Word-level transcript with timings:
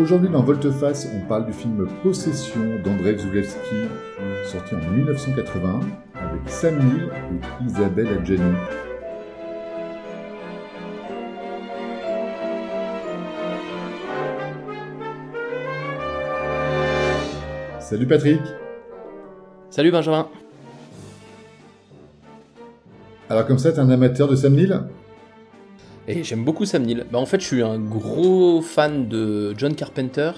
Aujourd'hui 0.00 0.30
dans 0.30 0.42
Volteface, 0.42 1.06
on 1.14 1.28
parle 1.28 1.44
du 1.44 1.52
film 1.52 1.86
Possession 2.02 2.78
d'Andrei 2.82 3.18
Zulewski, 3.18 3.84
sorti 4.46 4.74
en 4.74 4.90
1981 4.92 5.80
avec 6.14 6.40
Sam 6.48 6.78
Neill 6.78 7.10
et 7.12 7.64
Isabelle 7.66 8.08
Adjani. 8.08 8.56
Salut 17.78 18.06
Patrick. 18.06 18.40
Salut 19.68 19.90
Benjamin. 19.90 20.28
Alors 23.28 23.46
comme 23.46 23.58
ça, 23.58 23.70
t'es 23.70 23.80
un 23.80 23.90
amateur 23.90 24.28
de 24.28 24.34
Sam 24.34 24.54
Neill? 24.54 24.80
Et 26.18 26.24
j'aime 26.24 26.44
beaucoup 26.44 26.64
Sam 26.64 26.82
Neill. 26.82 27.06
Bah, 27.10 27.18
en 27.18 27.26
fait, 27.26 27.40
je 27.40 27.46
suis 27.46 27.62
un 27.62 27.78
gros 27.78 28.60
fan 28.60 29.08
de 29.08 29.54
John 29.56 29.74
Carpenter. 29.74 30.32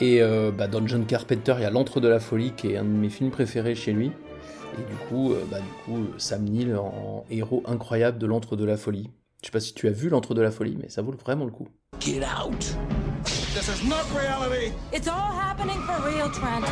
Et 0.00 0.22
euh, 0.22 0.50
bah, 0.50 0.66
dans 0.66 0.86
John 0.86 1.06
Carpenter, 1.06 1.54
il 1.58 1.62
y 1.62 1.66
a 1.66 1.70
L'Antre 1.70 2.00
de 2.00 2.08
la 2.08 2.18
Folie, 2.18 2.52
qui 2.56 2.72
est 2.72 2.76
un 2.76 2.84
de 2.84 2.88
mes 2.88 3.10
films 3.10 3.30
préférés 3.30 3.74
chez 3.74 3.92
lui. 3.92 4.06
Et 4.06 4.90
du 4.90 4.96
coup, 5.08 5.32
euh, 5.32 5.44
bah, 5.50 5.58
du 5.60 5.84
coup 5.84 6.06
Sam 6.18 6.44
Neill 6.44 6.74
en 6.76 7.24
héros 7.30 7.62
incroyable 7.66 8.18
de 8.18 8.26
L'Antre 8.26 8.56
de 8.56 8.64
la 8.64 8.76
Folie. 8.76 9.10
Je 9.40 9.46
sais 9.46 9.52
pas 9.52 9.60
si 9.60 9.74
tu 9.74 9.86
as 9.86 9.92
vu 9.92 10.08
L'Antre 10.08 10.34
de 10.34 10.40
la 10.42 10.50
Folie, 10.50 10.76
mais 10.80 10.88
ça 10.88 11.02
vaut 11.02 11.12
vraiment 11.12 11.44
le 11.44 11.52
coup. 11.52 11.68
Get 12.00 12.22
out! 12.22 12.76
This 13.24 13.68
is 13.68 13.88
not 13.88 14.04
reality! 14.18 14.72
It's 14.92 15.06
all 15.06 15.32
happening 15.32 15.78
for 15.86 16.02
real, 16.04 16.30
Trent. 16.32 16.64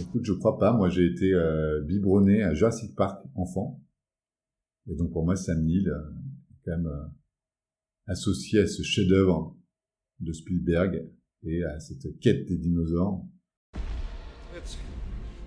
Écoute, 0.00 0.22
je 0.24 0.32
crois 0.32 0.58
pas. 0.58 0.72
Moi, 0.72 0.88
j'ai 0.88 1.06
été 1.06 1.32
euh, 1.32 1.82
biberonné 1.82 2.42
à 2.42 2.54
Jurassic 2.54 2.96
Park 2.96 3.20
enfant. 3.36 3.80
Et 4.90 4.94
donc 4.94 5.12
pour 5.12 5.24
moi, 5.24 5.36
Sam 5.36 5.64
Neill 5.64 5.88
euh, 5.88 6.10
est 6.50 6.64
quand 6.64 6.76
même 6.76 6.86
euh, 6.86 7.06
associé 8.06 8.60
à 8.60 8.66
ce 8.66 8.82
chef-d'œuvre 8.82 9.56
de 10.20 10.32
Spielberg 10.32 11.08
et 11.44 11.62
à 11.64 11.78
cette 11.80 12.18
quête 12.20 12.46
des 12.46 12.56
dinosaures. 12.56 13.22
It's, 14.56 14.78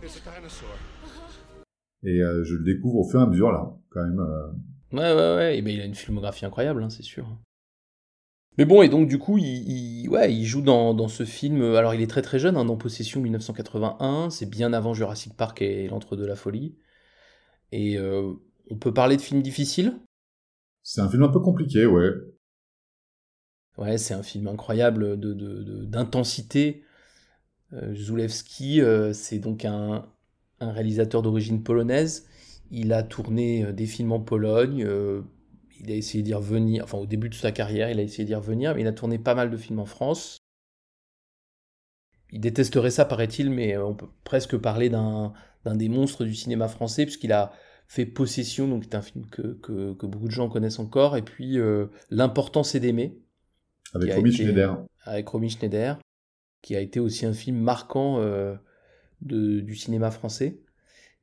it's 0.04 0.22
a 0.28 0.32
dinosaur. 0.40 0.70
Et 2.04 2.22
euh, 2.22 2.44
je 2.44 2.56
le 2.56 2.64
découvre 2.64 3.00
au 3.00 3.10
fur 3.10 3.20
et 3.20 3.24
à 3.24 3.28
mesure 3.28 3.52
là, 3.52 3.76
quand 3.90 4.04
même. 4.04 4.20
euh, 4.20 4.48
Ouais, 4.94 5.14
ouais, 5.14 5.36
ouais. 5.36 5.58
Et 5.58 5.62
ben, 5.62 5.74
il 5.74 5.82
a 5.82 5.86
une 5.86 5.96
filmographie 5.96 6.46
incroyable, 6.46 6.84
hein, 6.84 6.90
c'est 6.90 7.04
sûr. 7.04 7.28
Mais 8.58 8.66
bon, 8.66 8.82
et 8.82 8.90
donc 8.90 9.08
du 9.08 9.18
coup, 9.18 9.38
il, 9.38 9.46
il- 9.46 10.10
ouais, 10.10 10.34
il 10.34 10.44
joue 10.46 10.62
dans, 10.62 10.94
dans 10.94 11.08
ce 11.08 11.24
film. 11.24 11.62
Alors, 11.62 11.94
il 11.94 12.02
est 12.02 12.08
très 12.08 12.22
très 12.22 12.38
jeune, 12.40 12.58
hein, 12.58 12.66
dans 12.66 12.76
Possession 12.76 13.22
1981. 13.22 14.30
C'est 14.30 14.50
bien 14.50 14.74
avant 14.74 14.94
Jurassic 14.94 15.36
Park 15.38 15.62
et 15.62 15.88
L'Antre 15.88 16.16
de 16.18 16.26
la 16.26 16.36
Folie. 16.36 16.76
Et 17.72 17.98
euh, 17.98 18.34
on 18.72 18.76
peut 18.76 18.92
parler 18.92 19.18
de 19.18 19.22
film 19.22 19.44
difficile 19.44 20.00
C'est 20.84 21.02
un 21.02 21.10
film 21.10 21.24
un 21.24 21.30
peu 21.30 21.40
compliqué, 21.40 21.88
ouais. 21.88 22.12
Ouais, 23.78 23.98
c'est 23.98 24.14
un 24.14 24.24
film 24.24 24.48
incroyable 24.48 25.20
de, 25.20 25.34
de- 25.34 25.64
de- 25.64 25.86
d'intensité. 25.86 26.84
Euh, 27.74 27.94
Zulewski, 27.96 28.82
euh, 28.82 29.14
c'est 29.14 29.40
donc 29.40 29.66
un, 29.66 30.08
un 30.62 30.72
réalisateur 30.72 31.22
d'origine 31.22 31.64
polonaise. 31.64 32.28
Il 32.72 32.94
a 32.94 33.04
tourné 33.04 33.66
euh, 33.66 33.74
des 33.74 33.88
films 33.88 34.12
en 34.14 34.20
Pologne. 34.22 34.84
euh, 34.86 35.24
il 35.82 35.92
a 35.92 35.96
essayé 35.96 36.24
d'y 36.24 36.34
revenir, 36.36 36.84
enfin 36.86 36.98
au 37.00 37.06
début 37.08 37.30
de 37.30 37.36
sa 37.36 37.52
carrière, 37.54 37.90
il 37.92 38.00
a 38.00 38.04
essayé 38.04 38.26
d'y 38.26 38.36
revenir, 38.36 38.76
mais 38.76 38.82
il 38.82 38.88
a 38.88 38.94
tourné 38.94 39.20
pas 39.20 39.36
mal 39.36 39.52
de 39.52 39.58
films 39.58 39.80
en 39.80 39.86
France. 39.86 40.40
Il 42.32 42.40
détesterait 42.42 42.90
ça, 42.92 43.06
paraît-il, 43.06 43.50
mais 43.52 43.78
on 43.78 43.94
peut 43.94 44.08
presque 44.24 44.58
parler 44.58 44.90
d'un, 44.90 45.34
d'un 45.66 45.76
des 45.76 45.88
monstres 45.90 46.26
du 46.26 46.34
cinéma 46.34 46.68
français, 46.68 47.06
puisqu'il 47.06 47.32
a 47.32 47.52
fait 47.94 48.06
Possession, 48.06 48.70
donc 48.70 48.86
c'est 48.86 48.96
un 48.96 49.02
film 49.02 49.26
que, 49.30 49.42
que, 49.62 49.94
que 49.96 50.06
beaucoup 50.06 50.28
de 50.28 50.32
gens 50.32 50.48
connaissent 50.48 50.80
encore, 50.80 51.18
et 51.18 51.22
puis 51.24 51.60
euh, 51.60 51.88
L'important 52.10 52.64
c'est 52.64 52.80
d'aimer, 52.80 53.18
Avec 53.94 54.14
Romy 54.14 54.30
été- 54.30 54.44
Schneider. 54.44 54.86
avec 55.04 55.28
Romy 55.28 55.50
Schneider, 55.50 56.00
qui 56.62 56.78
a 56.78 56.80
été 56.80 57.02
aussi 57.02 57.26
un 57.26 57.34
film 57.34 57.58
marquant 57.58 58.20
euh, 58.22 58.56
de- 59.22 59.60
du 59.60 59.76
cinéma 59.76 60.10
français. 60.10 60.62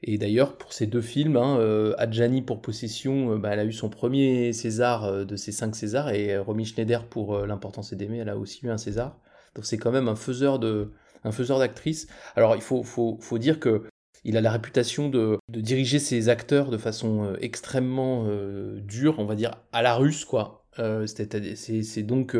Et 0.02 0.18
d'ailleurs, 0.18 0.58
pour 0.58 0.74
ces 0.74 0.86
deux 0.86 1.00
films, 1.00 1.36
hein, 1.38 1.58
euh, 1.58 1.94
Adjani 1.96 2.42
pour 2.42 2.60
Possession, 2.60 3.32
euh, 3.32 3.38
bah, 3.38 3.50
elle 3.54 3.60
a 3.60 3.64
eu 3.64 3.72
son 3.72 3.88
premier 3.88 4.52
César 4.52 5.24
de 5.24 5.36
ses 5.36 5.52
cinq 5.52 5.74
Césars, 5.74 6.10
et 6.10 6.36
Romy 6.36 6.66
Schneider 6.66 7.06
pour 7.08 7.46
L'importance 7.46 7.88
c'est 7.90 7.96
d'aimer, 7.96 8.18
elle 8.18 8.28
a 8.28 8.36
aussi 8.36 8.66
eu 8.66 8.70
un 8.70 8.78
César. 8.78 9.18
Donc 9.54 9.64
c'est 9.64 9.78
quand 9.78 9.90
même 9.90 10.06
un 10.08 10.16
faiseur 10.16 10.58
de, 10.58 10.92
un 11.24 11.32
faiseur 11.32 11.58
d'actrices. 11.60 12.08
Alors 12.36 12.54
il 12.56 12.62
faut, 12.62 12.82
faut, 12.82 13.16
faut 13.22 13.38
dire 13.38 13.58
que 13.58 13.84
il 14.28 14.36
a 14.36 14.42
la 14.42 14.50
réputation 14.52 15.08
de, 15.08 15.38
diriger 15.48 15.98
ses 15.98 16.28
acteurs 16.28 16.70
de 16.70 16.76
façon 16.76 17.24
euh, 17.24 17.36
extrêmement 17.40 18.26
euh, 18.26 18.78
dure, 18.80 19.18
on 19.18 19.24
va 19.24 19.34
dire 19.34 19.56
à 19.72 19.80
la 19.80 19.94
russe, 19.94 20.26
quoi. 20.26 20.66
Euh, 20.78 21.06
c'est- 21.06 22.02
donc 22.02 22.36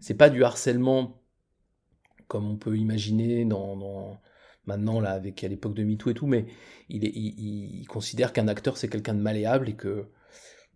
c'est 0.00 0.14
pas 0.14 0.30
du 0.30 0.44
harcèlement 0.44 1.20
comme 2.28 2.48
on 2.48 2.56
peut 2.56 2.76
imaginer 2.76 3.44
dans, 3.44 4.20
maintenant 4.66 5.00
là 5.00 5.10
avec 5.10 5.42
à 5.44 5.48
l'époque 5.48 5.74
de 5.74 5.82
MeToo 5.82 6.10
et 6.10 6.14
tout, 6.14 6.26
mais 6.26 6.46
il, 6.88 7.04
est, 7.04 7.12
il, 7.14 7.84
considère 7.88 8.32
qu'un 8.32 8.48
acteur 8.48 8.76
c'est 8.76 8.88
quelqu'un 8.88 9.14
de 9.14 9.20
malléable 9.20 9.68
et 9.68 9.74
que 9.74 10.06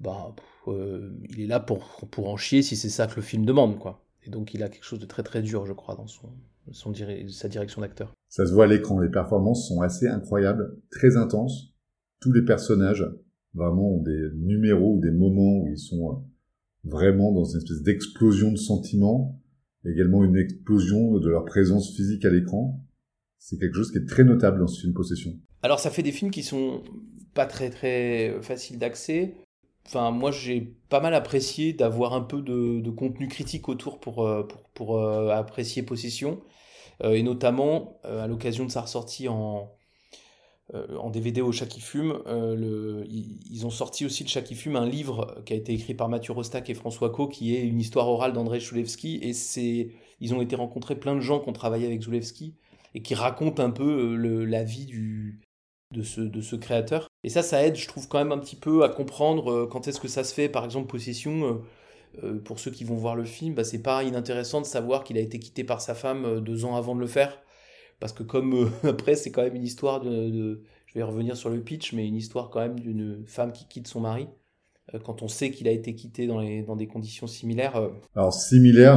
bah 0.00 0.34
il 0.66 1.40
est 1.40 1.46
là 1.46 1.60
pour 1.60 2.06
pour 2.10 2.28
en 2.28 2.36
chier 2.36 2.62
si 2.62 2.76
c'est 2.76 2.90
ça 2.90 3.06
que 3.06 3.16
le 3.16 3.22
film 3.22 3.46
demande 3.46 3.78
quoi. 3.78 4.04
Et 4.24 4.30
donc 4.30 4.54
il 4.54 4.62
a 4.62 4.68
quelque 4.68 4.84
chose 4.84 4.98
de 4.98 5.06
très 5.06 5.22
très 5.22 5.40
dur 5.40 5.66
je 5.66 5.72
crois 5.72 5.94
dans 5.94 6.06
son, 6.08 6.30
sa 7.28 7.48
direction 7.48 7.80
d'acteur. 7.80 8.17
Ça 8.28 8.46
se 8.46 8.52
voit 8.52 8.64
à 8.64 8.68
l'écran. 8.68 9.00
Les 9.00 9.10
performances 9.10 9.68
sont 9.68 9.80
assez 9.80 10.06
incroyables, 10.06 10.76
très 10.90 11.16
intenses. 11.16 11.74
Tous 12.20 12.32
les 12.32 12.44
personnages 12.44 13.04
vraiment 13.54 13.96
ont 13.96 14.02
des 14.02 14.30
numéros 14.36 14.96
ou 14.96 15.00
des 15.00 15.10
moments 15.10 15.62
où 15.62 15.68
ils 15.68 15.78
sont 15.78 16.10
euh, 16.10 16.14
vraiment 16.84 17.32
dans 17.32 17.44
une 17.44 17.58
espèce 17.58 17.82
d'explosion 17.82 18.52
de 18.52 18.56
sentiments. 18.56 19.40
Également 19.84 20.24
une 20.24 20.36
explosion 20.36 21.18
de 21.18 21.28
leur 21.28 21.44
présence 21.44 21.94
physique 21.94 22.24
à 22.24 22.30
l'écran. 22.30 22.84
C'est 23.38 23.58
quelque 23.58 23.74
chose 23.74 23.90
qui 23.90 23.98
est 23.98 24.06
très 24.06 24.24
notable 24.24 24.58
dans 24.58 24.66
ce 24.66 24.80
film 24.80 24.92
Possession. 24.92 25.32
Alors 25.62 25.80
ça 25.80 25.90
fait 25.90 26.02
des 26.02 26.12
films 26.12 26.30
qui 26.30 26.42
sont 26.42 26.82
pas 27.34 27.46
très 27.46 27.70
très 27.70 28.36
faciles 28.42 28.78
d'accès. 28.78 29.34
Enfin 29.86 30.10
moi 30.10 30.30
j'ai 30.30 30.76
pas 30.88 31.00
mal 31.00 31.14
apprécié 31.14 31.72
d'avoir 31.72 32.12
un 32.12 32.20
peu 32.20 32.42
de, 32.42 32.90
contenu 32.90 33.28
critique 33.28 33.68
autour 33.68 34.00
pour, 34.00 34.26
euh, 34.26 34.42
pour, 34.42 34.68
pour, 34.70 34.98
euh, 34.98 35.30
apprécier 35.30 35.82
Possession. 35.82 36.40
Euh, 37.02 37.14
et 37.14 37.22
notamment 37.22 38.00
euh, 38.04 38.24
à 38.24 38.26
l'occasion 38.26 38.64
de 38.64 38.70
sa 38.70 38.82
ressortie 38.82 39.28
en, 39.28 39.72
euh, 40.74 40.96
en 40.98 41.10
DVD 41.10 41.40
au 41.40 41.52
Chat 41.52 41.66
qui 41.66 41.80
fume, 41.80 42.22
ils, 43.08 43.66
ont 43.66 43.70
sorti 43.70 44.04
aussi 44.04 44.24
le 44.24 44.28
Chat 44.28 44.42
qui 44.42 44.54
fume, 44.54 44.76
un 44.76 44.86
livre 44.86 45.40
qui 45.44 45.52
a 45.52 45.56
été 45.56 45.72
écrit 45.72 45.94
par 45.94 46.08
Mathieu 46.08 46.32
Rostac 46.32 46.68
et 46.70 46.74
François 46.74 47.10
Co, 47.10 47.28
qui 47.28 47.54
est 47.56 47.62
une 47.62 47.80
histoire 47.80 48.08
orale 48.08 48.32
d'André 48.32 48.60
Zulewski. 48.60 49.20
Et 49.22 49.92
ils 50.20 50.34
ont 50.34 50.42
été 50.42 50.56
rencontrés 50.56 50.96
plein 50.96 51.14
de 51.14 51.20
gens 51.20 51.40
qui 51.40 51.48
ont 51.48 51.52
travaillé 51.52 51.86
avec 51.86 52.02
Zulewski 52.02 52.54
et 52.94 53.02
qui 53.02 53.14
racontent 53.14 53.62
un 53.62 53.70
peu 53.70 54.16
la 54.44 54.64
vie 54.64 54.86
du, 54.86 55.40
de, 55.92 56.02
ce, 56.02 56.20
de 56.20 56.40
ce 56.40 56.56
créateur. 56.56 57.08
Et 57.22 57.28
ça, 57.28 57.42
ça 57.42 57.64
aide, 57.64 57.76
je 57.76 57.86
trouve, 57.86 58.08
quand 58.08 58.18
même 58.18 58.32
un 58.32 58.38
petit 58.38 58.56
peu 58.56 58.82
à 58.84 58.88
comprendre 58.88 59.66
quand 59.66 59.86
est-ce 59.88 60.00
que 60.00 60.08
ça 60.08 60.24
se 60.24 60.34
fait. 60.34 60.48
Par 60.48 60.64
exemple, 60.64 60.88
Possession, 60.88 61.62
euh, 62.24 62.38
pour 62.38 62.58
ceux 62.58 62.70
qui 62.70 62.84
vont 62.84 62.96
voir 62.96 63.14
le 63.14 63.24
film, 63.24 63.54
bah, 63.54 63.64
c'est 63.64 63.82
pas 63.82 64.02
inintéressant 64.02 64.60
de 64.60 64.66
savoir 64.66 65.04
qu'il 65.04 65.16
a 65.18 65.20
été 65.20 65.38
quitté 65.38 65.62
par 65.62 65.80
sa 65.80 65.94
femme 65.94 66.24
euh, 66.24 66.40
deux 66.40 66.64
ans 66.64 66.76
avant 66.76 66.94
de 66.94 67.00
le 67.00 67.06
faire. 67.06 67.38
Parce 68.00 68.12
que 68.12 68.22
comme 68.22 68.54
euh, 68.54 68.66
après, 68.88 69.14
c'est 69.14 69.30
quand 69.30 69.42
même 69.42 69.54
une 69.54 69.64
histoire 69.64 70.00
de, 70.00 70.60
Je 70.86 70.94
vais 70.94 71.02
revenir 71.02 71.36
sur 71.36 71.50
le 71.50 71.60
pitch, 71.60 71.92
mais 71.92 72.06
une 72.06 72.16
histoire 72.16 72.50
quand 72.50 72.60
même 72.60 72.80
d'une 72.80 73.22
femme 73.26 73.52
qui 73.52 73.66
quitte 73.68 73.86
son 73.86 74.00
mari. 74.00 74.26
Quand 75.04 75.20
on 75.20 75.28
sait 75.28 75.50
qu'il 75.50 75.68
a 75.68 75.70
été 75.70 75.94
quitté 75.94 76.26
dans, 76.26 76.40
les, 76.40 76.62
dans 76.62 76.74
des 76.74 76.86
conditions 76.86 77.26
similaires, 77.26 77.90
Alors 78.16 78.32
similaire, 78.32 78.96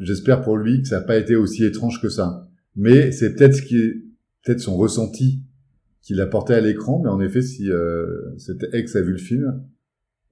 j'espère 0.00 0.42
pour 0.42 0.56
lui 0.56 0.82
que 0.82 0.88
ça 0.88 0.98
n'a 0.98 1.06
pas 1.06 1.16
été 1.16 1.36
aussi 1.36 1.64
étrange 1.64 2.02
que 2.02 2.08
ça. 2.08 2.48
Mais 2.74 3.12
c'est 3.12 3.36
peut-être 3.36 3.54
ce 3.54 3.62
qui 3.62 3.76
peut-être 4.44 4.58
son 4.58 4.76
ressenti 4.76 5.44
qu'il 6.02 6.20
a 6.20 6.26
porté 6.26 6.54
à 6.54 6.60
l'écran. 6.60 7.00
Mais 7.00 7.10
en 7.10 7.20
effet, 7.20 7.42
si 7.42 7.70
cette 8.38 8.74
ex 8.74 8.96
a 8.96 9.02
vu 9.02 9.12
le 9.12 9.18
film, 9.18 9.62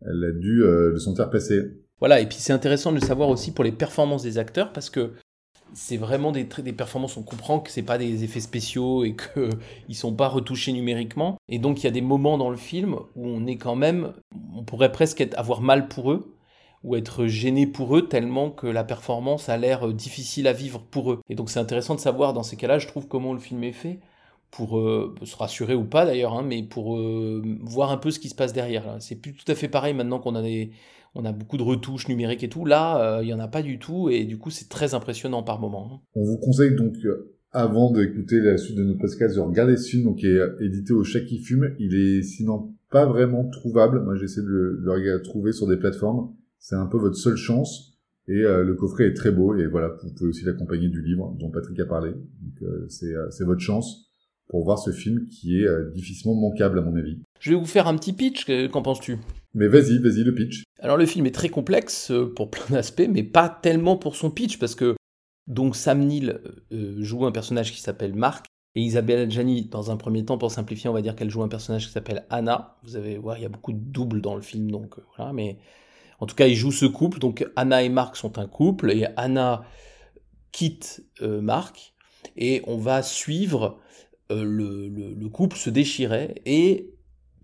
elle 0.00 0.24
a 0.24 0.32
dû 0.32 0.62
le 0.64 0.98
sentir 0.98 1.30
passer. 1.30 1.78
Voilà, 2.00 2.20
et 2.20 2.26
puis 2.26 2.38
c'est 2.38 2.52
intéressant 2.52 2.92
de 2.92 3.00
le 3.00 3.06
savoir 3.06 3.28
aussi 3.28 3.52
pour 3.52 3.64
les 3.64 3.72
performances 3.72 4.22
des 4.22 4.38
acteurs 4.38 4.72
parce 4.72 4.90
que 4.90 5.14
c'est 5.74 5.96
vraiment 5.96 6.32
des, 6.32 6.44
des 6.44 6.72
performances, 6.72 7.16
on 7.16 7.22
comprend 7.22 7.60
que 7.60 7.70
c'est 7.70 7.82
pas 7.82 7.98
des 7.98 8.24
effets 8.24 8.40
spéciaux 8.40 9.04
et 9.04 9.14
qu'ils 9.16 9.96
sont 9.96 10.14
pas 10.14 10.28
retouchés 10.28 10.72
numériquement. 10.72 11.36
Et 11.48 11.58
donc 11.58 11.80
il 11.80 11.84
y 11.84 11.86
a 11.88 11.92
des 11.92 12.00
moments 12.00 12.38
dans 12.38 12.50
le 12.50 12.56
film 12.56 12.94
où 13.16 13.26
on 13.26 13.46
est 13.46 13.56
quand 13.56 13.76
même, 13.76 14.12
on 14.54 14.62
pourrait 14.62 14.92
presque 14.92 15.20
être- 15.20 15.38
avoir 15.38 15.60
mal 15.60 15.88
pour 15.88 16.12
eux, 16.12 16.34
ou 16.84 16.94
être 16.96 17.26
gêné 17.26 17.66
pour 17.66 17.96
eux 17.96 18.08
tellement 18.08 18.50
que 18.50 18.66
la 18.66 18.84
performance 18.84 19.48
a 19.48 19.56
l'air 19.56 19.92
difficile 19.92 20.46
à 20.46 20.52
vivre 20.52 20.80
pour 20.80 21.12
eux. 21.12 21.20
Et 21.28 21.34
donc 21.34 21.50
c'est 21.50 21.58
intéressant 21.60 21.94
de 21.96 22.00
savoir 22.00 22.32
dans 22.32 22.44
ces 22.44 22.56
cas-là, 22.56 22.78
je 22.78 22.86
trouve, 22.86 23.08
comment 23.08 23.32
le 23.32 23.40
film 23.40 23.64
est 23.64 23.72
fait 23.72 23.98
pour 24.50 24.78
euh, 24.78 25.14
se 25.24 25.36
rassurer 25.36 25.74
ou 25.74 25.84
pas 25.84 26.06
d'ailleurs, 26.06 26.32
hein, 26.34 26.42
mais 26.42 26.62
pour 26.62 26.96
euh, 26.96 27.42
voir 27.62 27.90
un 27.90 27.98
peu 27.98 28.10
ce 28.10 28.18
qui 28.20 28.28
se 28.28 28.34
passe 28.34 28.52
derrière. 28.52 28.96
C'est 29.00 29.16
plus 29.16 29.34
tout 29.34 29.50
à 29.50 29.54
fait 29.54 29.68
pareil 29.68 29.92
maintenant 29.92 30.20
qu'on 30.20 30.34
a 30.36 30.42
des, 30.42 30.70
on 31.14 31.24
a 31.24 31.32
beaucoup 31.32 31.56
de 31.56 31.62
retouches 31.62 32.08
numériques 32.08 32.44
et 32.44 32.48
tout. 32.48 32.64
Là, 32.64 33.20
il 33.22 33.26
n'y 33.26 33.32
en 33.32 33.40
a 33.40 33.48
pas 33.48 33.62
du 33.62 33.78
tout, 33.78 34.08
et 34.10 34.24
du 34.24 34.38
coup, 34.38 34.50
c'est 34.50 34.68
très 34.68 34.94
impressionnant 34.94 35.42
par 35.42 35.60
moment. 35.60 35.90
hein. 35.92 36.00
On 36.14 36.24
vous 36.24 36.38
conseille 36.38 36.74
donc, 36.76 36.94
euh, 37.04 37.34
avant 37.50 37.90
d'écouter 37.90 38.40
la 38.40 38.56
suite 38.58 38.76
de 38.76 38.84
notre 38.84 39.00
podcast, 39.00 39.34
de 39.34 39.40
regarder 39.40 39.76
ce 39.76 39.88
film, 39.88 40.14
qui 40.14 40.26
est 40.26 40.38
édité 40.60 40.92
au 40.92 41.02
Chat 41.04 41.20
qui 41.20 41.38
fume. 41.38 41.74
Il 41.78 41.94
est 41.94 42.22
sinon 42.22 42.74
pas 42.90 43.06
vraiment 43.06 43.48
trouvable. 43.48 44.02
Moi, 44.02 44.16
j'essaie 44.16 44.42
de 44.42 44.46
le, 44.46 44.82
de 44.84 44.90
le 44.90 45.22
trouver 45.22 45.52
sur 45.52 45.66
des 45.66 45.76
plateformes. 45.76 46.34
C'est 46.58 46.76
un 46.76 46.86
peu 46.86 46.98
votre 46.98 47.16
seule 47.16 47.36
chance. 47.36 47.94
Et 48.26 48.42
euh, 48.42 48.62
le 48.62 48.74
coffret 48.74 49.06
est 49.06 49.14
très 49.14 49.32
beau. 49.32 49.56
Et 49.56 49.66
voilà, 49.66 49.96
vous 50.02 50.12
pouvez 50.12 50.28
aussi 50.28 50.44
l'accompagner 50.44 50.88
du 50.88 51.02
livre 51.02 51.34
dont 51.38 51.50
Patrick 51.50 51.80
a 51.80 51.86
parlé. 51.86 52.10
Euh, 52.62 52.86
c'est 52.88 53.14
euh, 53.14 53.46
votre 53.46 53.60
chance 53.60 54.10
pour 54.48 54.64
voir 54.64 54.78
ce 54.78 54.90
film 54.90 55.26
qui 55.28 55.60
est 55.60 55.66
euh, 55.66 55.90
difficilement 55.94 56.34
manquable, 56.34 56.78
à 56.78 56.82
mon 56.82 56.96
avis. 56.96 57.22
Je 57.40 57.50
vais 57.50 57.56
vous 57.56 57.66
faire 57.66 57.86
un 57.88 57.96
petit 57.96 58.12
pitch, 58.12 58.44
que- 58.44 58.66
qu'en 58.66 58.82
penses-tu? 58.82 59.18
Mais 59.54 59.68
vas-y, 59.68 59.98
vas-y, 59.98 60.24
le 60.24 60.34
pitch. 60.34 60.62
Alors 60.80 60.96
le 60.96 61.06
film 61.06 61.26
est 61.26 61.30
très 61.34 61.48
complexe 61.48 62.10
euh, 62.10 62.32
pour 62.34 62.50
plein 62.50 62.64
d'aspects, 62.70 63.08
mais 63.08 63.22
pas 63.22 63.48
tellement 63.48 63.96
pour 63.96 64.16
son 64.16 64.30
pitch, 64.30 64.58
parce 64.58 64.74
que 64.74 64.96
donc 65.46 65.76
Sam 65.76 66.04
Neill 66.04 66.40
euh, 66.72 66.96
joue 67.02 67.24
un 67.26 67.32
personnage 67.32 67.72
qui 67.72 67.80
s'appelle 67.80 68.14
Marc, 68.14 68.46
et 68.74 68.82
Isabelle 68.82 69.20
Adjani, 69.20 69.64
dans 69.64 69.90
un 69.90 69.96
premier 69.96 70.24
temps, 70.24 70.36
pour 70.38 70.52
simplifier, 70.52 70.90
on 70.90 70.92
va 70.92 71.00
dire 71.02 71.16
qu'elle 71.16 71.30
joue 71.30 71.42
un 71.42 71.48
personnage 71.48 71.86
qui 71.86 71.92
s'appelle 71.92 72.26
Anna. 72.30 72.76
Vous 72.84 72.96
allez 72.96 73.16
voir, 73.18 73.38
il 73.38 73.42
y 73.42 73.46
a 73.46 73.48
beaucoup 73.48 73.72
de 73.72 73.78
doubles 73.80 74.20
dans 74.20 74.36
le 74.36 74.42
film, 74.42 74.70
donc 74.70 74.98
euh, 74.98 75.02
voilà, 75.16 75.32
mais 75.32 75.58
en 76.20 76.26
tout 76.26 76.34
cas, 76.36 76.46
ils 76.46 76.54
jouent 76.54 76.70
ce 76.72 76.84
couple. 76.86 77.18
Donc 77.18 77.46
Anna 77.56 77.82
et 77.82 77.88
Marc 77.88 78.16
sont 78.16 78.38
un 78.38 78.46
couple, 78.46 78.90
et 78.92 79.06
Anna 79.16 79.64
quitte 80.52 81.02
euh, 81.22 81.40
Marc, 81.40 81.94
et 82.36 82.62
on 82.66 82.76
va 82.76 83.02
suivre 83.02 83.78
euh, 84.30 84.42
le, 84.44 84.88
le- 84.88 85.14
le 85.14 85.28
couple 85.28 85.56
se 85.56 85.70
déchirer, 85.70 86.34
et 86.46 86.90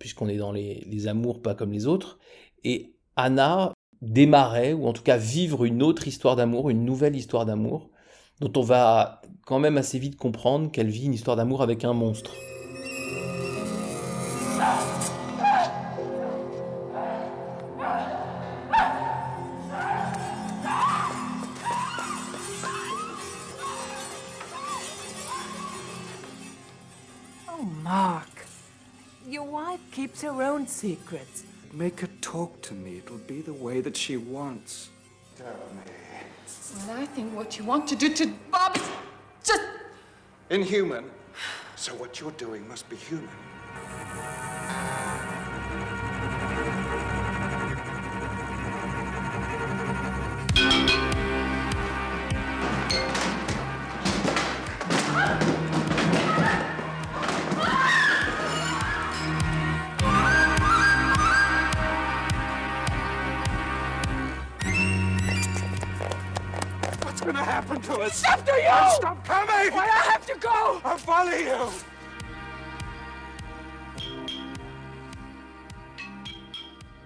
puisqu'on 0.04 0.28
est 0.28 0.36
dans 0.36 0.52
les, 0.52 1.08
amours 1.08 1.40
pas 1.40 1.54
comme 1.54 1.72
les 1.72 1.86
autres, 1.86 2.18
et 2.62 2.92
Anna 3.16 3.72
démarrer, 4.02 4.74
ou 4.74 4.86
en 4.86 4.92
tout 4.92 5.02
cas 5.02 5.16
vivre 5.16 5.64
une 5.64 5.82
autre 5.82 6.06
histoire 6.06 6.36
d'amour, 6.36 6.68
une 6.68 6.84
nouvelle 6.84 7.16
histoire 7.16 7.46
d'amour, 7.46 7.88
dont 8.38 8.52
on 8.60 8.62
va 8.62 9.22
quand 9.46 9.58
même 9.58 9.78
assez 9.78 9.98
vite 9.98 10.16
comprendre 10.16 10.70
qu'elle 10.70 10.90
vit 10.90 11.06
une 11.06 11.14
histoire 11.14 11.38
d'amour 11.38 11.62
avec 11.62 11.86
un 11.86 11.94
monstre. 11.94 12.32
Oh, 27.48 27.64
Mark. 27.82 28.33
Your 29.34 29.42
wife 29.42 29.80
keeps 29.90 30.22
her 30.22 30.44
own 30.44 30.68
secrets. 30.68 31.42
Make 31.72 32.02
her 32.02 32.08
talk 32.20 32.62
to 32.62 32.72
me. 32.72 32.98
It'll 32.98 33.18
be 33.18 33.40
the 33.40 33.52
way 33.52 33.80
that 33.80 33.96
she 33.96 34.16
wants. 34.16 34.90
Tell 35.34 35.48
me. 35.48 35.92
Well, 36.86 37.00
I 37.00 37.06
think 37.06 37.34
what 37.34 37.58
you 37.58 37.64
want 37.64 37.88
to 37.88 37.96
do 37.96 38.14
to 38.14 38.32
Bob 38.52 38.76
is 38.76 38.88
just. 39.42 39.60
Inhuman. 40.50 41.10
So 41.74 41.96
what 41.96 42.20
you're 42.20 42.30
doing 42.30 42.68
must 42.68 42.88
be 42.88 42.94
human. 42.94 43.28
Us? 68.74 68.92
After 68.92 68.94
you! 68.94 69.00
Stop 69.00 69.24
coming! 69.24 69.74
Well, 69.74 69.88
I 69.88 70.12
have 70.12 70.26
to 70.26 70.36
go! 70.40 70.80
I'll 70.84 70.98
follow 70.98 71.36
you! 71.36 71.70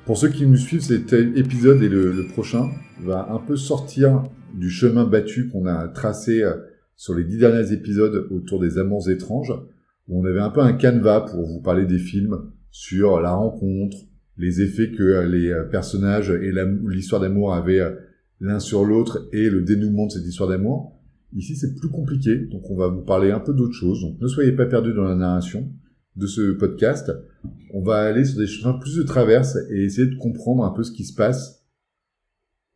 Pour 0.06 0.16
ceux 0.16 0.30
qui 0.30 0.46
nous 0.46 0.56
suivent, 0.56 0.80
cet 0.80 1.12
épisode 1.12 1.82
et 1.82 1.88
le, 1.88 2.12
le 2.12 2.26
prochain 2.28 2.70
va 3.00 3.28
un 3.30 3.38
peu 3.38 3.56
sortir 3.56 4.24
du 4.54 4.70
chemin 4.70 5.04
battu 5.04 5.48
qu'on 5.48 5.66
a 5.66 5.88
tracé 5.88 6.42
euh, 6.42 6.54
sur 6.96 7.14
les 7.14 7.24
dix 7.24 7.36
derniers 7.36 7.72
épisodes 7.72 8.26
autour 8.30 8.58
des 8.58 8.78
amours 8.78 9.10
étranges, 9.10 9.52
où 10.08 10.20
on 10.20 10.24
avait 10.24 10.40
un 10.40 10.48
peu 10.48 10.60
un 10.60 10.72
canevas 10.72 11.20
pour 11.20 11.46
vous 11.46 11.60
parler 11.60 11.84
des 11.84 11.98
films 11.98 12.50
sur 12.70 13.20
la 13.20 13.32
rencontre, 13.32 13.98
les 14.38 14.62
effets 14.62 14.90
que 14.90 15.02
euh, 15.02 15.26
les 15.26 15.50
euh, 15.50 15.64
personnages 15.64 16.30
et 16.30 16.52
l'histoire 16.86 17.20
d'amour 17.20 17.52
avaient 17.52 17.82
l'un 18.40 18.60
sur 18.60 18.84
l'autre 18.84 19.28
et 19.32 19.50
le 19.50 19.60
dénouement 19.60 20.06
de 20.06 20.12
cette 20.12 20.24
histoire 20.24 20.48
d'amour. 20.48 20.97
Ici, 21.34 21.56
c'est 21.56 21.74
plus 21.74 21.88
compliqué, 21.90 22.36
donc 22.36 22.70
on 22.70 22.76
va 22.76 22.88
vous 22.88 23.02
parler 23.02 23.30
un 23.30 23.40
peu 23.40 23.52
d'autre 23.52 23.74
chose. 23.74 24.00
Donc 24.00 24.20
ne 24.20 24.28
soyez 24.28 24.52
pas 24.52 24.66
perdus 24.66 24.94
dans 24.94 25.04
la 25.04 25.14
narration 25.14 25.70
de 26.16 26.26
ce 26.26 26.52
podcast. 26.52 27.12
On 27.74 27.82
va 27.82 28.00
aller 28.02 28.24
sur 28.24 28.38
des 28.38 28.46
chemins 28.46 28.72
plus 28.78 28.96
de 28.96 29.02
traverse 29.02 29.56
et 29.70 29.84
essayer 29.84 30.06
de 30.08 30.16
comprendre 30.16 30.64
un 30.64 30.70
peu 30.70 30.82
ce 30.82 30.90
qui 30.92 31.04
se 31.04 31.14
passe 31.14 31.64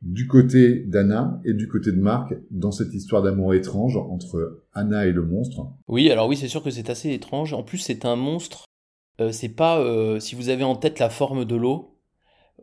du 0.02 0.26
côté 0.26 0.84
d'Anna 0.84 1.40
et 1.44 1.54
du 1.54 1.69
côté 1.69 1.93
de 1.93 2.00
Marc 2.00 2.34
dans 2.50 2.72
cette 2.72 2.93
histoire 2.93 3.22
d'amour 3.22 3.54
étrange 3.54 3.96
entre 3.96 4.62
Anna 4.72 5.06
et 5.06 5.12
le 5.12 5.25
monstre. 5.25 5.69
Oui, 5.88 6.10
alors 6.10 6.28
oui, 6.28 6.37
c'est 6.37 6.49
sûr 6.49 6.62
que 6.62 6.70
c'est 6.70 6.90
assez 6.90 7.12
étrange. 7.12 7.54
En 7.54 7.62
plus, 7.62 7.78
c'est 7.78 8.04
un 8.04 8.16
monstre. 8.16 8.64
euh, 9.20 9.32
c'est 9.32 9.49
pas. 9.49 9.81
euh, 9.81 10.19
si 10.20 10.34
vous 10.34 10.49
avez 10.49 10.64
en 10.64 10.76
tête 10.76 10.99
la 10.99 11.08
forme 11.08 11.44
de 11.44 11.54
l'eau, 11.56 11.99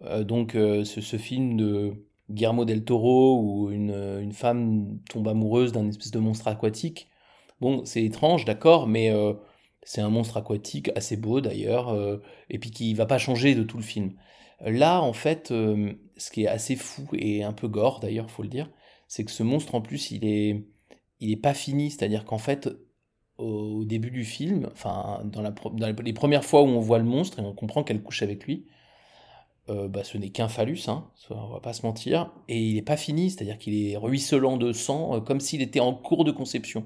euh, 0.04 0.24
donc 0.24 0.52
ce 0.54 1.18
film 1.18 1.58
de 1.58 1.94
Guillermo 2.30 2.66
del 2.66 2.84
Toro 2.84 3.40
où 3.42 3.72
une, 3.72 3.92
une 4.22 4.34
femme 4.34 5.00
tombe 5.10 5.28
amoureuse 5.28 5.72
d'un 5.72 5.88
espèce 5.88 6.12
de 6.12 6.20
monstre 6.20 6.48
aquatique. 6.48 7.10
Bon, 7.62 7.84
c'est 7.86 8.04
étrange, 8.04 8.46
d'accord, 8.46 8.88
mais 8.88 9.12
euh, 9.12 9.34
c'est 9.84 10.02
un 10.02 10.10
monstre 10.10 10.38
aquatique 10.38 10.92
assez 10.96 11.18
beau 11.18 11.42
d'ailleurs, 11.42 11.90
euh, 11.90 12.18
et 12.50 12.60
puis 12.60 12.72
qui 12.72 12.94
va 12.94 13.06
pas 13.06 13.18
changer 13.18 13.56
de 13.56 13.64
tout 13.64 13.78
le 13.78 13.84
film. 13.84 14.14
Là, 14.62 15.02
en 15.02 15.14
fait, 15.14 15.52
euh, 15.52 15.94
ce 16.18 16.32
qui 16.32 16.44
est 16.44 16.48
assez 16.48 16.76
fou 16.76 17.08
et 17.14 17.44
un 17.44 17.54
peu 17.54 17.68
gore 17.68 18.00
d'ailleurs, 18.00 18.30
faut 18.30 18.44
le 18.44 18.50
dire, 18.50 18.70
c'est 19.08 19.26
que 19.26 19.32
ce 19.32 19.44
monstre 19.44 19.76
en 19.76 19.82
plus, 19.82 20.12
il 20.12 20.26
est, 20.26 20.66
il 21.20 21.40
pas 21.42 21.54
fini, 21.54 21.92
c'est-à-dire 21.92 22.26
qu'en 22.26 22.38
fait, 22.38 22.70
au 23.38 23.86
début 23.86 24.12
du 24.12 24.26
film, 24.26 24.70
enfin 24.72 25.22
dans, 25.26 25.42
la, 25.42 25.52
dans 25.52 26.04
les 26.04 26.14
premières 26.14 26.44
fois 26.44 26.62
où 26.62 26.66
on 26.66 26.82
voit 26.82 27.00
le 27.00 27.06
monstre 27.06 27.40
et 27.40 27.42
on 27.42 27.54
comprend 27.54 27.84
qu'elle 27.84 28.04
couche 28.04 28.22
avec 28.22 28.46
lui, 28.46 28.68
euh, 29.70 29.88
bah, 29.88 30.04
ce 30.04 30.18
n'est 30.18 30.30
qu'un 30.30 30.48
phallus, 30.48 30.82
hein, 30.88 31.06
on 31.30 31.54
va 31.54 31.60
pas 31.60 31.74
se 31.74 31.86
mentir, 31.86 32.34
et 32.48 32.60
il 32.62 32.76
n'est 32.76 32.82
pas 32.82 32.98
fini, 32.98 33.30
c'est-à-dire 33.30 33.58
qu'il 33.58 33.76
est 33.76 33.98
ruisselant 33.98 34.58
de 34.58 34.72
sang, 34.72 35.16
euh, 35.16 35.20
comme 35.20 35.40
s'il 35.40 35.62
était 35.62 35.80
en 35.80 35.94
cours 35.94 36.26
de 36.26 36.32
conception. 36.32 36.86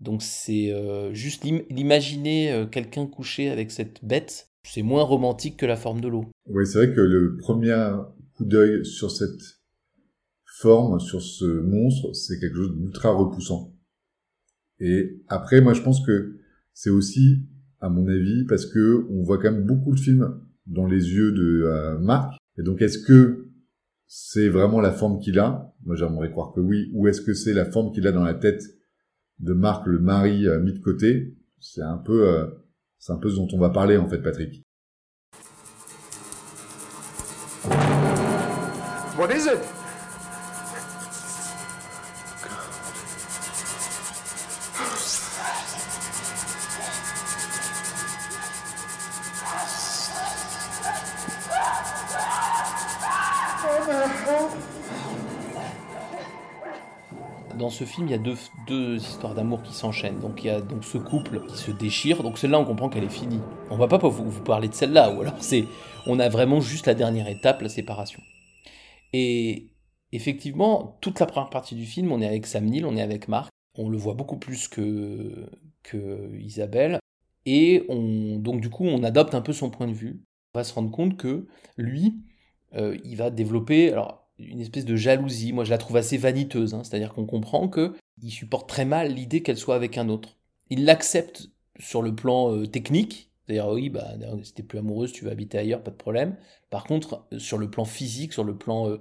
Donc 0.00 0.22
c'est 0.22 0.72
euh, 0.72 1.12
juste 1.12 1.44
l'im- 1.44 1.64
l'imaginer 1.68 2.66
quelqu'un 2.72 3.06
couché 3.06 3.50
avec 3.50 3.70
cette 3.70 4.04
bête, 4.04 4.48
c'est 4.62 4.82
moins 4.82 5.02
romantique 5.02 5.56
que 5.56 5.66
la 5.66 5.76
forme 5.76 6.00
de 6.00 6.08
l'eau. 6.08 6.24
Oui, 6.46 6.66
c'est 6.66 6.78
vrai 6.86 6.94
que 6.94 7.00
le 7.00 7.36
premier 7.36 7.74
coup 8.34 8.44
d'œil 8.44 8.84
sur 8.84 9.10
cette 9.10 9.60
forme, 10.44 11.00
sur 11.00 11.22
ce 11.22 11.44
monstre, 11.44 12.12
c'est 12.14 12.38
quelque 12.38 12.56
chose 12.56 12.76
d'ultra 12.76 13.12
repoussant. 13.12 13.72
Et 14.78 15.22
après, 15.28 15.60
moi, 15.60 15.74
je 15.74 15.82
pense 15.82 16.04
que 16.04 16.38
c'est 16.72 16.90
aussi, 16.90 17.46
à 17.80 17.88
mon 17.90 18.06
avis, 18.08 18.44
parce 18.46 18.66
que 18.66 19.06
on 19.10 19.22
voit 19.22 19.38
quand 19.38 19.52
même 19.52 19.64
beaucoup 19.66 19.94
de 19.94 20.00
films 20.00 20.40
dans 20.66 20.86
les 20.86 21.12
yeux 21.12 21.32
de 21.32 21.64
euh, 21.64 21.98
Marc. 21.98 22.34
Et 22.58 22.62
donc, 22.62 22.82
est-ce 22.82 22.98
que 22.98 23.48
c'est 24.06 24.48
vraiment 24.48 24.80
la 24.80 24.92
forme 24.92 25.18
qu'il 25.20 25.38
a? 25.38 25.72
Moi, 25.84 25.96
j'aimerais 25.96 26.30
croire 26.30 26.52
que 26.52 26.60
oui. 26.60 26.90
Ou 26.94 27.08
est-ce 27.08 27.20
que 27.20 27.34
c'est 27.34 27.54
la 27.54 27.64
forme 27.64 27.92
qu'il 27.92 28.06
a 28.06 28.12
dans 28.12 28.24
la 28.24 28.34
tête 28.34 28.62
de 29.38 29.52
Marc, 29.52 29.86
le 29.86 29.98
mari 29.98 30.46
euh, 30.46 30.60
mis 30.60 30.72
de 30.72 30.80
côté? 30.80 31.36
C'est 31.58 31.82
un 31.82 31.98
peu, 31.98 32.28
euh, 32.28 32.46
c'est 32.98 33.12
un 33.12 33.18
peu 33.18 33.30
ce 33.30 33.36
dont 33.36 33.48
on 33.52 33.58
va 33.58 33.70
parler 33.70 33.96
en 33.96 34.08
fait, 34.08 34.18
Patrick. 34.18 34.62
What 39.18 39.30
is 39.34 39.46
it? 39.46 39.79
Dans 57.60 57.68
ce 57.68 57.84
film, 57.84 58.06
il 58.06 58.12
y 58.12 58.14
a 58.14 58.18
deux, 58.18 58.36
deux 58.66 58.96
histoires 58.96 59.34
d'amour 59.34 59.62
qui 59.62 59.74
s'enchaînent. 59.74 60.18
Donc 60.18 60.42
il 60.42 60.46
y 60.46 60.50
a 60.50 60.62
donc 60.62 60.82
ce 60.82 60.96
couple 60.96 61.44
qui 61.46 61.58
se 61.58 61.70
déchire. 61.70 62.22
Donc 62.22 62.38
celle-là, 62.38 62.58
on 62.58 62.64
comprend 62.64 62.88
qu'elle 62.88 63.04
est 63.04 63.10
finie. 63.10 63.40
On 63.68 63.76
va 63.76 63.86
pas 63.86 63.98
vous, 63.98 64.40
parler 64.40 64.68
de 64.68 64.72
celle-là, 64.72 65.12
ou 65.12 65.20
alors 65.20 65.36
c'est, 65.40 65.66
on 66.06 66.18
a 66.20 66.30
vraiment 66.30 66.62
juste 66.62 66.86
la 66.86 66.94
dernière 66.94 67.28
étape, 67.28 67.60
la 67.60 67.68
séparation. 67.68 68.22
Et 69.12 69.74
effectivement, 70.10 70.96
toute 71.02 71.20
la 71.20 71.26
première 71.26 71.50
partie 71.50 71.74
du 71.74 71.84
film, 71.84 72.10
on 72.12 72.22
est 72.22 72.26
avec 72.26 72.46
Sam 72.46 72.64
Neill, 72.64 72.86
on 72.86 72.96
est 72.96 73.02
avec 73.02 73.28
Marc, 73.28 73.50
on 73.76 73.90
le 73.90 73.98
voit 73.98 74.14
beaucoup 74.14 74.38
plus 74.38 74.66
que, 74.66 75.50
que 75.82 76.34
Isabelle, 76.38 76.98
et 77.44 77.84
on, 77.90 78.38
donc 78.38 78.62
du 78.62 78.70
coup, 78.70 78.86
on 78.86 79.02
adopte 79.04 79.34
un 79.34 79.42
peu 79.42 79.52
son 79.52 79.68
point 79.68 79.86
de 79.86 79.92
vue. 79.92 80.22
On 80.54 80.60
va 80.60 80.64
se 80.64 80.72
rendre 80.72 80.90
compte 80.90 81.18
que 81.18 81.46
lui, 81.76 82.14
euh, 82.74 82.96
il 83.04 83.16
va 83.16 83.28
développer 83.28 83.92
alors, 83.92 84.19
une 84.48 84.60
espèce 84.60 84.84
de 84.84 84.96
jalousie. 84.96 85.52
Moi, 85.52 85.64
je 85.64 85.70
la 85.70 85.78
trouve 85.78 85.96
assez 85.96 86.16
vaniteuse, 86.16 86.74
hein. 86.74 86.82
c'est-à-dire 86.84 87.12
qu'on 87.12 87.26
comprend 87.26 87.68
que 87.68 87.94
il 88.22 88.30
supporte 88.30 88.68
très 88.68 88.84
mal 88.84 89.12
l'idée 89.12 89.42
qu'elle 89.42 89.56
soit 89.56 89.74
avec 89.74 89.98
un 89.98 90.08
autre. 90.08 90.36
Il 90.68 90.84
l'accepte 90.84 91.48
sur 91.78 92.02
le 92.02 92.14
plan 92.14 92.54
euh, 92.54 92.66
technique, 92.66 93.30
c'est-à-dire 93.46 93.68
oui, 93.68 93.88
bah, 93.88 94.14
si 94.42 94.52
t'es 94.52 94.62
plus 94.62 94.78
amoureuse, 94.78 95.12
tu 95.12 95.24
vas 95.24 95.32
habiter 95.32 95.58
ailleurs, 95.58 95.82
pas 95.82 95.90
de 95.90 95.96
problème. 95.96 96.36
Par 96.68 96.84
contre, 96.84 97.26
euh, 97.32 97.38
sur 97.38 97.58
le 97.58 97.70
plan 97.70 97.84
physique, 97.84 98.32
sur 98.32 98.44
le 98.44 98.56
plan 98.56 98.96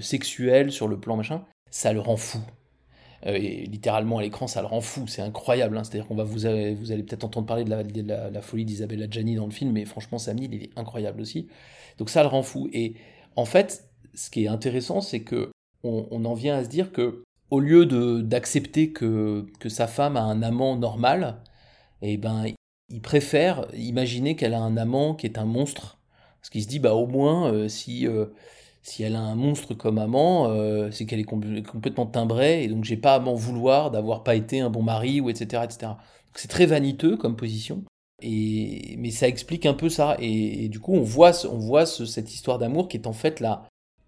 sexuel, 0.00 0.70
sur 0.70 0.86
le 0.86 1.00
plan 1.00 1.16
machin, 1.16 1.44
ça 1.70 1.92
le 1.92 2.00
rend 2.00 2.16
fou. 2.16 2.40
et 3.24 3.64
littéralement 3.66 4.18
à 4.18 4.22
l'écran, 4.22 4.46
ça 4.46 4.60
le 4.60 4.66
rend 4.66 4.82
fou, 4.82 5.06
c'est 5.06 5.22
incroyable. 5.22 5.78
Hein. 5.78 5.84
C'est-à-dire 5.84 6.06
qu'on 6.06 6.14
va 6.14 6.24
vous, 6.24 6.40
vous 6.40 6.92
allez 6.92 7.02
peut-être 7.02 7.24
entendre 7.24 7.46
parler 7.46 7.64
de 7.64 7.70
la 7.70 8.42
folie 8.42 8.64
d'Isabella 8.66 9.06
Gianni 9.08 9.36
dans 9.36 9.46
le 9.46 9.50
film, 9.52 9.72
mais 9.72 9.84
franchement, 9.86 10.18
Sam 10.18 10.36
Neill, 10.36 10.52
il 10.52 10.64
est 10.64 10.78
incroyable 10.78 11.22
aussi. 11.22 11.48
Donc 11.98 12.10
ça 12.10 12.22
le 12.22 12.28
rend 12.28 12.42
fou. 12.42 12.68
Et 12.72 12.94
en 13.36 13.44
fait, 13.44 13.87
ce 14.14 14.30
qui 14.30 14.44
est 14.44 14.48
intéressant, 14.48 15.00
c'est 15.00 15.20
que 15.20 15.50
on, 15.84 16.24
en 16.24 16.34
vient 16.34 16.56
à 16.56 16.64
se 16.64 16.68
dire 16.68 16.92
que 16.92 17.22
au 17.50 17.60
lieu 17.60 17.86
d'accepter 18.22 18.92
que, 18.92 19.46
que 19.60 19.68
sa 19.68 19.86
femme 19.86 20.16
a 20.16 20.22
un 20.22 20.42
amant 20.42 20.76
normal, 20.76 21.40
eh 22.02 22.16
ben 22.16 22.44
il 22.90 23.00
préfère 23.00 23.66
imaginer 23.74 24.36
qu'elle 24.36 24.54
a 24.54 24.60
un 24.60 24.76
amant 24.76 25.14
qui 25.14 25.26
est 25.26 25.38
un 25.38 25.44
monstre. 25.44 25.98
Parce 26.40 26.50
qu'il 26.50 26.62
se 26.62 26.68
dit 26.68 26.78
bah 26.78 26.94
au 26.94 27.06
moins 27.06 27.52
euh, 27.52 27.68
si 27.68 28.06
euh, 28.06 28.26
si 28.82 29.02
elle 29.02 29.16
a 29.16 29.20
un 29.20 29.34
monstre 29.34 29.74
comme 29.74 29.98
amant, 29.98 30.48
euh, 30.50 30.90
c'est 30.90 31.04
qu'elle 31.06 31.20
est 31.20 31.24
complètement 31.24 32.06
timbrée 32.06 32.64
et 32.64 32.68
donc 32.68 32.84
j'ai 32.84 32.96
pas 32.96 33.14
à 33.14 33.20
m'en 33.20 33.34
vouloir 33.34 33.90
d'avoir 33.90 34.24
pas 34.24 34.34
été 34.34 34.60
un 34.60 34.70
bon 34.70 34.82
mari 34.82 35.20
ou 35.20 35.30
etc 35.30 35.62
etc. 35.64 35.92
C'est 36.34 36.48
très 36.48 36.66
vaniteux 36.66 37.16
comme 37.16 37.36
position. 37.36 37.84
Et, 38.22 38.96
mais 38.98 39.10
ça 39.10 39.28
explique 39.28 39.66
un 39.66 39.74
peu 39.74 39.88
ça. 39.88 40.16
Et, 40.20 40.68
du 40.68 40.80
coup, 40.80 40.94
on 40.94 41.02
voit, 41.02 41.32
on 41.46 41.58
voit 41.58 41.86
cette 41.86 42.32
histoire 42.34 42.58
d'amour 42.58 42.88
qui 42.88 42.96
est 42.96 43.06
en 43.06 43.12
fait 43.12 43.40
la, 43.40 43.64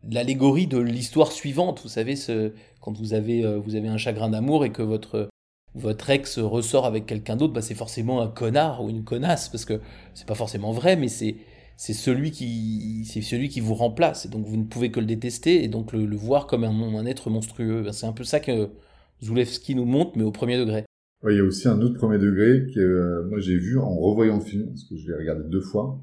l'allégorie 0.09 0.67
de 0.67 0.79
l'histoire 0.79 1.33
suivante. 1.33 1.81
Vous 1.83 1.89
savez, 1.89 2.17
ce, 2.17 2.53
quand 2.81 2.97
vous 2.99 3.15
avez, 3.15 3.45
euh, 3.45 3.59
vous 3.59 3.75
avez 3.75 3.89
un 3.89 3.97
chagrin 3.97 4.31
d'amour 4.31 4.65
et 4.65 4.73
que 4.73 4.83
votre, 4.83 5.29
votre 5.75 6.11
ex 6.11 6.39
ressort 6.39 6.87
avec 6.87 7.07
quelqu'un 7.07 7.37
d'autre, 7.37 7.53
bah, 7.53 7.63
c'est 7.63 7.75
forcément 7.75 8.21
un 8.21 8.29
connard 8.29 8.83
ou 8.83 8.91
une 8.91 9.05
connasse, 9.05 9.49
parce 9.49 9.65
que 9.65 9.81
c'est 10.15 10.27
pas 10.27 10.35
forcément 10.35 10.73
vrai, 10.73 10.97
mais 10.97 11.09
c'est, 11.09 11.37
c'est 11.77 11.93
celui 11.93 12.31
qui, 12.31 13.05
c'est 13.07 13.23
celui 13.23 13.49
qui 13.49 13.61
vous 13.61 13.75
remplace. 13.75 14.27
Et 14.27 14.29
donc 14.29 14.47
vous 14.47 14.57
ne 14.57 14.65
pouvez 14.65 14.91
que 14.91 15.01
le 15.01 15.07
détester 15.07 15.65
et 15.65 15.69
donc 15.69 15.93
le, 15.93 16.17
voir 16.17 16.47
comme 16.47 16.65
un, 16.65 16.71
un, 16.71 17.07
être 17.07 17.31
monstrueux. 17.31 17.83
Bah, 17.83 17.93
c'est 17.93 18.07
un 18.07 18.13
peu 18.13 18.25
ça 18.25 18.41
que 18.41 18.71
Zulewski 19.23 19.75
nous 19.75 19.85
montre, 19.85 20.13
mais 20.17 20.25
au 20.25 20.33
premier 20.33 20.59
degré. 20.59 20.85
il 21.29 21.37
y 21.37 21.41
a 21.41 21.45
aussi 21.45 21.69
un 21.69 21.81
autre 21.83 21.97
premier 21.97 22.19
degré 22.19 22.67
que 22.75 22.81
euh, 22.81 23.29
moi 23.29 23.39
j'ai 23.39 23.57
vu 23.57 23.79
en 23.79 23.95
revoyant 23.97 24.37
le 24.37 24.45
film, 24.45 24.67
parce 24.69 24.85
que 24.85 24.97
je 24.97 25.07
l'ai 25.07 25.15
regardé 25.15 25.45
deux 25.49 25.61
fois. 25.61 26.01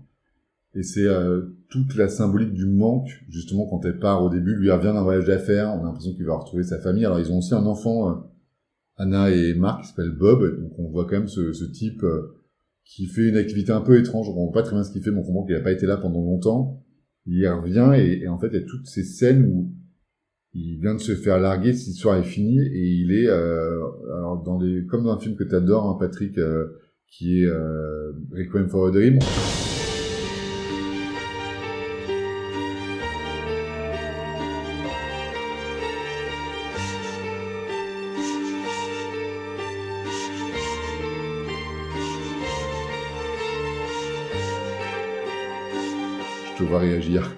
Et 0.77 0.83
c'est 0.83 1.07
euh, 1.07 1.41
toute 1.69 1.95
la 1.95 2.07
symbolique 2.07 2.53
du 2.53 2.67
manque, 2.67 3.09
justement, 3.29 3.65
quand 3.67 3.83
elle 3.85 3.97
part 3.97 4.23
au 4.23 4.29
début, 4.29 4.55
lui 4.55 4.69
revient 4.69 4.93
d'un 4.93 5.01
voyage 5.01 5.25
d'affaires, 5.25 5.69
on 5.75 5.81
a 5.81 5.85
l'impression 5.85 6.13
qu'il 6.13 6.25
va 6.25 6.35
retrouver 6.35 6.63
sa 6.63 6.79
famille. 6.79 7.05
Alors 7.05 7.19
ils 7.19 7.31
ont 7.31 7.39
aussi 7.39 7.55
un 7.55 7.65
enfant, 7.65 8.09
euh, 8.09 8.13
Anna 8.97 9.31
et 9.31 9.55
Marc, 9.55 9.81
qui 9.81 9.87
s'appelle 9.87 10.11
Bob, 10.11 10.61
donc 10.61 10.77
on 10.77 10.89
voit 10.89 11.05
quand 11.05 11.17
même 11.17 11.27
ce, 11.27 11.51
ce 11.53 11.65
type 11.65 12.05
qui 12.85 13.07
fait 13.07 13.27
une 13.29 13.37
activité 13.37 13.71
un 13.71 13.81
peu 13.81 13.97
étrange, 13.97 14.29
on 14.29 14.33
comprend 14.33 14.51
pas 14.51 14.63
très 14.63 14.75
bien 14.75 14.83
ce 14.83 14.91
qu'il 14.91 15.01
fait, 15.01 15.11
mais 15.11 15.19
on 15.19 15.23
comprend 15.23 15.45
qu'il 15.45 15.55
n'a 15.55 15.61
pas 15.61 15.71
été 15.71 15.85
là 15.85 15.97
pendant 15.97 16.21
longtemps. 16.21 16.83
Il 17.25 17.47
revient, 17.47 17.91
et, 17.95 18.23
et 18.23 18.27
en 18.27 18.39
fait, 18.39 18.47
il 18.47 18.53
y 18.53 18.63
a 18.63 18.65
toutes 18.65 18.87
ces 18.87 19.03
scènes 19.03 19.45
où 19.45 19.73
il 20.53 20.79
vient 20.79 20.95
de 20.95 20.99
se 20.99 21.13
faire 21.13 21.39
larguer, 21.39 21.73
cette 21.73 21.89
histoire 21.89 22.17
est 22.17 22.23
finie, 22.23 22.59
et 22.59 22.87
il 22.87 23.11
est 23.11 23.27
euh, 23.27 23.81
alors 24.15 24.41
dans 24.43 24.59
les 24.59 24.85
comme 24.85 25.03
dans 25.03 25.11
un 25.11 25.19
film 25.19 25.35
que 25.35 25.43
tu 25.43 25.55
adores, 25.55 25.89
hein, 25.89 25.97
Patrick, 25.99 26.37
euh, 26.37 26.67
qui 27.07 27.41
est 27.41 27.47
euh, 27.47 28.13
Requiem 28.31 28.69
for 28.69 28.87
a 28.87 28.91
Dream. 28.91 29.19
Vois 46.69 46.79
réagir 46.79 47.33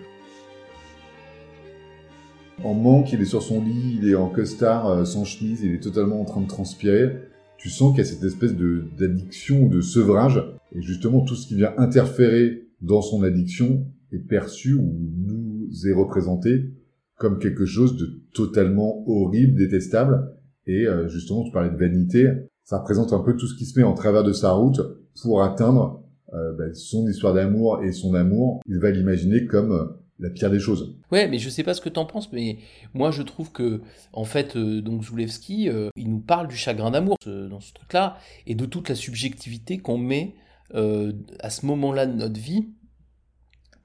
en 2.63 2.73
manque, 2.73 3.13
il 3.13 3.21
est 3.21 3.25
sur 3.25 3.41
son 3.41 3.63
lit, 3.63 3.99
il 4.01 4.09
est 4.09 4.15
en 4.15 4.27
costard, 4.27 4.87
euh, 4.87 5.05
sans 5.05 5.23
chemise, 5.23 5.61
il 5.63 5.73
est 5.75 5.79
totalement 5.79 6.21
en 6.21 6.25
train 6.25 6.41
de 6.41 6.47
transpirer. 6.47 7.15
Tu 7.57 7.69
sens 7.69 7.91
qu'il 7.91 7.99
y 7.99 8.07
a 8.07 8.09
cette 8.09 8.23
espèce 8.23 8.53
d'addiction 8.53 9.63
ou 9.63 9.69
de 9.69 9.81
sevrage, 9.81 10.43
et 10.73 10.81
justement 10.81 11.21
tout 11.21 11.35
ce 11.35 11.47
qui 11.47 11.55
vient 11.55 11.73
interférer 11.77 12.67
dans 12.81 13.01
son 13.01 13.23
addiction 13.23 13.85
est 14.11 14.19
perçu 14.19 14.73
ou 14.73 14.93
nous 15.25 15.69
est 15.87 15.93
représenté 15.93 16.71
comme 17.17 17.39
quelque 17.39 17.65
chose 17.65 17.97
de 17.97 18.21
totalement 18.33 19.03
horrible, 19.07 19.57
détestable. 19.57 20.35
Et 20.67 20.87
euh, 20.87 21.07
justement, 21.07 21.43
tu 21.43 21.51
parlais 21.51 21.69
de 21.69 21.77
vanité, 21.77 22.29
ça 22.63 22.79
représente 22.79 23.13
un 23.13 23.19
peu 23.19 23.35
tout 23.35 23.47
ce 23.47 23.55
qui 23.55 23.65
se 23.65 23.77
met 23.77 23.85
en 23.85 23.93
travers 23.93 24.23
de 24.23 24.33
sa 24.33 24.51
route 24.51 24.81
pour 25.21 25.43
atteindre 25.43 26.03
euh, 26.33 26.53
ben, 26.53 26.73
son 26.73 27.07
histoire 27.07 27.33
d'amour 27.33 27.83
et 27.83 27.91
son 27.91 28.13
amour. 28.13 28.61
Il 28.67 28.79
va 28.79 28.91
l'imaginer 28.91 29.45
comme 29.45 29.95
la 30.19 30.29
pire 30.29 30.51
des 30.51 30.59
choses. 30.59 30.95
Ouais, 31.11 31.27
mais 31.27 31.39
je 31.39 31.49
sais 31.49 31.63
pas 31.63 31.73
ce 31.73 31.81
que 31.81 31.89
t'en 31.89 32.05
penses, 32.05 32.31
mais 32.31 32.57
moi 32.93 33.11
je 33.11 33.21
trouve 33.21 33.51
que, 33.51 33.81
en 34.13 34.25
fait, 34.25 34.55
euh, 34.55 34.81
donc 34.81 35.03
Zulewski, 35.03 35.69
euh, 35.69 35.89
il 35.95 36.09
nous 36.09 36.19
parle 36.19 36.47
du 36.47 36.55
chagrin 36.55 36.91
d'amour 36.91 37.15
dans 37.25 37.59
ce 37.59 37.73
truc-là, 37.73 38.17
et 38.45 38.55
de 38.55 38.65
toute 38.65 38.89
la 38.89 38.95
subjectivité 38.95 39.77
qu'on 39.77 39.97
met 39.97 40.35
euh, 40.75 41.13
à 41.39 41.49
ce 41.49 41.65
moment-là 41.65 42.05
de 42.05 42.13
notre 42.13 42.39
vie 42.39 42.69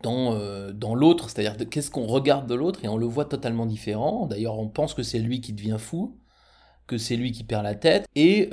dans, 0.03 0.39
dans 0.75 0.95
l'autre, 0.95 1.31
c'est-à-dire 1.31 1.57
qu'est-ce 1.71 1.91
qu'on 1.91 2.07
regarde 2.07 2.47
de 2.47 2.55
l'autre, 2.55 2.85
et 2.85 2.89
on 2.89 2.99
le 2.99 3.07
voit 3.07 3.25
totalement 3.25 3.65
différent. 3.65 4.27
D'ailleurs, 4.27 4.59
on 4.59 4.69
pense 4.69 4.93
que 4.93 5.03
c'est 5.03 5.19
lui 5.19 5.41
qui 5.41 5.55
devient 5.55 5.79
fou, 5.79 6.19
que 6.87 6.99
c'est 6.99 7.17
lui 7.17 7.33
qui 7.33 7.45
perd 7.45 7.65
la 7.65 7.75
tête, 7.75 8.07
et 8.15 8.51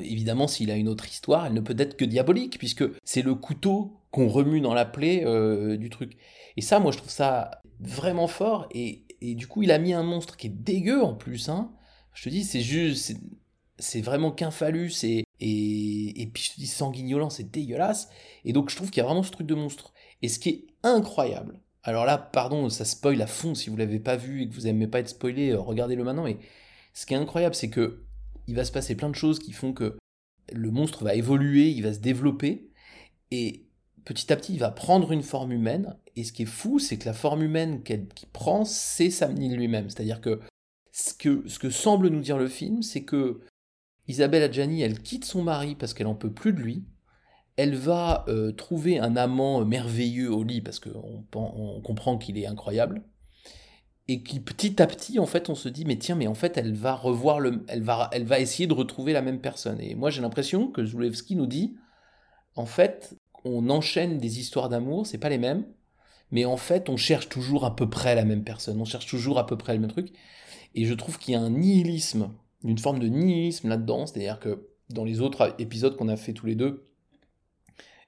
évidemment, 0.00 0.48
s'il 0.48 0.70
a 0.70 0.76
une 0.76 0.88
autre 0.88 1.08
histoire, 1.08 1.46
elle 1.46 1.54
ne 1.54 1.60
peut 1.60 1.76
être 1.78 1.96
que 1.96 2.04
diabolique, 2.04 2.58
puisque 2.58 2.84
c'est 3.04 3.22
le 3.22 3.34
couteau 3.34 3.98
qu'on 4.10 4.28
remue 4.28 4.60
dans 4.60 4.74
la 4.74 4.84
plaie 4.84 5.24
du 5.76 5.90
truc. 5.90 6.16
Et 6.56 6.60
ça, 6.62 6.80
moi, 6.80 6.92
je 6.92 6.98
trouve 6.98 7.10
ça 7.10 7.62
vraiment 7.80 8.28
fort. 8.28 8.68
Et, 8.72 9.04
et, 9.20 9.34
du 9.34 9.46
coup, 9.46 9.62
il 9.62 9.70
a 9.70 9.78
mis 9.78 9.92
un 9.92 10.02
monstre 10.02 10.36
qui 10.36 10.48
est 10.48 10.50
dégueu 10.50 11.02
en 11.02 11.14
plus. 11.14 11.48
Hein. 11.48 11.72
Je 12.14 12.24
te 12.24 12.28
dis, 12.28 12.44
c'est 12.44 12.60
juste. 12.60 13.14
C'est 13.78 14.00
vraiment 14.00 14.30
qu'un 14.30 14.50
phallus. 14.50 14.92
Et, 15.02 15.24
et, 15.40 16.22
et 16.22 16.26
puis, 16.26 16.44
je 16.44 16.52
te 16.52 16.56
dis, 16.56 16.66
sanguignolant, 16.66 17.30
c'est 17.30 17.50
dégueulasse. 17.50 18.08
Et 18.44 18.52
donc, 18.52 18.70
je 18.70 18.76
trouve 18.76 18.90
qu'il 18.90 19.00
y 19.00 19.04
a 19.04 19.06
vraiment 19.06 19.22
ce 19.22 19.30
truc 19.30 19.46
de 19.46 19.54
monstre. 19.54 19.92
Et 20.22 20.28
ce 20.28 20.38
qui 20.38 20.48
est 20.48 20.66
incroyable. 20.82 21.60
Alors 21.84 22.04
là, 22.04 22.16
pardon, 22.16 22.68
ça 22.68 22.84
spoil 22.84 23.20
à 23.20 23.26
fond. 23.26 23.54
Si 23.54 23.68
vous 23.68 23.76
l'avez 23.76 23.98
pas 23.98 24.16
vu 24.16 24.42
et 24.42 24.48
que 24.48 24.54
vous 24.54 24.62
n'aimez 24.62 24.86
pas 24.86 25.00
être 25.00 25.08
spoilé, 25.08 25.50
euh, 25.50 25.60
regardez-le 25.60 26.04
maintenant. 26.04 26.26
Ce 26.92 27.06
qui 27.06 27.14
est 27.14 27.16
incroyable, 27.16 27.54
c'est 27.54 27.70
que 27.70 28.04
il 28.46 28.54
va 28.54 28.64
se 28.64 28.72
passer 28.72 28.96
plein 28.96 29.08
de 29.08 29.14
choses 29.14 29.38
qui 29.38 29.52
font 29.52 29.72
que 29.72 29.96
le 30.52 30.70
monstre 30.70 31.04
va 31.04 31.14
évoluer, 31.14 31.70
il 31.70 31.82
va 31.82 31.92
se 31.92 32.00
développer. 32.00 32.70
Et 33.30 33.66
petit 34.04 34.32
à 34.32 34.36
petit, 34.36 34.54
il 34.54 34.58
va 34.58 34.70
prendre 34.70 35.12
une 35.12 35.22
forme 35.22 35.52
humaine. 35.52 35.96
Et 36.16 36.24
ce 36.24 36.32
qui 36.32 36.42
est 36.42 36.46
fou, 36.46 36.78
c'est 36.78 36.98
que 36.98 37.06
la 37.06 37.14
forme 37.14 37.42
humaine 37.42 37.82
qu'il 37.82 38.28
prend, 38.32 38.64
c'est 38.64 39.10
Sam 39.10 39.34
lui-même. 39.38 39.88
C'est-à-dire 39.88 40.20
que 40.20 40.40
ce, 40.90 41.14
que 41.14 41.70
semble 41.70 42.08
nous 42.08 42.20
dire 42.20 42.36
le 42.36 42.48
film, 42.48 42.82
c'est 42.82 43.04
que 43.04 43.40
Isabelle 44.08 44.42
Adjani, 44.42 44.82
elle 44.82 45.00
quitte 45.00 45.24
son 45.24 45.42
mari 45.42 45.74
parce 45.74 45.94
qu'elle 45.94 46.06
en 46.06 46.14
peut 46.14 46.32
plus 46.32 46.52
de 46.52 46.60
lui. 46.60 46.84
Elle 47.56 47.74
va 47.74 48.24
euh, 48.28 48.52
trouver 48.52 48.98
un 48.98 49.16
amant 49.16 49.64
merveilleux 49.64 50.32
au 50.32 50.42
lit 50.42 50.60
parce 50.60 50.80
qu'on 50.80 51.24
on 51.34 51.80
comprend 51.80 52.18
qu'il 52.18 52.38
est 52.38 52.46
incroyable. 52.46 53.02
Et 54.08 54.22
qui 54.22 54.40
petit 54.40 54.82
à 54.82 54.86
petit, 54.86 55.18
en 55.18 55.26
fait, 55.26 55.48
on 55.48 55.54
se 55.54 55.68
dit, 55.68 55.84
mais 55.84 55.96
tiens, 55.96 56.16
mais 56.16 56.26
en 56.26 56.34
fait, 56.34 56.56
elle 56.56 56.74
va 56.74 56.94
revoir 56.94 57.38
le, 57.38 57.64
elle 57.68 57.82
va, 57.82 58.10
elle 58.12 58.24
va 58.24 58.40
essayer 58.40 58.66
de 58.66 58.74
retrouver 58.74 59.12
la 59.12 59.22
même 59.22 59.40
personne. 59.40 59.80
Et 59.80 59.94
moi, 59.94 60.10
j'ai 60.10 60.22
l'impression 60.22 60.68
que 60.68 60.84
Zulewski 60.84 61.36
nous 61.36 61.46
dit, 61.46 61.76
en 62.56 62.66
fait, 62.66 63.16
on 63.44 63.70
enchaîne 63.70 64.18
des 64.18 64.40
histoires 64.40 64.68
d'amour, 64.68 65.06
c'est 65.06 65.18
pas 65.18 65.28
les 65.28 65.38
mêmes, 65.38 65.64
mais 66.30 66.44
en 66.44 66.56
fait, 66.56 66.88
on 66.88 66.96
cherche 66.96 67.28
toujours 67.28 67.64
à 67.64 67.76
peu 67.76 67.88
près 67.88 68.14
la 68.14 68.24
même 68.24 68.42
personne, 68.42 68.80
on 68.80 68.84
cherche 68.84 69.06
toujours 69.06 69.38
à 69.38 69.46
peu 69.46 69.56
près 69.56 69.74
le 69.74 69.80
même 69.80 69.90
truc. 69.90 70.12
Et 70.74 70.84
je 70.84 70.94
trouve 70.94 71.18
qu'il 71.18 71.34
y 71.34 71.36
a 71.36 71.40
un 71.40 71.50
nihilisme, 71.50 72.30
une 72.64 72.78
forme 72.78 72.98
de 72.98 73.08
nihilisme 73.08 73.68
là-dedans, 73.68 74.06
c'est-à-dire 74.06 74.40
que 74.40 74.68
dans 74.90 75.04
les 75.04 75.20
autres 75.20 75.54
épisodes 75.58 75.96
qu'on 75.96 76.08
a 76.08 76.16
fait 76.16 76.32
tous 76.32 76.46
les 76.46 76.54
deux, 76.54 76.84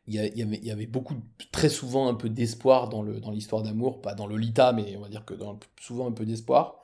il 0.07 0.15
y, 0.15 0.71
avait, 0.71 0.87
beaucoup, 0.87 1.15
très 1.51 1.71
souvent 1.71 2.09
un 2.09 2.15
peu 2.15 2.29
d'espoir 2.29 2.91
dans 2.91 3.03
l'histoire 3.31 3.63
dans 3.63 3.71
d'amour, 3.71 4.03
pas 4.03 4.15
dans 4.15 4.27
Lolita, 4.27 4.73
mais 4.75 4.97
on 4.99 5.01
va 5.01 5.09
dire 5.09 5.25
que 5.25 5.33
dans, 5.33 5.59
souvent 5.81 6.09
un 6.09 6.13
peu 6.13 6.27
d'espoir. 6.27 6.83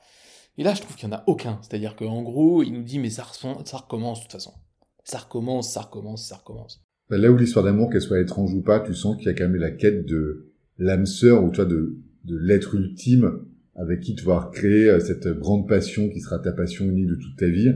Et 0.57 0.63
là, 0.63 0.73
je 0.73 0.81
trouve 0.81 0.95
qu'il 0.95 1.07
n'y 1.07 1.13
en 1.13 1.17
a 1.17 1.23
aucun. 1.27 1.59
C'est-à-dire 1.61 1.95
qu'en 1.95 2.23
gros, 2.23 2.63
il 2.63 2.71
nous 2.71 2.83
dit, 2.83 2.97
mais 2.97 3.11
ça, 3.11 3.25
ça 3.65 3.77
recommence 3.77 4.19
de 4.19 4.23
toute 4.23 4.31
façon. 4.31 4.53
Ça 5.03 5.19
recommence, 5.19 5.71
ça 5.71 5.81
recommence, 5.81 6.27
ça 6.27 6.37
recommence. 6.37 6.83
Bah, 7.09 7.17
là 7.17 7.31
où 7.31 7.37
l'histoire 7.37 7.65
d'amour, 7.65 7.91
qu'elle 7.91 8.01
soit 8.01 8.19
étrange 8.19 8.53
ou 8.53 8.61
pas, 8.61 8.79
tu 8.79 8.93
sens 8.95 9.17
qu'il 9.17 9.27
y 9.27 9.29
a 9.29 9.33
quand 9.33 9.47
même 9.47 9.55
la 9.55 9.71
quête 9.71 10.05
de 10.05 10.53
l'âme 10.79 11.05
sœur, 11.05 11.43
ou 11.43 11.51
tu 11.51 11.57
vois, 11.57 11.65
de, 11.65 11.99
de 12.25 12.37
l'être 12.37 12.73
ultime, 12.73 13.45
avec 13.75 14.01
qui 14.01 14.15
tu 14.15 14.25
vas 14.25 14.49
créer 14.51 14.89
euh, 14.89 14.99
cette 14.99 15.27
grande 15.27 15.67
passion 15.67 16.09
qui 16.09 16.21
sera 16.21 16.39
ta 16.39 16.51
passion 16.51 16.85
unique 16.85 17.07
de 17.07 17.15
toute 17.15 17.37
ta 17.37 17.47
vie. 17.47 17.71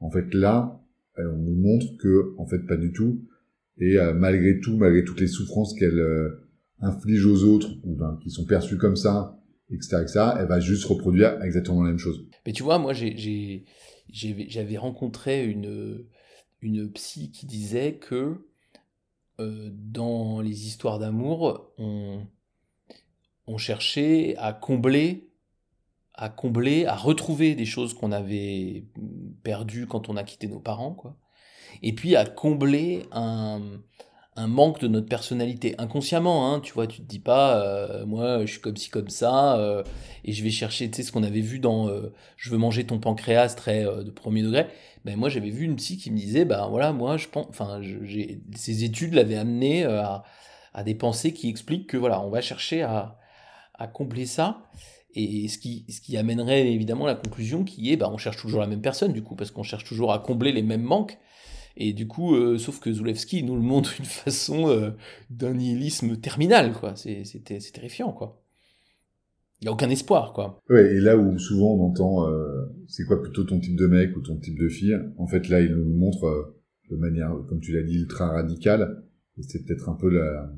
En 0.00 0.10
fait, 0.10 0.32
là, 0.34 0.80
euh, 1.18 1.32
on 1.32 1.38
nous 1.38 1.54
montre 1.54 1.86
que, 1.98 2.34
en 2.38 2.46
fait, 2.46 2.60
pas 2.60 2.76
du 2.76 2.92
tout. 2.92 3.24
Et 3.78 3.98
euh, 3.98 4.14
malgré 4.14 4.60
tout, 4.60 4.76
malgré 4.76 5.04
toutes 5.04 5.20
les 5.20 5.26
souffrances 5.26 5.74
qu'elle 5.74 6.00
inflige 6.80 7.26
aux 7.26 7.44
autres, 7.44 7.70
ou 7.84 7.94
ben, 7.94 8.18
qui 8.22 8.30
sont 8.30 8.44
perçues 8.44 8.78
comme 8.78 8.96
ça, 8.96 9.40
etc., 9.70 9.98
etc., 10.02 10.20
elle 10.38 10.46
va 10.46 10.60
juste 10.60 10.84
reproduire 10.84 11.42
exactement 11.42 11.82
la 11.82 11.90
même 11.90 11.98
chose. 11.98 12.26
Mais 12.46 12.52
tu 12.52 12.62
vois, 12.62 12.78
moi, 12.78 12.92
j'avais 12.92 14.76
rencontré 14.76 15.44
une, 15.44 16.06
psy 16.94 17.30
qui 17.30 17.46
disait 17.46 17.94
que 17.94 18.36
dans 19.38 20.40
les 20.40 20.66
histoires 20.66 20.98
d'amour, 20.98 21.72
on, 21.78 22.26
on 23.46 23.58
cherchait 23.58 24.36
à 24.38 24.52
combler 24.52 25.28
à 26.14 26.28
combler, 26.28 26.86
à 26.86 26.94
retrouver 26.94 27.54
des 27.54 27.64
choses 27.64 27.92
qu'on 27.92 28.12
avait 28.12 28.84
perdues 29.42 29.86
quand 29.86 30.08
on 30.08 30.16
a 30.16 30.22
quitté 30.22 30.46
nos 30.46 30.60
parents, 30.60 30.94
quoi. 30.94 31.16
Et 31.82 31.94
puis 31.94 32.16
à 32.16 32.24
combler 32.24 33.02
un, 33.12 33.60
un 34.36 34.46
manque 34.46 34.80
de 34.80 34.88
notre 34.88 35.08
personnalité 35.08 35.74
inconsciemment, 35.78 36.52
hein, 36.52 36.60
tu 36.60 36.72
vois, 36.72 36.86
tu 36.86 37.02
te 37.02 37.06
dis 37.06 37.18
pas, 37.18 37.62
euh, 37.62 38.06
moi 38.06 38.44
je 38.46 38.52
suis 38.52 38.60
comme 38.60 38.76
ci 38.76 38.90
comme 38.90 39.08
ça, 39.08 39.58
euh, 39.58 39.82
et 40.24 40.32
je 40.32 40.42
vais 40.42 40.50
chercher, 40.50 40.90
tu 40.90 40.96
sais, 40.96 41.02
ce 41.02 41.12
qu'on 41.12 41.22
avait 41.22 41.40
vu 41.40 41.58
dans 41.58 41.88
euh, 41.88 42.12
Je 42.36 42.50
veux 42.50 42.58
manger 42.58 42.84
ton 42.84 42.98
pancréas 42.98 43.54
très 43.54 43.84
de 43.84 44.10
premier 44.10 44.42
degré. 44.42 44.66
Ben 45.04 45.16
moi 45.16 45.28
j'avais 45.28 45.50
vu 45.50 45.64
une 45.64 45.76
psy 45.76 45.98
qui 45.98 46.10
me 46.10 46.16
disait, 46.16 46.44
ben 46.44 46.66
voilà, 46.68 46.92
moi 46.92 47.16
je 47.16 47.28
pense, 47.28 47.46
enfin, 47.50 47.80
ces 48.54 48.84
études 48.84 49.14
l'avaient 49.14 49.36
amené 49.36 49.84
à, 49.84 50.24
à 50.72 50.82
des 50.82 50.94
pensées 50.94 51.32
qui 51.32 51.48
expliquent 51.48 51.88
que 51.88 51.96
voilà, 51.96 52.20
on 52.20 52.30
va 52.30 52.40
chercher 52.40 52.82
à, 52.82 53.18
à 53.74 53.86
combler 53.86 54.26
ça. 54.26 54.62
Et 55.16 55.46
ce 55.46 55.58
qui, 55.58 55.86
ce 55.88 56.00
qui 56.00 56.16
amènerait 56.16 56.66
évidemment 56.66 57.06
la 57.06 57.14
conclusion 57.14 57.62
qui 57.62 57.92
est, 57.92 57.96
bah, 57.96 58.10
on 58.12 58.16
cherche 58.18 58.36
toujours 58.36 58.60
la 58.60 58.66
même 58.66 58.80
personne 58.80 59.12
du 59.12 59.22
coup, 59.22 59.36
parce 59.36 59.52
qu'on 59.52 59.62
cherche 59.62 59.84
toujours 59.84 60.12
à 60.12 60.18
combler 60.18 60.50
les 60.50 60.62
mêmes 60.62 60.82
manques. 60.82 61.18
Et 61.76 61.92
du 61.92 62.06
coup, 62.06 62.34
euh, 62.34 62.56
sauf 62.56 62.78
que 62.78 62.92
Zulewski 62.92 63.42
nous 63.42 63.56
le 63.56 63.62
montre 63.62 63.94
d'une 63.96 64.04
façon 64.04 64.68
euh, 64.68 64.90
d'un 65.30 65.54
nihilisme 65.54 66.16
terminal, 66.16 66.72
quoi. 66.72 66.94
C'est 66.96 67.24
terrifiant, 67.72 68.12
quoi. 68.12 68.40
Il 69.60 69.64
n'y 69.64 69.68
a 69.68 69.72
aucun 69.72 69.90
espoir, 69.90 70.32
quoi. 70.32 70.60
Ouais, 70.68 70.94
et 70.94 71.00
là 71.00 71.16
où 71.16 71.38
souvent 71.38 71.74
on 71.74 71.86
entend, 71.86 72.28
euh, 72.28 72.66
c'est 72.86 73.04
quoi 73.04 73.22
plutôt 73.22 73.44
ton 73.44 73.60
type 73.60 73.76
de 73.76 73.86
mec 73.86 74.16
ou 74.16 74.20
ton 74.20 74.36
type 74.36 74.58
de 74.58 74.68
fille, 74.68 74.98
en 75.16 75.26
fait 75.26 75.48
là, 75.48 75.60
il 75.60 75.74
nous 75.74 75.84
le 75.84 75.96
montre 75.96 76.54
de 76.90 76.96
manière, 76.96 77.34
comme 77.48 77.60
tu 77.60 77.72
l'as 77.72 77.82
dit, 77.82 77.94
ultra 77.94 78.28
radicale. 78.28 79.02
Et 79.38 79.42
c'est 79.42 79.64
peut-être 79.64 79.88
un 79.88 79.94
peu 79.94 80.10
la, 80.10 80.52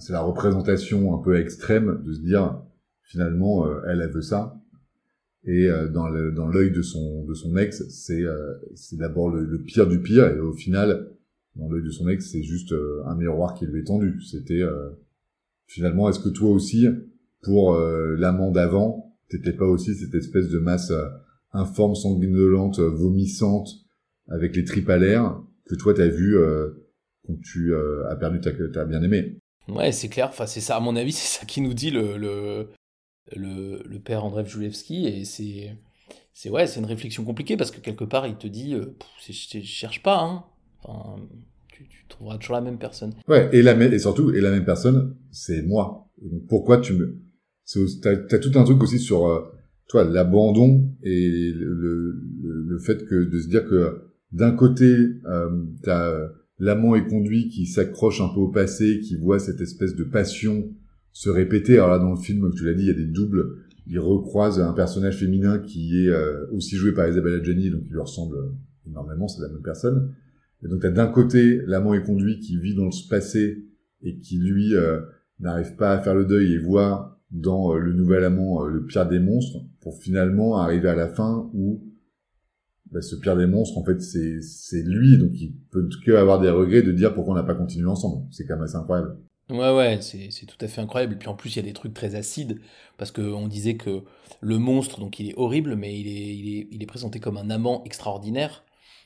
c'est 0.00 0.12
la 0.12 0.20
représentation 0.20 1.14
un 1.14 1.22
peu 1.22 1.38
extrême 1.38 2.02
de 2.04 2.12
se 2.12 2.20
dire, 2.20 2.62
finalement, 3.04 3.66
elle, 3.84 4.02
elle 4.02 4.10
veut 4.10 4.22
ça. 4.22 4.60
Et 5.46 5.66
euh, 5.66 5.88
dans 5.88 6.08
le, 6.08 6.32
dans 6.32 6.48
l'œil 6.48 6.72
de 6.72 6.82
son 6.82 7.24
de 7.24 7.34
son 7.34 7.56
ex, 7.56 7.88
c'est 7.88 8.24
euh, 8.24 8.54
c'est 8.74 8.96
d'abord 8.96 9.30
le, 9.30 9.58
pire 9.62 9.86
du 9.86 10.00
pire, 10.00 10.26
et 10.26 10.40
au 10.40 10.52
final, 10.52 11.10
dans 11.54 11.70
l'œil 11.70 11.84
de 11.84 11.90
son 11.90 12.08
ex, 12.08 12.30
c'est 12.30 12.42
juste 12.42 12.74
un 13.06 13.14
miroir 13.14 13.54
qui 13.54 13.66
lui 13.66 13.80
est 13.80 13.84
tendu. 13.84 14.20
C'était 14.22 14.62
finalement, 15.66 16.08
est-ce 16.08 16.20
que 16.20 16.28
toi 16.28 16.50
aussi, 16.50 16.86
pour 17.42 17.78
l'amant 17.78 18.50
d'avant, 18.50 19.16
t'étais 19.30 19.54
pas 19.54 19.64
aussi 19.64 19.94
cette 19.94 20.14
espèce 20.14 20.50
de 20.50 20.58
masse 20.58 20.92
informe, 21.52 21.94
sanguinolente, 21.94 22.78
vomissante, 22.80 23.70
avec 24.28 24.54
les 24.54 24.64
tripes 24.64 24.90
à 24.90 24.98
l'air, 24.98 25.40
que 25.64 25.76
toi 25.76 25.94
t'as 25.94 26.08
vu 26.08 26.36
quand 27.26 27.40
tu 27.40 27.74
as 27.74 28.16
perdu 28.16 28.40
ta, 28.40 28.50
ta 28.52 28.84
bien-aimé 28.84 29.38
Ouais, 29.68 29.92
c'est 29.92 30.08
clair. 30.08 30.28
Enfin, 30.28 30.46
c'est 30.46 30.60
ça, 30.60 30.76
à 30.76 30.80
mon 30.80 30.94
avis, 30.94 31.12
c'est 31.12 31.38
ça 31.40 31.46
qui 31.46 31.60
nous 31.60 31.74
dit 31.74 31.90
le, 31.90 32.16
le, 32.16 32.68
le, 33.34 33.98
père 33.98 34.24
André 34.24 34.46
Joulewski 34.46 35.06
et 35.06 35.24
c'est 35.24 35.76
c'est 36.32 36.50
ouais 36.50 36.66
c'est 36.66 36.80
une 36.80 36.86
réflexion 36.86 37.24
compliquée 37.24 37.56
parce 37.56 37.70
que 37.70 37.80
quelque 37.80 38.04
part 38.04 38.26
il 38.26 38.36
te 38.36 38.46
dit 38.46 38.74
euh, 38.74 38.94
je, 39.26 39.32
cherche 39.62 40.02
pas 40.02 40.20
hein. 40.20 40.44
Enfin, 40.82 41.16
tu, 41.68 41.84
trouveras 42.08 42.38
toujours 42.38 42.54
la 42.54 42.60
même 42.60 42.78
personne. 42.78 43.14
Ouais 43.26 43.50
et 43.52 43.62
la 43.62 43.72
et 43.72 43.98
surtout 43.98 44.30
et 44.30 44.40
la 44.40 44.50
même 44.50 44.64
personne 44.64 45.16
c'est 45.30 45.62
moi. 45.62 46.08
Donc 46.22 46.46
pourquoi 46.46 46.78
tu 46.78 46.92
me 46.92 47.20
t'as 48.00 48.12
as 48.30 48.38
tout 48.38 48.56
un 48.56 48.64
truc 48.64 48.82
aussi 48.82 48.98
sur 48.98 49.26
euh, 49.26 49.40
toi 49.88 50.04
l'abandon 50.04 50.88
et 51.02 51.52
le, 51.52 52.22
le, 52.44 52.78
fait 52.78 53.04
que 53.06 53.24
de 53.24 53.40
se 53.40 53.48
dire 53.48 53.66
que 53.66 54.02
d'un 54.30 54.52
côté 54.52 54.84
euh, 55.26 55.64
t'as 55.82 56.28
l'amant 56.58 56.94
est 56.94 57.06
conduit 57.06 57.48
qui 57.48 57.66
s'accroche 57.66 58.20
un 58.20 58.28
peu 58.28 58.40
au 58.40 58.48
passé 58.48 59.00
qui 59.00 59.16
voit 59.16 59.38
cette 59.38 59.60
espèce 59.60 59.96
de 59.96 60.04
passion 60.04 60.70
se 61.16 61.30
répéter. 61.30 61.78
Alors 61.78 61.88
là, 61.88 61.98
dans 61.98 62.10
le 62.10 62.20
film, 62.20 62.42
comme 62.42 62.54
tu 62.54 62.66
l'as 62.66 62.74
dit, 62.74 62.82
il 62.82 62.88
y 62.88 62.90
a 62.90 62.94
des 62.94 63.06
doubles. 63.06 63.64
Il 63.86 63.98
recroise 63.98 64.60
un 64.60 64.74
personnage 64.74 65.16
féminin 65.16 65.58
qui 65.58 66.04
est 66.04 66.10
euh, 66.10 66.46
aussi 66.52 66.76
joué 66.76 66.92
par 66.92 67.08
Isabelle 67.08 67.40
Adjani, 67.40 67.70
donc 67.70 67.84
il 67.86 67.92
lui 67.92 68.00
ressemble 68.00 68.36
énormément, 68.86 69.26
c'est 69.26 69.40
la 69.40 69.48
même 69.48 69.62
personne. 69.62 70.14
Et 70.62 70.68
donc, 70.68 70.80
tu 70.80 70.86
as 70.86 70.90
d'un 70.90 71.06
côté 71.06 71.62
l'amant 71.64 71.94
est 71.94 72.02
conduit 72.02 72.38
qui 72.40 72.58
vit 72.58 72.74
dans 72.74 72.84
le 72.84 73.08
passé 73.08 73.64
et 74.02 74.18
qui, 74.18 74.36
lui, 74.36 74.74
euh, 74.74 75.00
n'arrive 75.40 75.74
pas 75.76 75.92
à 75.92 76.00
faire 76.00 76.14
le 76.14 76.26
deuil 76.26 76.52
et 76.52 76.58
voit 76.58 77.18
dans 77.30 77.74
euh, 77.74 77.78
le 77.78 77.94
nouvel 77.94 78.22
amant 78.22 78.66
le 78.66 78.84
pire 78.84 79.08
des 79.08 79.20
monstres, 79.20 79.64
pour 79.80 79.96
finalement 79.96 80.58
arriver 80.58 80.90
à 80.90 80.96
la 80.96 81.08
fin 81.08 81.50
où 81.54 81.82
bah, 82.92 83.00
ce 83.00 83.16
pire 83.16 83.38
des 83.38 83.46
monstres, 83.46 83.78
en 83.78 83.84
fait, 83.84 84.02
c'est 84.02 84.82
lui, 84.82 85.16
donc 85.16 85.30
il 85.32 85.56
peut 85.70 85.88
que 86.04 86.12
avoir 86.12 86.40
des 86.40 86.50
regrets 86.50 86.82
de 86.82 86.92
dire 86.92 87.14
pourquoi 87.14 87.32
on 87.32 87.36
n'a 87.36 87.42
pas 87.42 87.54
continué 87.54 87.86
ensemble. 87.86 88.26
C'est 88.32 88.44
quand 88.44 88.56
même 88.56 88.64
assez 88.64 88.76
incroyable. 88.76 89.16
Ouais, 89.48 89.72
ouais, 89.72 90.00
c'est, 90.02 90.28
tout 90.46 90.56
à 90.60 90.66
fait 90.68 90.80
incroyable. 90.80 91.14
Et 91.14 91.16
puis 91.16 91.28
en 91.28 91.34
plus, 91.36 91.50
il 91.54 91.56
y 91.56 91.58
a 91.60 91.62
des 91.62 91.72
trucs 91.72 91.94
très 91.94 92.16
acides, 92.16 92.60
parce 92.96 93.12
qu'on 93.12 93.46
disait 93.46 93.76
que 93.76 94.04
le 94.40 94.58
monstre, 94.58 94.98
donc 94.98 95.20
il 95.20 95.30
est 95.30 95.34
horrible, 95.36 95.76
mais 95.76 95.98
il 95.98 96.08
est, 96.08 96.36
il 96.36 96.58
est, 96.58 96.68
il 96.72 96.82
est 96.82 96.86
présenté 96.86 97.20
comme 97.20 97.36
un 97.36 97.50
amant 97.50 97.84
extraordinaire. 97.84 98.64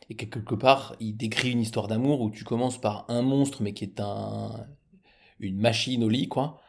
Et 0.08 0.16
que 0.16 0.24
quelque 0.24 0.54
part, 0.54 0.96
il 0.98 1.16
décrit 1.16 1.52
une 1.52 1.60
histoire 1.60 1.88
d'amour 1.88 2.20
où 2.22 2.30
tu 2.30 2.44
commences 2.44 2.80
par 2.80 3.04
un 3.08 3.22
monstre, 3.22 3.62
mais 3.62 3.74
qui 3.74 3.84
est 3.84 4.00
un, 4.00 4.66
une 5.40 5.58
machine 5.60 6.04
au 6.04 6.08
lit, 6.08 6.28
quoi. 6.28 6.60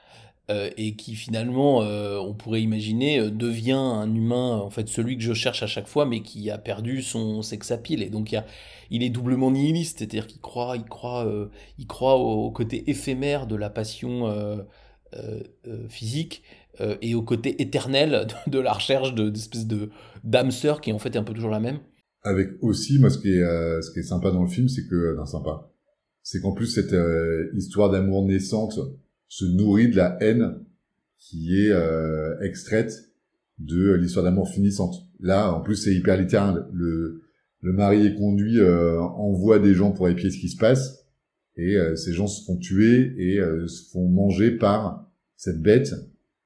Euh, 0.52 0.70
et 0.76 0.96
qui 0.96 1.16
finalement, 1.16 1.82
euh, 1.82 2.18
on 2.18 2.34
pourrait 2.34 2.62
imaginer, 2.62 3.20
euh, 3.20 3.30
devient 3.30 3.72
un 3.72 4.14
humain, 4.14 4.58
en 4.58 4.70
fait, 4.70 4.90
celui 4.90 5.16
que 5.16 5.24
je 5.24 5.34
cherche 5.34 5.64
à 5.64 5.68
chaque 5.68 5.88
fois, 5.88 6.06
mais 6.06 6.22
qui 6.22 6.50
a 6.50 6.58
perdu 6.58 7.02
son 7.02 7.42
sex 7.42 7.72
appeal. 7.72 8.02
Et 8.04 8.10
donc, 8.10 8.36
il, 8.90 9.04
est 9.04 9.10
doublement 9.10 9.52
nihiliste, 9.52 10.00
c'est-à-dire 10.00 10.28
qu'il 10.28 10.42
croit, 10.42 10.76
il 10.76 10.84
croit, 10.84 11.32
il 11.78 11.88
croit 11.88 12.16
au, 12.18 12.52
côté 12.52 12.90
éphémère 12.90 13.48
de 13.48 13.56
la 13.56 13.70
passion 13.70 14.66
physique 15.90 16.44
et 16.80 17.16
au 17.16 17.22
côté 17.22 17.62
éternel 17.62 18.28
de, 18.48 18.60
la 18.60 18.74
recherche 18.74 19.14
d'espèce 19.14 19.68
de, 19.68 19.90
d'âme 20.24 20.52
sœur 20.52 20.82
qui, 20.82 20.92
en 20.92 21.00
fait, 21.00 21.16
est 21.16 21.20
un 21.20 21.24
peu 21.24 21.34
toujours 21.34 21.52
la 21.52 21.60
même. 21.60 21.80
Avec 22.24 22.50
aussi, 22.62 23.00
moi, 23.00 23.10
ce 23.10 23.20
qui 23.20 23.30
est, 23.30 23.82
ce 23.82 23.92
qui 23.92 24.00
est 24.00 24.04
sympa 24.04 24.32
dans 24.32 24.44
le 24.44 24.50
film, 24.50 24.68
c'est 24.68 24.88
que, 24.88 25.16
non, 25.16 25.26
sympa, 25.26 25.72
c'est 26.24 26.42
qu'en 26.42 26.54
plus, 26.54 26.68
cette 26.68 26.96
histoire 27.56 27.90
d'amour 27.90 28.26
naissante, 28.26 28.78
se 29.32 29.46
nourrit 29.46 29.88
de 29.88 29.96
la 29.96 30.18
haine 30.20 30.60
qui 31.18 31.56
est 31.58 31.72
euh, 31.72 32.38
extraite 32.42 33.14
de 33.60 33.94
l'histoire 33.94 34.26
d'amour 34.26 34.50
finissante. 34.50 35.08
Là, 35.22 35.54
en 35.54 35.62
plus, 35.62 35.78
c'est 35.78 35.96
hyper 35.96 36.20
littéral. 36.20 36.68
Le, 36.74 37.22
le 37.62 37.72
mari 37.72 38.06
est 38.06 38.16
conduit, 38.16 38.60
euh, 38.60 39.00
envoie 39.00 39.60
des 39.60 39.74
gens 39.74 39.94
pour 39.94 40.10
épier 40.10 40.30
ce 40.32 40.38
qui 40.38 40.50
se 40.50 40.58
passe, 40.58 41.06
et 41.56 41.78
euh, 41.78 41.96
ces 41.96 42.12
gens 42.12 42.28
se 42.28 42.44
font 42.44 42.58
tuer 42.58 43.14
et 43.18 43.40
se 43.68 43.90
font 43.92 44.10
manger 44.10 44.52
par 44.52 45.10
cette 45.38 45.62
bête. 45.62 45.94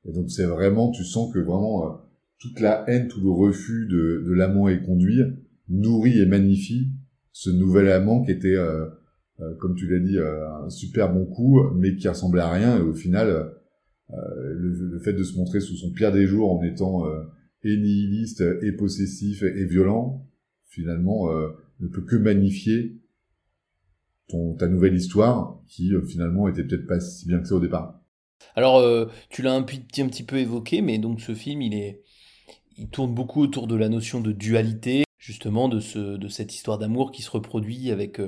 Et 0.08 0.12
donc, 0.12 0.30
c'est 0.30 0.46
vraiment, 0.46 0.92
tu 0.92 1.04
sens 1.04 1.34
que 1.34 1.40
vraiment 1.40 2.00
toute 2.38 2.60
la 2.60 2.88
haine, 2.88 3.08
tout 3.08 3.22
le 3.22 3.32
refus 3.32 3.88
de, 3.88 4.24
de 4.28 4.34
l'amant 4.34 4.68
est 4.68 4.84
conduit 4.84 5.22
nourrit 5.70 6.20
et 6.20 6.28
magnifie 6.28 6.92
ce 7.32 7.50
nouvel 7.50 7.90
amant 7.90 8.24
qui 8.24 8.32
était 8.32 8.56
euh, 8.56 8.86
comme 9.60 9.76
tu 9.76 9.88
l'as 9.88 10.00
dit, 10.00 10.18
euh, 10.18 10.50
un 10.50 10.70
super 10.70 11.12
bon 11.14 11.26
coup, 11.26 11.62
mais 11.76 11.96
qui 11.96 12.08
ressemblait 12.08 12.42
à 12.42 12.52
rien. 12.52 12.78
Et 12.78 12.82
au 12.82 12.94
final, 12.94 13.54
euh, 14.12 14.16
le, 14.54 15.00
fait 15.00 15.14
de 15.14 15.24
se 15.24 15.38
montrer 15.38 15.60
sous 15.60 15.76
son 15.76 15.92
pire 15.92 16.12
des 16.12 16.26
jours 16.26 16.52
en 16.52 16.64
étant 16.64 17.06
et 17.64 17.74
et 18.62 18.72
possessif, 18.74 19.42
et 19.44 19.66
violent, 19.66 20.28
finalement, 20.68 21.30
ne 21.80 21.88
peut 21.88 22.04
que 22.04 22.16
magnifier 22.16 23.02
ta 24.60 24.68
nouvelle 24.68 24.96
histoire, 24.96 25.60
qui 25.68 25.92
finalement 26.08 26.48
était 26.48 26.64
peut-être 26.64 26.86
pas 26.86 27.00
si 27.00 27.28
bien 27.28 27.40
que 27.40 27.48
ça 27.48 27.56
au 27.56 27.60
départ. 27.60 28.00
Alors, 28.56 29.10
tu 29.30 29.42
l'as 29.42 29.54
un, 29.54 29.64
petit, 29.64 29.80
petit 29.80 30.24
peu 30.24 30.38
évoqué, 30.38 30.82
mais 30.82 31.00
donc 31.00 31.22
ce 31.22 31.34
film, 31.34 31.64
il 31.64 31.74
est, 31.74 32.04
il 32.78 32.90
tourne 32.90 33.16
beaucoup 33.16 33.42
autour 33.42 33.66
de 33.66 33.76
la 33.76 33.90
notion 33.90 34.22
de 34.22 34.32
dualité, 34.32 35.04
justement 35.18 35.68
de 35.68 35.80
cette 36.30 36.54
histoire 36.54 36.78
d'amour 36.78 37.12
qui 37.12 37.24
se 37.24 37.32
reproduit 37.32 37.90
avec 37.90 38.22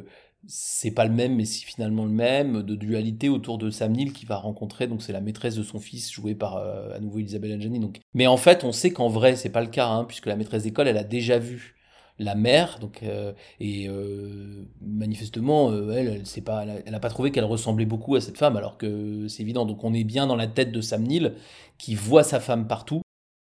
c'est 0.46 0.92
pas 0.92 1.06
le 1.06 1.14
même, 1.14 1.36
mais 1.36 1.46
c'est 1.46 1.66
finalement 1.66 2.06
le 2.06 2.12
même, 2.12 2.64
de 2.64 2.76
dualité 2.76 3.30
autour 3.30 3.58
de 3.58 3.70
Sam 3.70 3.92
Neill 3.94 4.14
qui 4.14 4.26
va 4.26 4.38
rencontrer, 4.38 4.88
donc 4.88 5.02
c'est 5.02 5.14
la 5.14 5.22
maîtresse 5.22 5.56
de 5.56 5.64
son 5.64 5.80
fils, 5.80 6.12
jouée 6.12 6.36
par 6.36 6.58
euh, 6.58 6.96
à 6.96 7.00
nouveau 7.00 7.20
Isabelle 7.20 7.54
Adjani. 7.54 7.80
Donc. 7.80 8.00
Mais 8.14 8.28
en 8.28 8.38
fait, 8.38 8.64
on 8.64 8.72
sait 8.72 8.92
qu'en 8.92 9.10
vrai, 9.10 9.36
c'est 9.36 9.50
pas 9.50 9.62
le 9.62 9.68
cas, 9.68 9.88
hein, 9.88 10.06
puisque 10.06 10.28
la 10.28 10.36
maîtresse 10.36 10.64
d'école, 10.64 10.88
elle 10.88 10.98
a 10.98 11.04
déjà 11.04 11.40
vu 11.40 11.76
la 12.20 12.34
mère, 12.34 12.80
donc 12.80 13.04
euh, 13.04 13.34
et 13.60 13.88
euh, 13.88 14.66
manifestement, 14.82 15.72
elle, 15.92 16.08
elle, 16.08 16.26
sait 16.26 16.42
pas, 16.42 16.66
elle 16.86 16.96
a, 16.96 17.00
pas 17.00 17.10
trouvé 17.10 17.32
qu'elle 17.32 17.46
ressemblait 17.46 17.86
beaucoup 17.86 18.16
à 18.16 18.22
cette 18.22 18.38
femme, 18.38 18.58
alors 18.58 18.78
que 18.78 19.28
c'est 19.28 19.44
évident. 19.44 19.66
Donc 19.66 19.84
on 19.84 19.94
est 19.94 20.04
bien 20.04 20.28
dans 20.28 20.36
la 20.36 20.48
tête 20.48 20.72
de 20.72 20.82
Sam 20.82 21.04
Neill 21.04 21.36
qui 21.78 21.94
voit 21.96 22.24
sa 22.24 22.40
femme 22.40 22.68
partout 22.68 23.02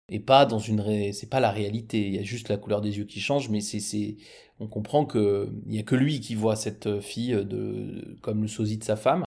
et 0.09 0.19
pas 0.19 0.45
dans 0.45 0.59
une 0.59 1.13
c'est 1.13 1.29
pas 1.29 1.39
la 1.39 1.51
réalité. 1.51 2.05
Il 2.07 2.15
y 2.15 2.19
a 2.19 2.23
juste 2.23 2.49
la 2.49 2.57
couleur 2.57 2.81
des 2.81 2.97
yeux 2.97 3.05
qui 3.05 3.19
change 3.19 3.49
mais 3.49 3.61
c'est 3.61 4.17
on 4.59 4.67
comprend 4.67 5.05
que 5.05 5.49
il 5.67 5.77
a 5.79 5.83
que 5.83 5.95
lui 5.95 6.19
qui 6.19 6.35
voit 6.35 6.55
cette 6.55 7.01
fille 7.01 7.33
de 7.33 8.17
comme 8.21 8.41
le 8.41 8.47
sosie 8.47 8.77
de 8.77 8.83
sa 8.83 8.95
femme. 8.95 9.23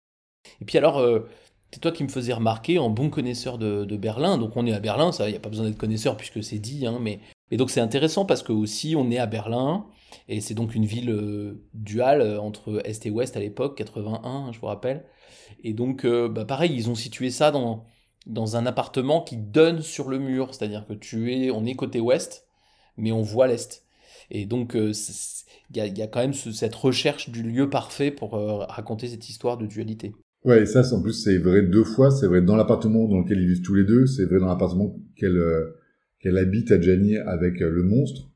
Et 0.61 0.65
puis 0.65 0.77
alors 0.77 0.99
euh, 0.99 1.27
c'est 1.71 1.79
toi 1.79 1.91
qui 1.91 2.03
me 2.03 2.09
faisais 2.09 2.33
remarquer 2.33 2.79
en 2.79 2.89
bon 2.89 3.09
connaisseur 3.09 3.57
de, 3.57 3.97
Berlin 3.97 4.37
donc 4.37 4.55
on 4.55 4.65
est 4.65 4.73
à 4.73 4.79
Berlin 4.79 5.11
ça 5.11 5.29
il 5.29 5.33
y 5.33 5.35
a 5.35 5.39
pas 5.39 5.49
besoin 5.49 5.65
d'être 5.65 5.77
connaisseur 5.77 6.15
puisque 6.15 6.43
c'est 6.43 6.59
dit 6.59 6.85
hein, 6.85 6.99
mais 7.01 7.19
et 7.51 7.57
donc 7.57 7.69
c'est 7.69 7.81
intéressant 7.81 8.25
parce 8.25 8.43
que 8.43 8.51
aussi 8.51 8.95
on 8.95 9.11
est 9.11 9.17
à 9.17 9.25
Berlin 9.25 9.85
et 10.27 10.41
c'est 10.41 10.53
donc 10.53 10.73
une 10.73 10.85
ville 10.85 11.09
euh, 11.09 11.63
duale 11.73 12.21
euh, 12.21 12.39
entre 12.39 12.81
est 12.85 13.05
et 13.05 13.09
ouest 13.11 13.35
à 13.37 13.39
l'époque 13.39 13.77
81 13.77 14.51
je 14.51 14.59
vous 14.59 14.67
rappelle. 14.67 15.05
Et 15.63 15.73
donc 15.73 16.05
euh, 16.05 16.27
bah, 16.27 16.45
pareil 16.45 16.73
ils 16.73 16.89
ont 16.89 16.95
situé 16.95 17.29
ça 17.29 17.51
dans 17.51 17.85
dans 18.25 18.55
un 18.55 18.65
appartement 18.65 19.21
qui 19.21 19.37
donne 19.37 19.81
sur 19.81 20.09
le 20.09 20.17
mur, 20.17 20.53
c'est-à-dire 20.53 20.85
que 20.87 20.93
tu 20.93 21.33
es, 21.33 21.51
on 21.51 21.65
est 21.65 21.75
côté 21.75 21.99
ouest, 21.99 22.45
mais 22.97 23.11
on 23.11 23.21
voit 23.21 23.47
l'est. 23.47 23.83
Et 24.31 24.45
donc, 24.45 24.75
euh, 24.75 24.91
il 25.73 25.97
y, 25.97 26.01
a, 26.01 26.07
quand 26.07 26.21
même 26.21 26.33
ce, 26.33 26.51
cette 26.51 26.75
recherche 26.75 27.29
du 27.29 27.43
lieu 27.43 27.69
parfait 27.69 28.11
pour 28.11 28.35
euh, 28.35 28.65
raconter 28.65 29.07
cette 29.07 29.29
histoire 29.29 29.57
de 29.57 29.67
dualité. 29.67 30.13
Ouais, 30.43 30.63
et 30.63 30.65
ça, 30.65 30.81
en 30.93 31.01
plus, 31.01 31.13
c'est 31.13 31.37
vrai 31.37 31.61
deux 31.61 31.83
fois. 31.83 32.11
C'est 32.11 32.27
vrai 32.27 32.41
dans 32.41 32.55
l'appartement 32.55 33.07
dans 33.07 33.19
lequel 33.19 33.39
ils 33.39 33.47
vivent 33.47 33.61
tous 33.61 33.75
les 33.75 33.83
deux. 33.83 34.05
C'est 34.07 34.25
vrai 34.25 34.39
dans 34.39 34.47
l'appartement 34.47 34.95
qu'elle 35.15 35.37
euh, 35.37 36.37
habite 36.37 36.71
à 36.71 36.81
Gianni 36.81 37.17
avec 37.17 37.59
le 37.59 37.83
monstre. 37.83 38.31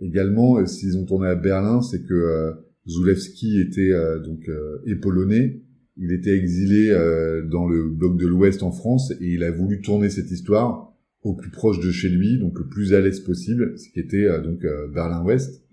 Également, 0.00 0.64
s'ils 0.66 0.98
ont 0.98 1.06
tourné 1.06 1.28
à 1.28 1.34
Berlin, 1.34 1.80
c'est 1.80 2.02
que 2.02 2.54
Zulewski 2.86 3.60
était 3.60 3.92
donc 4.22 4.46
épaulonné 4.86 5.62
il 5.96 6.12
était 6.12 6.36
exilé 6.36 6.90
euh, 6.90 7.42
dans 7.42 7.66
le 7.66 7.88
bloc 7.88 8.18
de 8.18 8.26
l'Ouest 8.26 8.62
en 8.62 8.70
France 8.70 9.12
et 9.12 9.28
il 9.28 9.42
a 9.42 9.50
voulu 9.50 9.80
tourner 9.80 10.10
cette 10.10 10.30
histoire 10.30 10.92
au 11.22 11.34
plus 11.34 11.50
proche 11.50 11.80
de 11.80 11.90
chez 11.90 12.08
lui, 12.08 12.38
donc 12.38 12.58
le 12.58 12.66
plus 12.66 12.94
à 12.94 13.00
l'est 13.00 13.24
possible, 13.24 13.78
ce 13.78 13.88
qui 13.88 14.00
était 14.00 14.26
euh, 14.26 14.40
donc 14.40 14.64
euh, 14.64 14.88
Berlin-Ouest. 14.88 15.64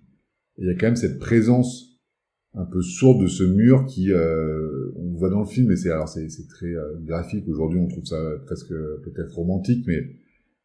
Il 0.57 0.67
y 0.67 0.69
a 0.69 0.75
quand 0.75 0.87
même 0.87 0.95
cette 0.95 1.19
présence 1.19 1.99
un 2.55 2.65
peu 2.65 2.81
sourde 2.81 3.23
de 3.23 3.27
ce 3.27 3.43
mur 3.43 3.85
qui, 3.87 4.11
on 4.13 5.13
voit 5.15 5.31
dans 5.31 5.39
le 5.39 5.47
film, 5.47 5.71
et 5.71 5.75
c'est 5.75 5.89
alors 5.89 6.07
c'est 6.07 6.27
très 6.47 6.71
graphique. 7.01 7.47
Aujourd'hui, 7.47 7.79
on 7.79 7.87
trouve 7.87 8.05
ça 8.05 8.21
presque 8.45 8.69
peut-être 8.69 9.33
romantique, 9.33 9.83
mais 9.87 10.17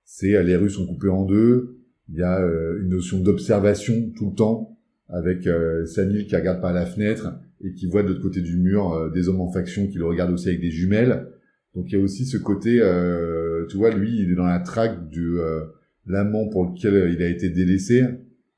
c'est 0.04 0.44
les 0.44 0.56
rues 0.56 0.68
sont 0.68 0.86
coupées 0.86 1.08
en 1.08 1.24
deux. 1.24 1.78
Il 2.10 2.16
y 2.16 2.22
a 2.22 2.40
une 2.78 2.90
notion 2.90 3.20
d'observation 3.20 4.10
tout 4.14 4.28
le 4.28 4.34
temps 4.34 4.77
avec 5.08 5.46
euh, 5.46 5.84
qui 5.86 6.36
regarde 6.36 6.60
par 6.60 6.72
la 6.72 6.86
fenêtre 6.86 7.38
et 7.62 7.72
qui 7.72 7.86
voit 7.86 8.02
de 8.02 8.08
l'autre 8.08 8.22
côté 8.22 8.40
du 8.40 8.56
mur 8.56 8.92
euh, 8.92 9.10
des 9.10 9.28
hommes 9.28 9.40
en 9.40 9.50
faction 9.50 9.86
qui 9.86 9.98
le 9.98 10.06
regardent 10.06 10.32
aussi 10.32 10.48
avec 10.48 10.60
des 10.60 10.70
jumelles. 10.70 11.28
Donc 11.74 11.86
il 11.88 11.98
y 11.98 12.00
a 12.00 12.02
aussi 12.02 12.26
ce 12.26 12.36
côté, 12.36 12.80
euh, 12.80 13.66
tu 13.68 13.76
vois, 13.76 13.90
lui, 13.90 14.22
il 14.22 14.32
est 14.32 14.34
dans 14.34 14.46
la 14.46 14.60
traque 14.60 15.10
de 15.10 15.38
euh, 15.38 15.64
l'amant 16.06 16.48
pour 16.48 16.64
lequel 16.64 17.12
il 17.12 17.22
a 17.22 17.28
été 17.28 17.50
délaissé. 17.50 18.04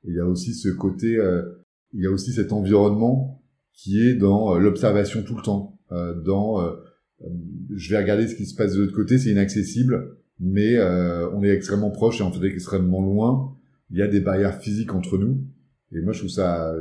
il 0.05 0.15
y 0.15 0.19
a 0.19 0.25
aussi 0.25 0.53
ce 0.53 0.69
côté, 0.69 1.19
il 1.93 2.01
y 2.01 2.07
a 2.07 2.09
aussi 2.09 2.31
cet 2.31 2.53
environnement 2.53 3.43
qui 3.73 4.01
est 4.01 4.15
dans 4.15 4.57
l'observation 4.57 5.23
tout 5.23 5.35
le 5.35 5.41
temps, 5.41 5.77
dans 6.23 6.73
je 7.75 7.89
vais 7.89 7.97
regarder 7.97 8.27
ce 8.27 8.35
qui 8.35 8.45
se 8.45 8.55
passe 8.55 8.73
de 8.73 8.81
l'autre 8.81 8.95
côté, 8.95 9.17
c'est 9.17 9.29
inaccessible, 9.29 10.15
mais 10.39 10.81
on 10.81 11.43
est 11.43 11.49
extrêmement 11.49 11.91
proche 11.91 12.21
et 12.21 12.23
en 12.23 12.31
fait 12.31 12.47
extrêmement 12.47 13.01
loin. 13.01 13.57
Il 13.91 13.97
y 13.97 14.01
a 14.01 14.07
des 14.07 14.21
barrières 14.21 14.59
physiques 14.61 14.93
entre 14.93 15.17
nous. 15.17 15.43
Et 15.93 16.01
moi, 16.01 16.13
je 16.13 16.19
trouve 16.19 16.29
ça, 16.29 16.73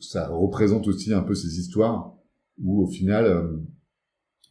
ça 0.00 0.28
représente 0.28 0.86
aussi 0.86 1.12
un 1.12 1.22
peu 1.22 1.34
ces 1.34 1.58
histoires 1.58 2.14
où, 2.62 2.82
au 2.82 2.86
final, 2.86 3.24
euh, 3.24 3.56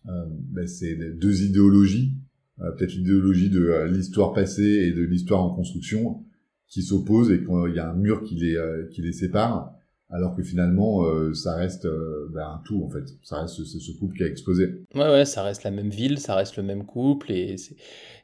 euh, 0.10 0.26
ben 0.28 0.68
c'est 0.68 0.96
deux 0.96 1.44
idéologies, 1.44 2.14
euh, 2.62 2.72
peut-être 2.72 2.94
l'idéologie 2.94 3.50
de 3.50 3.66
euh, 3.68 3.88
l'histoire 3.88 4.34
passée 4.34 4.64
et 4.64 4.92
de 4.92 5.02
l'histoire 5.02 5.42
en 5.42 5.54
construction, 5.56 6.24
qui 6.68 6.82
s'opposent 6.82 7.32
et 7.32 7.40
qu'il 7.40 7.76
y 7.76 7.80
a 7.80 7.90
un 7.90 7.96
mur 7.96 8.24
qui 8.24 8.36
les, 8.36 8.58
qui 8.92 9.02
les 9.04 9.14
sépare, 9.14 9.74
alors 10.10 10.36
que 10.36 10.42
finalement, 10.42 11.04
ça 11.36 11.56
reste 11.56 11.88
ben, 12.34 12.42
un 12.42 12.62
tout, 12.66 12.84
en 12.84 12.90
fait. 12.90 13.04
Ça 13.22 13.42
reste 13.42 13.54
ce, 13.54 13.64
ce, 13.64 13.92
couple 13.92 14.18
qui 14.18 14.24
a 14.24 14.28
explosé. 14.28 14.84
Ouais, 14.96 15.02
ouais, 15.02 15.26
ça 15.26 15.44
reste 15.44 15.64
la 15.64 15.70
même 15.70 15.90
ville, 15.90 16.18
ça 16.18 16.34
reste 16.34 16.58
le 16.58 16.64
même 16.64 16.84
couple, 16.84 17.32
et, 17.32 17.58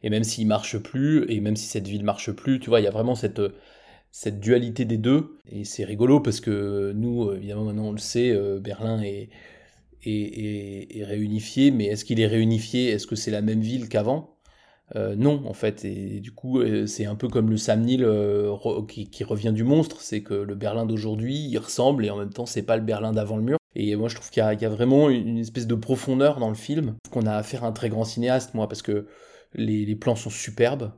et 0.01 0.10
même 0.10 0.23
s'il 0.23 0.47
marche 0.47 0.79
plus, 0.79 1.29
et 1.29 1.41
même 1.41 1.55
si 1.55 1.67
cette 1.67 1.88
ville 1.88 2.03
marche 2.03 2.32
plus, 2.32 2.60
tu 2.60 2.71
vois, 2.71 2.79
il 2.79 2.86
y 2.86 2.88
a 2.88 2.91
vraiment 2.91 3.13
cette 3.13 3.39
cette 4.12 4.39
dualité 4.39 4.86
des 4.86 4.98
deux. 4.98 5.38
Et 5.52 5.63
c'est 5.63 5.86
rigolo 5.86 6.19
parce 6.19 6.39
que 6.41 6.91
nous, 6.95 7.32
évidemment, 7.34 7.65
maintenant 7.65 7.88
on 7.88 7.91
le 7.91 7.98
sait, 7.98 8.32
euh, 8.32 8.60
Berlin 8.60 9.02
est, 9.02 9.30
est, 10.04 10.98
est, 10.98 11.04
réunifié, 11.04 11.72
mais 11.72 11.86
est-ce 11.86 12.06
qu'il 12.06 12.19
est 12.19 12.28
réunifié? 12.28 12.89
Est-ce 12.89 13.08
que 13.08 13.15
c'est 13.15 13.32
la 13.32 13.41
même 13.41 13.62
ville 13.62 13.89
qu'avant? 13.89 14.36
Euh, 14.95 15.15
non, 15.15 15.43
en 15.45 15.54
fait, 15.54 15.86
et 15.86 16.19
du 16.19 16.32
coup, 16.32 16.60
euh, 16.60 16.88
c'est 16.88 17.06
un 17.06 17.15
peu 17.15 17.28
comme 17.28 17.50
le 17.50 17.58
Sam 17.58 17.82
Neill 17.82 18.04
euh, 18.04 18.56
qui, 18.88 19.10
qui, 19.10 19.24
revient 19.24 19.54
du 19.54 19.63
monstre, 19.63 20.02
c'est 20.02 20.24
que 20.24 20.34
le 20.34 20.56
Berlin 20.56 20.86
d'aujourd'hui, 20.86 21.36
il 21.36 21.58
ressemble, 21.60 22.06
et 22.06 22.10
en 22.10 22.17
même 22.17 22.34
temps, 22.34 22.48
c'est 22.48 22.63
pas 22.63 22.76
le 22.76 22.84
Berlin 22.84 23.13
d'avant 23.13 23.38
le 23.38 23.43
mur. 23.43 23.58
Et 23.76 23.95
moi, 23.95 24.10
je 24.10 24.15
trouve 24.15 24.30
qu'il 24.32 24.43
y, 24.43 24.62
y, 24.62 24.65
a 24.65 24.69
vraiment 24.69 25.10
une 25.10 25.38
espèce 25.38 25.67
de 25.67 25.76
profondeur 25.76 26.39
dans 26.39 26.50
le 26.50 26.56
film, 26.56 26.95
qu'on 27.12 27.28
a 27.28 27.34
affaire 27.36 27.63
à 27.63 27.67
un 27.67 27.72
très 27.72 27.89
grand 27.89 28.04
cinéaste, 28.04 28.56
moi, 28.56 28.67
parce 28.67 28.82
que 28.82 29.06
les 29.54 29.95
plans 29.95 30.15
sont 30.15 30.30
superbes, 30.32 30.91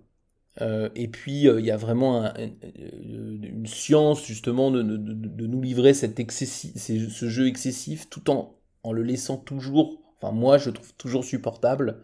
euh, 0.59 0.89
et 0.95 1.07
puis 1.07 1.47
euh, 1.47 1.61
il 1.61 1.65
y 1.65 1.71
a 1.71 1.77
vraiment 1.77 2.25
un, 2.25 2.33
une 2.75 3.65
science 3.65 4.25
justement 4.25 4.69
de, 4.69 4.81
de, 4.81 5.47
nous 5.47 5.61
livrer 5.61 5.93
cet 5.93 6.19
ce 6.29 7.29
jeu 7.29 7.47
excessif 7.47 8.09
tout 8.09 8.29
en, 8.29 8.57
en 8.83 8.91
le 8.91 9.01
laissant 9.01 9.37
toujours, 9.37 10.01
enfin 10.17 10.33
moi 10.33 10.57
je 10.57 10.69
trouve 10.69 10.93
toujours 10.95 11.23
supportable 11.23 12.01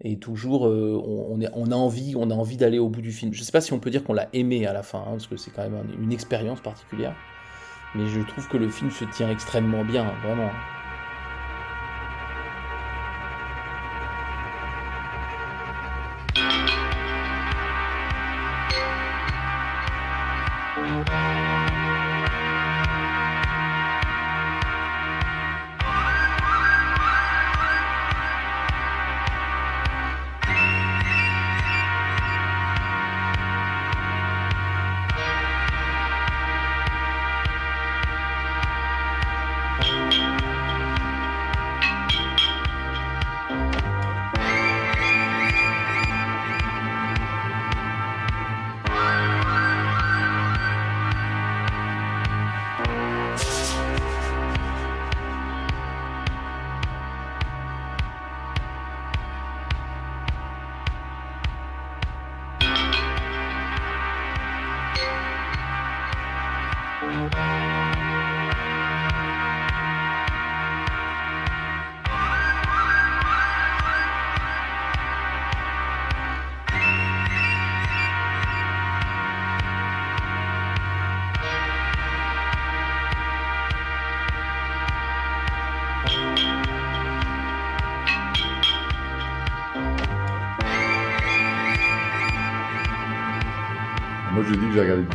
et 0.00 0.18
toujours 0.18 0.68
euh, 0.68 1.00
on, 1.04 1.40
est, 1.40 1.48
on, 1.54 1.72
a 1.72 1.74
envie, 1.74 2.14
on 2.16 2.30
a 2.30 2.34
envie 2.34 2.56
d'aller 2.56 2.78
au 2.78 2.88
bout 2.88 3.02
du 3.02 3.12
film. 3.12 3.32
Je 3.32 3.42
sais 3.42 3.52
pas 3.52 3.60
si 3.60 3.72
on 3.72 3.80
peut 3.80 3.90
dire 3.90 4.04
qu'on 4.04 4.14
l'a 4.14 4.28
aimé 4.32 4.66
à 4.66 4.72
la 4.72 4.82
fin, 4.84 5.00
hein, 5.00 5.12
parce 5.12 5.26
que 5.26 5.36
c'est 5.36 5.50
quand 5.50 5.68
même 5.68 5.84
une 6.00 6.12
expérience 6.12 6.60
particulière, 6.60 7.16
mais 7.96 8.06
je 8.06 8.20
trouve 8.20 8.48
que 8.48 8.56
le 8.56 8.68
film 8.68 8.92
se 8.92 9.04
tient 9.06 9.30
extrêmement 9.30 9.84
bien, 9.84 10.12
vraiment. 10.24 10.50
Moi, 67.22 67.51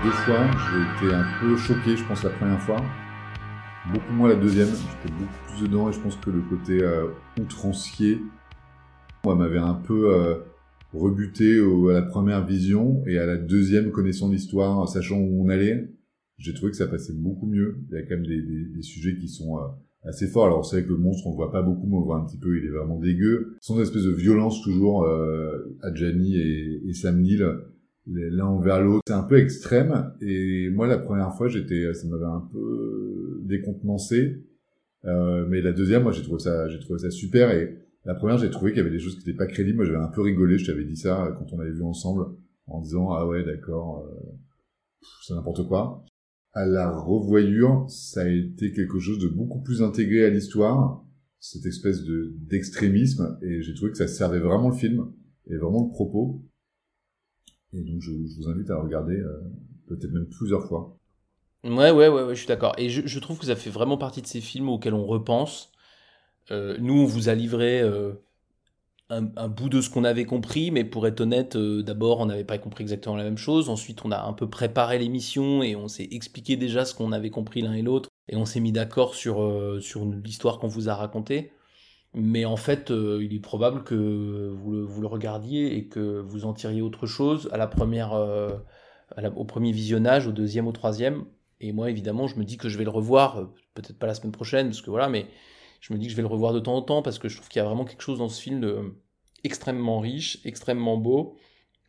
deux 0.07 0.13
fois. 0.13 0.47
J'ai 0.71 1.05
été 1.05 1.13
un 1.13 1.25
peu 1.41 1.57
choqué, 1.57 1.97
je 1.97 2.03
pense, 2.05 2.23
la 2.23 2.29
première 2.29 2.61
fois. 2.61 2.81
Beaucoup 3.91 4.13
moins 4.13 4.29
la 4.29 4.35
deuxième. 4.35 4.69
J'étais 4.69 5.13
beaucoup 5.13 5.33
plus 5.47 5.67
dedans 5.67 5.89
et 5.89 5.93
je 5.93 5.99
pense 5.99 6.15
que 6.15 6.29
le 6.29 6.41
côté 6.43 6.81
euh, 6.81 7.07
outrancier, 7.41 8.21
m'avait 9.25 9.57
un 9.57 9.73
peu 9.73 10.15
euh, 10.15 10.35
rebuté 10.93 11.59
à 11.59 11.93
la 11.93 12.01
première 12.01 12.45
vision 12.45 13.03
et 13.05 13.17
à 13.17 13.25
la 13.25 13.35
deuxième 13.35 13.91
connaissant 13.91 14.29
l'histoire, 14.29 14.87
sachant 14.87 15.17
où 15.17 15.43
on 15.43 15.49
allait. 15.49 15.89
J'ai 16.37 16.53
trouvé 16.53 16.71
que 16.71 16.77
ça 16.77 16.87
passait 16.87 17.13
beaucoup 17.13 17.45
mieux. 17.45 17.83
Il 17.89 17.95
y 17.95 17.97
a 17.97 18.03
quand 18.03 18.15
même 18.15 18.25
des, 18.25 18.81
sujets 18.83 19.17
qui 19.17 19.27
sont 19.27 19.57
euh, 19.57 19.63
assez 20.05 20.27
forts. 20.27 20.45
Alors, 20.45 20.65
c'est 20.65 20.77
vrai 20.77 20.85
que 20.85 20.93
le 20.93 20.99
monstre, 20.99 21.27
on 21.27 21.31
le 21.31 21.35
voit 21.35 21.51
pas 21.51 21.61
beaucoup, 21.61 21.85
mais 21.85 21.95
on 21.95 21.99
le 21.99 22.05
voit 22.05 22.17
un 22.17 22.25
petit 22.25 22.37
peu. 22.37 22.57
Il 22.57 22.63
est 22.63 22.69
vraiment 22.69 22.97
dégueu. 22.97 23.57
Sans 23.59 23.77
espèce 23.81 24.03
de 24.03 24.13
violence 24.13 24.61
toujours 24.61 25.05
à 25.05 25.93
Gianni 25.93 26.37
et, 26.37 26.81
et 26.87 26.93
Sam 26.93 27.19
Neill 27.19 27.45
l'un 28.07 28.45
envers 28.45 28.81
l'autre. 28.81 29.03
C'est 29.07 29.13
un 29.13 29.23
peu 29.23 29.37
extrême. 29.37 30.13
Et 30.21 30.69
moi, 30.69 30.87
la 30.87 30.97
première 30.97 31.33
fois, 31.35 31.47
j'étais, 31.47 31.93
ça 31.93 32.07
m'avait 32.07 32.25
un 32.25 32.47
peu 32.51 33.41
décontenancé. 33.43 34.43
Euh, 35.05 35.45
mais 35.47 35.61
la 35.61 35.71
deuxième, 35.71 36.03
moi, 36.03 36.11
j'ai 36.11 36.23
trouvé 36.23 36.39
ça, 36.39 36.67
j'ai 36.67 36.79
trouvé 36.79 36.99
ça 36.99 37.11
super. 37.11 37.51
Et 37.51 37.77
la 38.05 38.15
première, 38.15 38.37
j'ai 38.37 38.49
trouvé 38.49 38.71
qu'il 38.71 38.79
y 38.79 38.81
avait 38.81 38.91
des 38.91 38.99
choses 38.99 39.13
qui 39.15 39.19
n'étaient 39.19 39.37
pas 39.37 39.47
crédibles. 39.47 39.77
Moi, 39.77 39.85
j'avais 39.85 39.97
un 39.97 40.09
peu 40.09 40.21
rigolé. 40.21 40.57
Je 40.57 40.65
t'avais 40.65 40.85
dit 40.85 40.95
ça 40.95 41.35
quand 41.37 41.53
on 41.53 41.59
avait 41.59 41.71
vu 41.71 41.83
ensemble, 41.83 42.25
en 42.67 42.81
disant 42.81 43.11
ah 43.11 43.27
ouais, 43.27 43.43
d'accord, 43.43 44.05
euh, 44.05 44.31
c'est 45.23 45.33
n'importe 45.33 45.67
quoi. 45.67 46.03
À 46.53 46.65
la 46.65 46.89
revoyure, 46.89 47.85
ça 47.89 48.21
a 48.21 48.29
été 48.29 48.71
quelque 48.71 48.99
chose 48.99 49.19
de 49.19 49.27
beaucoup 49.27 49.61
plus 49.61 49.83
intégré 49.83 50.25
à 50.25 50.29
l'histoire, 50.29 51.03
cette 51.39 51.65
espèce 51.65 52.03
de 52.03 52.33
d'extrémisme, 52.49 53.37
et 53.43 53.61
j'ai 53.61 53.75
trouvé 53.75 53.91
que 53.91 53.97
ça 53.97 54.07
servait 54.07 54.39
vraiment 54.39 54.69
le 54.69 54.75
film 54.75 55.11
et 55.45 55.55
vraiment 55.55 55.85
le 55.85 55.91
propos. 55.91 56.41
Et 57.73 57.81
donc, 57.81 58.01
je, 58.01 58.11
vous 58.11 58.49
invite 58.49 58.69
à 58.69 58.77
regarder 58.77 59.15
euh, 59.15 59.41
peut-être 59.87 60.11
même 60.11 60.27
plusieurs 60.27 60.65
fois. 60.67 60.97
Ouais, 61.63 61.91
ouais, 61.91 62.07
ouais, 62.07 62.29
je 62.29 62.39
suis 62.39 62.47
d'accord. 62.47 62.73
Et 62.77 62.89
je, 62.89 63.19
trouve 63.19 63.39
que 63.39 63.45
ça 63.45 63.55
fait 63.55 63.69
vraiment 63.69 63.97
partie 63.97 64.21
de 64.21 64.27
ces 64.27 64.41
films 64.41 64.69
auxquels 64.69 64.93
on 64.93 65.05
repense. 65.05 65.71
Euh, 66.51 66.77
nous, 66.79 66.93
on 66.93 67.05
vous 67.05 67.27
a 67.27 67.35
livré 67.35 67.81
euh, 67.81 68.13
un, 69.09 69.49
bout 69.49 69.67
de 69.67 69.81
ce 69.81 69.89
qu'on 69.89 70.05
avait 70.05 70.23
compris, 70.23 70.71
mais 70.71 70.85
pour 70.85 71.07
être 71.07 71.19
honnête, 71.19 71.57
d'abord, 71.57 72.19
on 72.19 72.27
n'avait 72.27 72.45
pas 72.45 72.57
compris 72.57 72.83
exactement 72.83 73.17
la 73.17 73.23
même 73.23 73.37
chose. 73.37 73.69
Ensuite, 73.69 74.05
on 74.05 74.11
a 74.11 74.21
un 74.21 74.33
peu 74.33 74.49
préparé 74.49 74.97
l'émission 74.97 75.61
et 75.61 75.75
on 75.75 75.87
s'est 75.89 76.07
expliqué 76.11 76.55
déjà 76.55 76.85
ce 76.85 76.95
qu'on 76.95 77.11
avait 77.11 77.31
compris 77.31 77.61
l'un 77.61 77.73
et 77.73 77.81
l'autre. 77.81 78.09
Et 78.29 78.37
on 78.37 78.45
s'est 78.45 78.59
mis 78.59 78.71
d'accord 78.71 79.15
sur, 79.15 79.81
sur 79.81 80.05
l'histoire 80.05 80.59
qu'on 80.59 80.67
vous 80.67 80.89
a 80.89 80.95
racontée. 80.95 81.51
Mais 82.13 82.45
en 82.45 82.55
fait, 82.55 82.89
euh, 82.89 83.23
il 83.23 83.33
est 83.33 83.39
probable 83.39 83.83
que 83.83 84.49
vous 84.53 84.71
le, 84.71 84.81
vous 84.81 85.01
le, 85.01 85.07
regardiez 85.07 85.77
et 85.77 85.87
que 85.87 86.19
vous 86.19 86.45
en 86.45 86.53
tiriez 86.53 86.81
autre 86.81 87.05
chose 87.05 87.49
à 87.51 87.57
la 87.57 87.67
première, 87.67 88.13
la, 89.15 89.29
au 89.31 89.45
premier 89.45 89.71
visionnage, 89.71 90.27
au 90.27 90.31
deuxième, 90.31 90.67
au 90.67 90.71
troisième. 90.71 91.25
Et 91.59 91.71
moi, 91.71 91.89
évidemment, 91.89 92.27
je 92.27 92.37
me 92.37 92.43
dis 92.43 92.57
que 92.57 92.69
je 92.69 92.77
vais 92.77 92.83
le 92.83 92.89
revoir, 92.89 93.49
peut-être 93.73 93.97
pas 93.97 94.07
la 94.07 94.15
semaine 94.15 94.31
prochaine, 94.31 94.67
parce 94.67 94.81
que 94.81 94.89
voilà, 94.89 95.09
mais 95.09 95.27
je 95.79 95.93
me 95.93 95.99
dis 95.99 96.05
que 96.05 96.11
je 96.11 96.15
vais 96.15 96.21
le 96.21 96.27
revoir 96.27 96.53
de 96.53 96.59
temps 96.59 96.75
en 96.75 96.81
temps, 96.81 97.01
parce 97.01 97.19
que 97.19 97.29
je 97.29 97.35
trouve 97.35 97.49
qu'il 97.49 97.59
y 97.59 97.63
a 97.63 97.65
vraiment 97.65 97.85
quelque 97.85 98.01
chose 98.01 98.19
dans 98.19 98.29
ce 98.29 98.41
film 98.41 98.61
de 98.61 98.95
extrêmement 99.43 99.99
riche, 99.99 100.39
extrêmement 100.45 100.97
beau, 100.97 101.37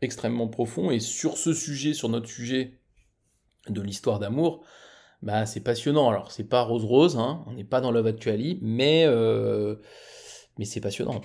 extrêmement 0.01 0.49
profond. 0.49 0.91
Et 0.91 1.01
sur 1.01 1.37
ce 1.37 1.53
sujet, 1.53 1.95
sur 1.95 2.09
notre 2.09 2.29
sujet 2.29 2.79
de 3.69 3.81
l'histoire 3.81 4.19
d'amour, 4.19 4.65
bah, 5.23 5.47
c'est 5.47 5.61
passionnant. 5.61 6.09
Alors, 6.09 6.33
c'est 6.33 6.49
pas 6.49 6.63
rose-rose, 6.63 7.17
hein, 7.17 7.45
on 7.47 7.55
n'est 7.55 7.65
pas 7.65 7.81
dans 7.81 7.91
Love 7.91 8.07
Actually, 8.07 8.59
mais, 8.63 9.05
euh, 9.07 9.77
mais 10.59 10.65
c'est 10.65 10.81
passionnant. 10.81 11.21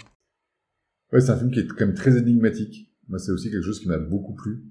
Ouais, 1.12 1.22
c'est 1.22 1.32
un 1.32 1.38
film 1.38 1.52
qui 1.52 1.60
est 1.60 1.68
quand 1.68 1.86
même 1.86 1.96
très 1.96 2.18
énigmatique. 2.18 2.92
Moi, 3.08 3.20
c'est 3.20 3.32
aussi 3.32 3.52
quelque 3.52 3.66
chose 3.66 3.80
qui 3.80 3.88
m'a 3.88 4.00
beaucoup 4.00 4.34
plu. 4.34 4.66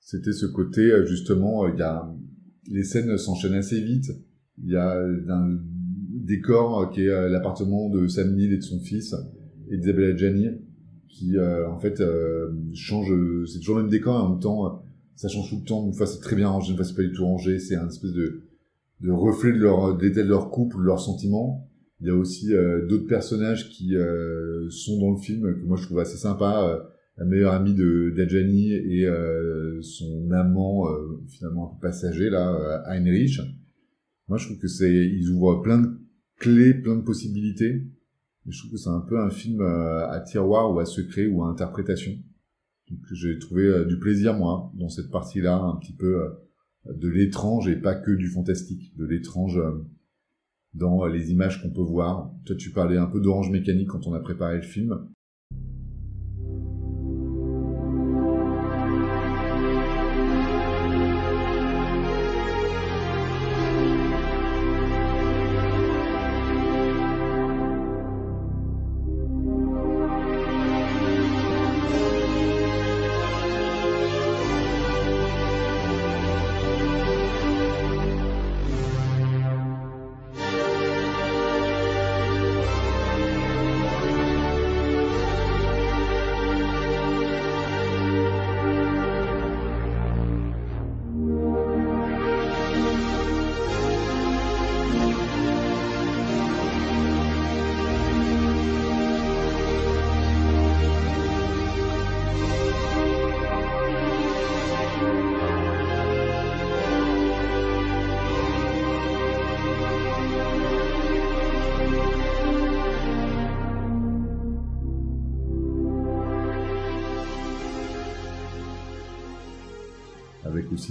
C'était 0.00 0.32
ce 0.32 0.46
côté, 0.46 0.90
justement, 1.06 1.68
il 1.68 1.78
y 1.78 1.82
a 1.82 2.14
les 2.70 2.84
scènes 2.84 3.16
s'enchaînent 3.18 3.54
assez 3.54 3.80
vite. 3.80 4.10
Il 4.62 4.70
y 4.70 4.76
a 4.76 4.98
un 4.98 5.58
décor 6.24 6.90
qui 6.90 7.02
est 7.02 7.28
l'appartement 7.28 7.90
de 7.90 8.06
Sam 8.06 8.34
Neill 8.34 8.52
et 8.52 8.56
de 8.56 8.62
son 8.62 8.80
fils, 8.80 9.14
Isabella 9.70 10.14
Adjani, 10.14 10.48
qui 11.08 11.36
euh, 11.36 11.68
en 11.68 11.78
fait 11.78 12.00
euh, 12.00 12.50
change. 12.74 13.12
C'est 13.46 13.58
toujours 13.58 13.76
le 13.76 13.82
même 13.82 13.90
décor, 13.90 14.18
et 14.18 14.22
en 14.22 14.30
même 14.30 14.40
temps, 14.40 14.84
ça 15.16 15.28
change 15.28 15.50
tout 15.50 15.58
le 15.58 15.64
temps. 15.64 15.86
Une 15.86 15.94
fois 15.94 16.06
c'est 16.06 16.20
très 16.20 16.36
bien 16.36 16.48
rangé, 16.48 16.70
une 16.70 16.76
fois 16.76 16.84
c'est 16.84 16.94
pas 16.94 17.02
du 17.02 17.12
tout 17.12 17.24
rangé. 17.24 17.58
C'est 17.58 17.76
un 17.76 17.88
espèce 17.88 18.12
de, 18.12 18.42
de 19.00 19.10
reflet 19.10 19.52
de 19.52 19.58
leur 19.58 19.96
d'état 19.96 20.22
de 20.22 20.28
leur 20.28 20.50
couple, 20.50 20.78
de 20.78 20.82
leurs 20.82 21.00
sentiments. 21.00 21.68
Il 22.00 22.08
y 22.08 22.10
a 22.10 22.14
aussi 22.14 22.54
euh, 22.54 22.86
d'autres 22.86 23.06
personnages 23.06 23.70
qui 23.70 23.96
euh, 23.96 24.68
sont 24.70 25.00
dans 25.00 25.10
le 25.12 25.18
film 25.18 25.42
que 25.54 25.66
moi 25.66 25.76
je 25.76 25.84
trouve 25.84 26.00
assez 26.00 26.16
sympa. 26.16 26.88
La 27.16 27.24
meilleure 27.24 27.52
amie 27.52 27.74
de 27.74 28.12
d'Adjani 28.16 28.72
et 28.72 29.06
euh, 29.06 29.80
son 29.82 30.30
amant 30.32 30.90
euh, 30.90 31.22
finalement 31.28 31.70
un 31.70 31.74
peu 31.74 31.80
passager 31.80 32.28
là 32.28 32.82
Heinrich. 32.86 33.40
Moi 34.28 34.38
je 34.38 34.46
trouve 34.46 34.58
que 34.58 34.66
c'est 34.66 34.92
ils 34.92 35.30
ouvrent 35.30 35.62
plein 35.62 35.78
de 35.78 35.90
clés 36.40 36.74
plein 36.74 36.96
de 36.96 37.02
possibilités. 37.02 37.86
Et 38.46 38.52
je 38.52 38.58
trouve 38.58 38.72
que 38.72 38.76
c'est 38.76 38.90
un 38.90 39.00
peu 39.00 39.20
un 39.20 39.30
film 39.30 39.60
euh, 39.60 40.08
à 40.08 40.20
tiroir 40.20 40.72
ou 40.74 40.78
à 40.78 40.84
secret 40.84 41.26
ou 41.26 41.42
à 41.42 41.48
interprétation. 41.48 42.12
Donc 42.90 43.00
j'ai 43.12 43.38
trouvé 43.38 43.64
euh, 43.64 43.84
du 43.84 43.98
plaisir 43.98 44.34
moi 44.34 44.70
dans 44.74 44.90
cette 44.90 45.10
partie 45.10 45.40
là 45.40 45.56
un 45.56 45.76
petit 45.76 45.94
peu 45.94 46.22
euh, 46.22 46.30
de 46.86 47.08
l'étrange 47.08 47.68
et 47.68 47.76
pas 47.76 47.94
que 47.94 48.10
du 48.10 48.28
fantastique 48.28 48.96
de 48.96 49.04
l'étrange 49.04 49.60
dans 50.74 51.06
les 51.06 51.30
images 51.30 51.62
qu'on 51.62 51.70
peut 51.70 51.80
voir. 51.80 52.32
Toi 52.44 52.56
tu 52.56 52.70
parlais 52.70 52.98
un 52.98 53.06
peu 53.06 53.20
d'orange 53.20 53.50
mécanique 53.50 53.88
quand 53.88 54.06
on 54.06 54.14
a 54.14 54.20
préparé 54.20 54.56
le 54.56 54.62
film 54.62 55.08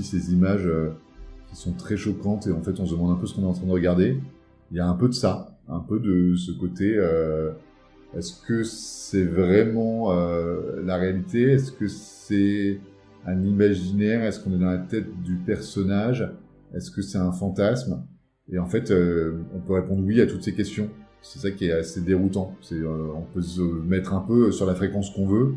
ces 0.01 0.33
images 0.33 0.65
euh, 0.65 0.89
qui 1.47 1.55
sont 1.55 1.73
très 1.73 1.97
choquantes 1.97 2.47
et 2.47 2.51
en 2.51 2.61
fait 2.61 2.79
on 2.79 2.85
se 2.85 2.93
demande 2.93 3.11
un 3.11 3.19
peu 3.19 3.27
ce 3.27 3.35
qu'on 3.35 3.43
est 3.43 3.47
en 3.47 3.53
train 3.53 3.67
de 3.67 3.71
regarder. 3.71 4.17
Il 4.71 4.77
y 4.77 4.79
a 4.79 4.87
un 4.87 4.95
peu 4.95 5.07
de 5.07 5.13
ça, 5.13 5.59
un 5.67 5.79
peu 5.79 5.99
de 5.99 6.35
ce 6.35 6.51
côté. 6.51 6.95
Euh, 6.97 7.51
est-ce 8.17 8.41
que 8.45 8.63
c'est 8.63 9.25
vraiment 9.25 10.13
euh, 10.13 10.81
la 10.83 10.97
réalité? 10.97 11.51
Est-ce 11.51 11.71
que 11.71 11.87
c'est 11.87 12.79
un 13.25 13.41
imaginaire? 13.43 14.23
Est-ce 14.23 14.39
qu'on 14.39 14.53
est 14.53 14.59
dans 14.59 14.71
la 14.71 14.79
tête 14.79 15.21
du 15.21 15.35
personnage? 15.35 16.27
Est-ce 16.73 16.89
que 16.89 17.01
c'est 17.01 17.19
un 17.19 17.31
fantasme? 17.31 18.03
Et 18.51 18.57
en 18.57 18.65
fait, 18.67 18.91
on 18.91 19.59
peut 19.59 19.73
répondre 19.73 20.03
oui 20.03 20.21
à 20.21 20.27
toutes 20.27 20.43
ces 20.43 20.53
questions. 20.53 20.89
C'est 21.21 21.39
ça 21.39 21.51
qui 21.51 21.65
est 21.65 21.71
assez 21.71 22.01
déroutant. 22.01 22.55
C'est, 22.61 22.83
on 22.83 23.21
peut 23.33 23.41
se 23.41 23.61
mettre 23.61 24.13
un 24.13 24.21
peu 24.21 24.51
sur 24.51 24.65
la 24.65 24.75
fréquence 24.75 25.11
qu'on 25.11 25.27
veut. 25.27 25.53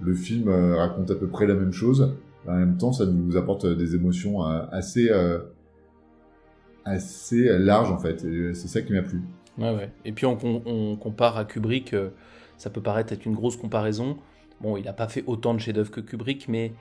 Le 0.00 0.14
film 0.14 0.48
raconte 0.48 1.10
à 1.10 1.14
peu 1.14 1.26
près 1.26 1.46
la 1.46 1.54
même 1.54 1.72
chose 1.72 2.12
en 2.46 2.54
même 2.54 2.76
temps, 2.76 2.92
ça 2.92 3.06
nous 3.06 3.36
apporte 3.36 3.66
des 3.66 3.94
émotions 3.94 4.44
euh, 4.46 4.64
assez, 4.70 5.10
euh, 5.10 5.38
assez 6.84 7.58
larges, 7.58 7.90
en 7.90 7.98
fait. 7.98 8.20
C'est 8.54 8.68
ça 8.68 8.82
qui 8.82 8.92
m'a 8.92 9.02
plu. 9.02 9.22
Et 10.04 10.12
puis, 10.12 10.24
on, 10.26 10.96
compare 10.96 11.36
à 11.36 11.44
Kubrick, 11.44 11.92
euh, 11.92 12.10
ça 12.56 12.70
peut 12.70 12.80
paraître 12.80 13.12
être 13.12 13.26
une 13.26 13.34
grosse 13.34 13.56
comparaison. 13.56 14.16
Bon, 14.60 14.76
il 14.76 14.84
n'a 14.84 14.92
pas 14.92 15.08
fait 15.08 15.24
autant 15.26 15.54
de 15.54 15.58
chefs-d'œuvre 15.58 15.90
que 15.90 16.00
Kubrick, 16.00 16.48
mais 16.48 16.72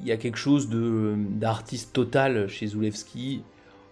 il 0.00 0.06
y 0.06 0.12
a 0.12 0.16
quelque 0.16 0.38
chose 0.38 0.68
d'artiste 0.70 1.92
total 1.92 2.48
chez 2.48 2.66
Zulewski, 2.66 3.42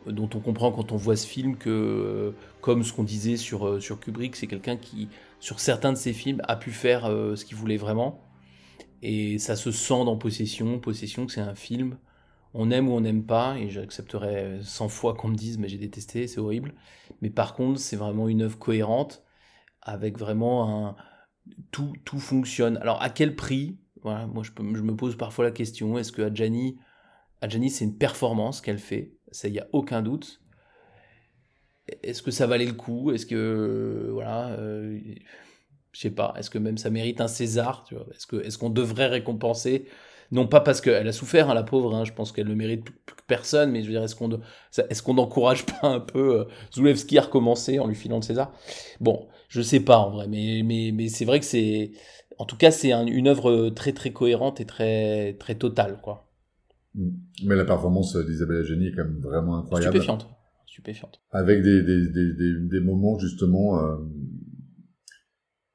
dont 0.07 0.29
on 0.35 0.41
comprend 0.41 0.71
quand 0.73 0.93
on 0.93 0.97
voit 0.97 1.17
ce 1.17 1.27
film 1.27 1.57
que, 1.57 2.35
comme 2.61 2.83
ce 2.83 2.93
qu'on 2.93 3.05
disait 3.05 3.37
sur, 3.37 3.83
sur 3.83 3.99
Kubrick, 4.01 4.37
c'est 4.37 4.47
quelqu'un 4.47 4.77
qui, 4.77 5.09
sur 5.41 5.61
certains 5.61 5.93
de 5.93 5.97
ses 5.99 6.13
films, 6.13 6.43
a 6.47 6.57
pu 6.57 6.71
faire 6.71 7.05
ce 7.07 7.43
qu'il 7.45 7.57
voulait 7.57 7.79
vraiment. 7.79 8.21
Et 9.03 9.39
ça 9.39 9.57
se 9.57 9.71
sent 9.71 10.05
dans 10.05 10.17
Possession. 10.17 10.79
Possession, 10.81 11.29
c'est 11.29 11.41
un 11.41 11.55
film. 11.55 11.99
On 12.55 12.71
aime 12.71 12.89
ou 12.89 12.93
on 12.93 13.01
n'aime 13.01 13.25
pas, 13.25 13.59
et 13.59 13.69
j'accepterais 13.69 14.59
100 14.63 14.89
fois 14.89 15.15
qu'on 15.15 15.29
me 15.29 15.37
dise, 15.37 15.59
mais 15.59 15.69
j'ai 15.69 15.79
détesté, 15.79 16.27
c'est 16.27 16.41
horrible. 16.41 16.75
Mais 17.21 17.31
par 17.31 17.55
contre, 17.55 17.79
c'est 17.79 17.97
vraiment 17.97 18.29
une 18.29 18.43
œuvre 18.43 18.59
cohérente, 18.59 19.23
avec 19.83 20.19
vraiment 20.19 20.89
un. 20.89 20.97
Tout, 21.71 21.95
tout 22.05 22.19
fonctionne. 22.19 22.77
Alors, 22.79 23.03
à 23.03 23.11
quel 23.11 23.35
prix? 23.35 23.79
Moi, 24.05 24.43
je 24.45 24.63
me 24.63 24.97
pose 24.97 25.17
parfois 25.17 25.45
la 25.45 25.51
question 25.51 25.99
est-ce 25.99 26.13
que 26.13 26.23
Adjani, 26.23 26.79
Adjani 27.41 27.71
c'est 27.71 27.85
une 27.85 27.97
performance 27.97 28.61
qu'elle 28.61 28.79
fait? 28.79 29.15
Ça, 29.31 29.49
il 29.49 29.53
n'y 29.53 29.61
a 29.61 29.69
aucun 29.73 30.03
doute. 30.03 30.43
Est-ce 32.03 32.23
que 32.23 32.31
ça 32.31 32.47
valait 32.47 32.67
le 32.67 32.75
coup? 32.75 33.13
Est-ce 33.13 33.27
que. 33.27 34.11
Voilà. 34.13 34.49
Euh, 34.51 35.01
je 35.93 36.01
sais 36.01 36.11
pas, 36.11 36.35
est-ce 36.37 36.51
que 36.51 36.59
même 36.59 36.79
ça 36.79 36.91
mérite 36.91 37.21
un 37.21 37.29
César 37.29 37.85
tu 37.87 37.95
vois? 37.95 38.07
Est-ce 38.15 38.27
que 38.27 38.37
est-ce 38.37 38.59
qu'on 38.59 38.71
devrait 38.71 39.07
récompenser? 39.07 39.87
Non 40.31 40.47
pas 40.47 40.61
parce 40.61 40.83
qu'elle 40.83 41.09
a 41.09 41.13
souffert, 41.13 41.49
hein, 41.49 41.55
la 41.55 41.63
pauvre, 41.63 41.95
hein, 41.95 42.05
je 42.05 42.13
pense 42.13 42.33
qu'elle 42.33 42.49
ne 42.49 42.55
mérite 42.55 42.85
plus 42.85 43.17
que 43.17 43.23
personne, 43.27 43.71
mais 43.71 43.81
je 43.81 43.87
veux 43.87 43.93
dire, 43.93 44.03
est-ce 44.03 44.15
qu'on 44.15 44.31
est 44.31 45.03
qu'on 45.03 45.15
n'encourage 45.15 45.65
pas 45.65 45.89
un 45.89 46.01
peu 46.01 46.41
euh, 46.41 46.45
Zulewski 46.75 47.17
à 47.17 47.23
recommencer 47.23 47.79
en 47.79 47.87
lui 47.87 47.95
filant 47.95 48.17
le 48.17 48.23
César? 48.23 48.53
Bon, 49.01 49.29
je 49.49 49.63
sais 49.63 49.81
pas 49.81 49.97
en 49.97 50.11
vrai, 50.11 50.29
mais, 50.29 50.61
mais, 50.63 50.91
mais 50.93 51.09
c'est 51.09 51.25
vrai 51.25 51.41
que 51.41 51.47
c'est. 51.47 51.93
En 52.37 52.45
tout 52.45 52.59
cas, 52.59 52.71
c'est 52.71 52.93
une 52.93 53.27
œuvre 53.27 53.71
très 53.71 53.93
très 53.95 54.13
cohérente 54.13 54.61
et 54.61 54.67
très, 54.67 55.33
très 55.41 55.55
totale, 55.55 55.99
quoi. 56.03 56.31
Mm. 56.95 57.09
Mais 57.45 57.57
la 57.57 57.65
performance 57.65 58.15
d'Isabelle 58.15 58.59
Adjani 58.59 58.89
est 58.89 58.93
quand 58.93 59.05
même 59.05 59.21
vraiment 59.21 59.57
incroyable. 59.57 59.93
Stupéfiante. 59.97 60.29
Stupéfiante. 60.67 61.23
Avec 61.31 61.63
des, 61.63 61.83
des, 61.83 62.07
des, 62.07 62.35
des, 62.35 62.55
des 62.69 62.81
moments 62.81 63.19
justement. 63.19 63.83
Euh... 63.83 63.97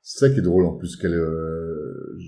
C'est 0.04 0.28
ça 0.28 0.34
qui 0.34 0.40
est 0.40 0.44
drôle 0.44 0.66
en 0.66 0.76
plus 0.76 0.96
qu'elle. 0.96 1.16
Euh 1.16 2.20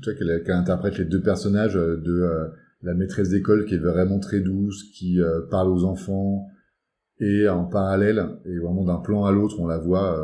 tu 0.00 0.10
vois, 0.10 0.18
qu'elle 0.18 0.42
qu 0.42 0.52
interprète 0.52 0.98
les 0.98 1.04
deux 1.04 1.20
personnages 1.20 1.76
euh, 1.76 1.96
de 1.96 2.22
euh, 2.22 2.48
la 2.82 2.94
maîtresse 2.94 3.30
d'école 3.30 3.66
qui 3.66 3.74
est 3.74 3.78
vraiment 3.78 4.18
très 4.18 4.40
douce, 4.40 4.84
qui 4.94 5.20
euh, 5.20 5.40
parle 5.50 5.68
aux 5.68 5.84
enfants, 5.84 6.46
et 7.18 7.48
en 7.48 7.64
parallèle, 7.66 8.24
et 8.46 8.58
vraiment 8.58 8.84
d'un 8.84 8.98
plan 8.98 9.24
à 9.26 9.32
l'autre, 9.32 9.60
on 9.60 9.66
la 9.66 9.76
voit 9.76 10.18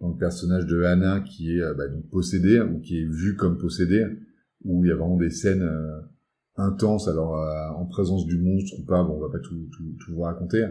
dans 0.00 0.10
le 0.10 0.18
personnage 0.18 0.66
de 0.66 0.82
Anna 0.82 1.20
qui 1.20 1.56
est 1.56 1.74
bah, 1.74 1.88
donc 1.88 2.10
possédée, 2.10 2.60
ou 2.60 2.78
qui 2.80 2.98
est 2.98 3.06
vue 3.06 3.36
comme 3.36 3.56
possédée, 3.56 4.06
où 4.62 4.84
il 4.84 4.88
y 4.88 4.92
a 4.92 4.96
vraiment 4.96 5.16
des 5.16 5.30
scènes 5.30 5.66
intenses, 6.56 7.08
alors 7.08 7.42
en 7.74 7.86
présence 7.86 8.26
du 8.26 8.36
monstre 8.36 8.78
ou 8.78 8.84
pas, 8.84 9.02
bon, 9.02 9.14
on 9.14 9.20
va 9.20 9.30
pas 9.30 9.38
tout, 9.38 9.66
tout, 9.74 9.96
tout 9.98 10.12
vous 10.12 10.20
raconter, 10.20 10.66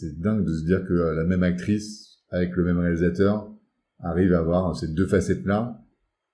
c'est 0.00 0.18
dingue 0.18 0.44
de 0.44 0.54
se 0.54 0.64
dire 0.64 0.84
que 0.86 0.94
euh, 0.94 1.14
la 1.14 1.24
même 1.24 1.42
actrice, 1.42 2.18
avec 2.30 2.56
le 2.56 2.64
même 2.64 2.78
réalisateur, 2.78 3.50
arrive 3.98 4.32
à 4.32 4.38
avoir 4.38 4.74
ces 4.74 4.88
deux 4.88 5.06
facettes-là 5.06 5.84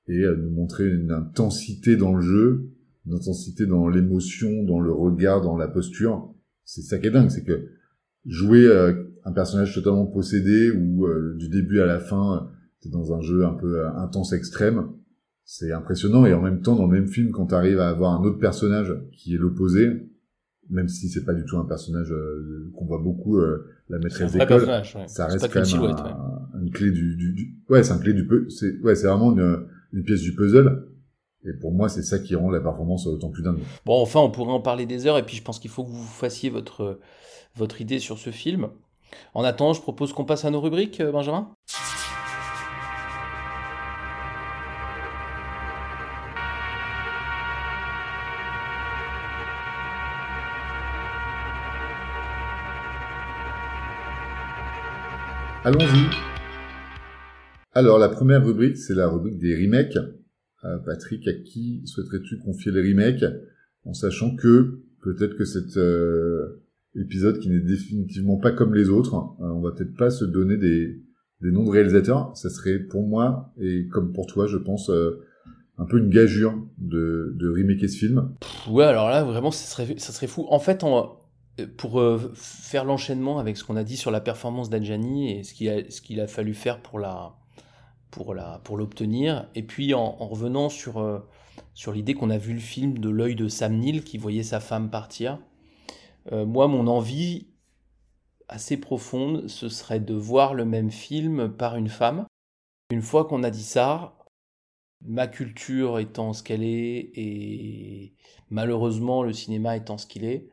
et 0.06 0.24
à 0.24 0.34
nous 0.34 0.50
montrer 0.50 0.88
une 0.88 1.10
intensité 1.10 1.96
dans 1.96 2.14
le 2.14 2.22
jeu, 2.22 2.70
une 3.06 3.14
intensité 3.14 3.66
dans 3.66 3.88
l'émotion, 3.88 4.62
dans 4.62 4.78
le 4.78 4.92
regard, 4.92 5.42
dans 5.42 5.56
la 5.56 5.66
posture. 5.66 6.32
C'est 6.64 6.82
ça 6.82 6.98
qui 6.98 7.08
est 7.08 7.10
dingue, 7.10 7.30
c'est 7.30 7.42
que 7.42 7.68
jouer 8.24 8.66
euh, 8.66 9.04
un 9.24 9.32
personnage 9.32 9.74
totalement 9.74 10.06
possédé 10.06 10.70
ou 10.70 11.06
euh, 11.06 11.34
du 11.36 11.48
début 11.48 11.80
à 11.80 11.86
la 11.86 11.98
fin, 11.98 12.48
t'es 12.80 12.88
dans 12.88 13.14
un 13.14 13.20
jeu 13.20 13.44
un 13.44 13.54
peu 13.54 13.84
intense 13.96 14.32
extrême, 14.32 14.90
c'est 15.44 15.72
impressionnant 15.72 16.24
et 16.24 16.34
en 16.34 16.42
même 16.42 16.60
temps 16.60 16.76
dans 16.76 16.86
le 16.86 17.00
même 17.00 17.08
film 17.08 17.30
quand 17.32 17.46
t'arrives 17.46 17.80
à 17.80 17.88
avoir 17.88 18.20
un 18.20 18.24
autre 18.24 18.38
personnage 18.38 18.94
qui 19.12 19.34
est 19.34 19.38
l'opposé, 19.38 20.08
même 20.70 20.88
si 20.88 21.08
c'est 21.08 21.24
pas 21.24 21.34
du 21.34 21.44
tout 21.44 21.58
un 21.58 21.64
personnage 21.64 22.10
euh, 22.12 22.70
qu'on 22.76 22.84
voit 22.84 22.98
beaucoup, 22.98 23.38
euh, 23.38 23.68
la 23.88 23.98
maîtresse 23.98 24.32
d'école, 24.32 24.64
ouais. 24.64 24.82
ça 25.06 25.26
reste 25.26 25.52
quand 25.52 25.60
même 25.60 25.96
un, 25.96 26.60
une 26.60 26.70
clé 26.70 26.90
du, 26.90 27.16
du, 27.16 27.32
du... 27.32 27.58
ouais, 27.68 27.82
c'est 27.82 27.92
un 27.92 27.98
clé 27.98 28.12
du 28.12 28.26
peu, 28.26 28.48
c'est 28.50 28.78
ouais, 28.80 28.94
c'est 28.94 29.06
vraiment 29.06 29.32
une, 29.32 29.66
une 29.92 30.02
pièce 30.02 30.22
du 30.22 30.34
puzzle. 30.34 30.88
Et 31.44 31.52
pour 31.52 31.72
moi, 31.72 31.88
c'est 31.88 32.02
ça 32.02 32.18
qui 32.18 32.34
rend 32.34 32.50
la 32.50 32.60
performance 32.60 33.06
autant 33.06 33.30
plus 33.30 33.44
dingue. 33.44 33.60
Bon, 33.84 34.02
enfin, 34.02 34.18
on 34.18 34.30
pourrait 34.30 34.52
en 34.52 34.60
parler 34.60 34.84
des 34.84 35.06
heures, 35.06 35.18
et 35.18 35.22
puis 35.24 35.36
je 35.36 35.42
pense 35.42 35.60
qu'il 35.60 35.70
faut 35.70 35.84
que 35.84 35.90
vous 35.90 36.02
fassiez 36.02 36.50
votre 36.50 36.98
votre 37.54 37.80
idée 37.80 38.00
sur 38.00 38.18
ce 38.18 38.30
film. 38.30 38.68
En 39.32 39.44
attendant, 39.44 39.72
je 39.72 39.80
propose 39.80 40.12
qu'on 40.12 40.24
passe 40.24 40.44
à 40.44 40.50
nos 40.50 40.60
rubriques, 40.60 41.00
euh, 41.00 41.12
Benjamin? 41.12 41.48
Allons-y. 55.66 56.06
Alors, 57.72 57.98
la 57.98 58.08
première 58.08 58.46
rubrique, 58.46 58.76
c'est 58.76 58.94
la 58.94 59.08
rubrique 59.08 59.40
des 59.40 59.52
remakes. 59.52 59.98
Euh, 60.62 60.78
Patrick, 60.78 61.26
à 61.26 61.32
qui 61.32 61.82
souhaiterais-tu 61.86 62.38
confier 62.38 62.70
les 62.70 62.88
remakes 62.88 63.24
en 63.84 63.92
sachant 63.92 64.36
que 64.36 64.78
peut-être 65.02 65.36
que 65.36 65.44
cet 65.44 65.76
euh, 65.76 66.62
épisode 66.94 67.40
qui 67.40 67.48
n'est 67.50 67.58
définitivement 67.58 68.36
pas 68.36 68.52
comme 68.52 68.76
les 68.76 68.90
autres, 68.90 69.16
euh, 69.16 69.48
on 69.48 69.60
va 69.60 69.72
peut-être 69.72 69.96
pas 69.96 70.10
se 70.10 70.24
donner 70.24 70.56
des, 70.56 71.02
noms 71.40 71.64
de 71.64 71.70
réalisateurs. 71.70 72.30
Ça 72.36 72.48
serait 72.48 72.78
pour 72.78 73.04
moi 73.04 73.52
et 73.60 73.88
comme 73.88 74.12
pour 74.12 74.28
toi, 74.28 74.46
je 74.46 74.58
pense, 74.58 74.88
euh, 74.88 75.20
un 75.78 75.84
peu 75.86 75.98
une 75.98 76.10
gageure 76.10 76.54
de, 76.78 77.34
de 77.34 77.48
remaker 77.48 77.90
ce 77.90 77.96
film. 77.96 78.30
Ouais, 78.70 78.84
alors 78.84 79.10
là, 79.10 79.24
vraiment, 79.24 79.50
ça 79.50 79.66
serait, 79.66 79.98
ça 79.98 80.12
serait 80.12 80.28
fou. 80.28 80.46
En 80.48 80.60
fait, 80.60 80.84
on, 80.84 81.08
pour 81.64 82.00
euh, 82.00 82.32
faire 82.34 82.84
l'enchaînement 82.84 83.38
avec 83.38 83.56
ce 83.56 83.64
qu'on 83.64 83.76
a 83.76 83.84
dit 83.84 83.96
sur 83.96 84.10
la 84.10 84.20
performance 84.20 84.68
d'Adjani 84.68 85.32
et 85.32 85.42
ce 85.42 85.54
qu'il 85.54 86.20
a, 86.20 86.26
fallu 86.26 86.54
faire 86.54 86.80
pour 86.80 86.98
la 86.98 87.36
pour 88.10 88.76
l'obtenir. 88.76 89.48
Et 89.54 89.62
puis 89.62 89.94
en, 89.94 90.16
en 90.18 90.26
revenant 90.26 90.68
sur 90.68 90.98
euh, 90.98 91.18
sur 91.74 91.92
l'idée 91.92 92.14
qu'on 92.14 92.30
a 92.30 92.38
vu 92.38 92.52
le 92.54 92.60
film 92.60 92.98
de 92.98 93.08
l'œil 93.08 93.34
de 93.34 93.48
Sam 93.48 93.78
Neill 93.78 94.04
qui 94.04 94.18
voyait 94.18 94.42
sa 94.42 94.60
femme 94.60 94.90
partir 94.90 95.38
euh, 96.32 96.44
moi 96.44 96.66
mon 96.68 96.86
envie 96.86 97.48
assez 98.48 98.76
profonde 98.76 99.48
ce 99.48 99.68
serait 99.68 100.00
de 100.00 100.14
voir 100.14 100.54
le 100.54 100.64
même 100.64 100.90
film 100.90 101.50
par 101.50 101.76
une 101.76 101.88
femme. 101.88 102.26
Une 102.90 103.02
fois 103.02 103.24
qu'on 103.24 103.42
a 103.42 103.50
dit 103.50 103.64
ça 103.64 104.16
ma 105.02 105.26
culture 105.26 105.98
étant 105.98 106.32
ce 106.32 106.42
qu'elle 106.42 106.62
est 106.62 107.10
et 107.14 108.14
malheureusement 108.50 109.22
le 109.22 109.32
cinéma 109.32 109.76
étant 109.76 109.98
ce 109.98 110.06
qu'il 110.06 110.24
est 110.24 110.50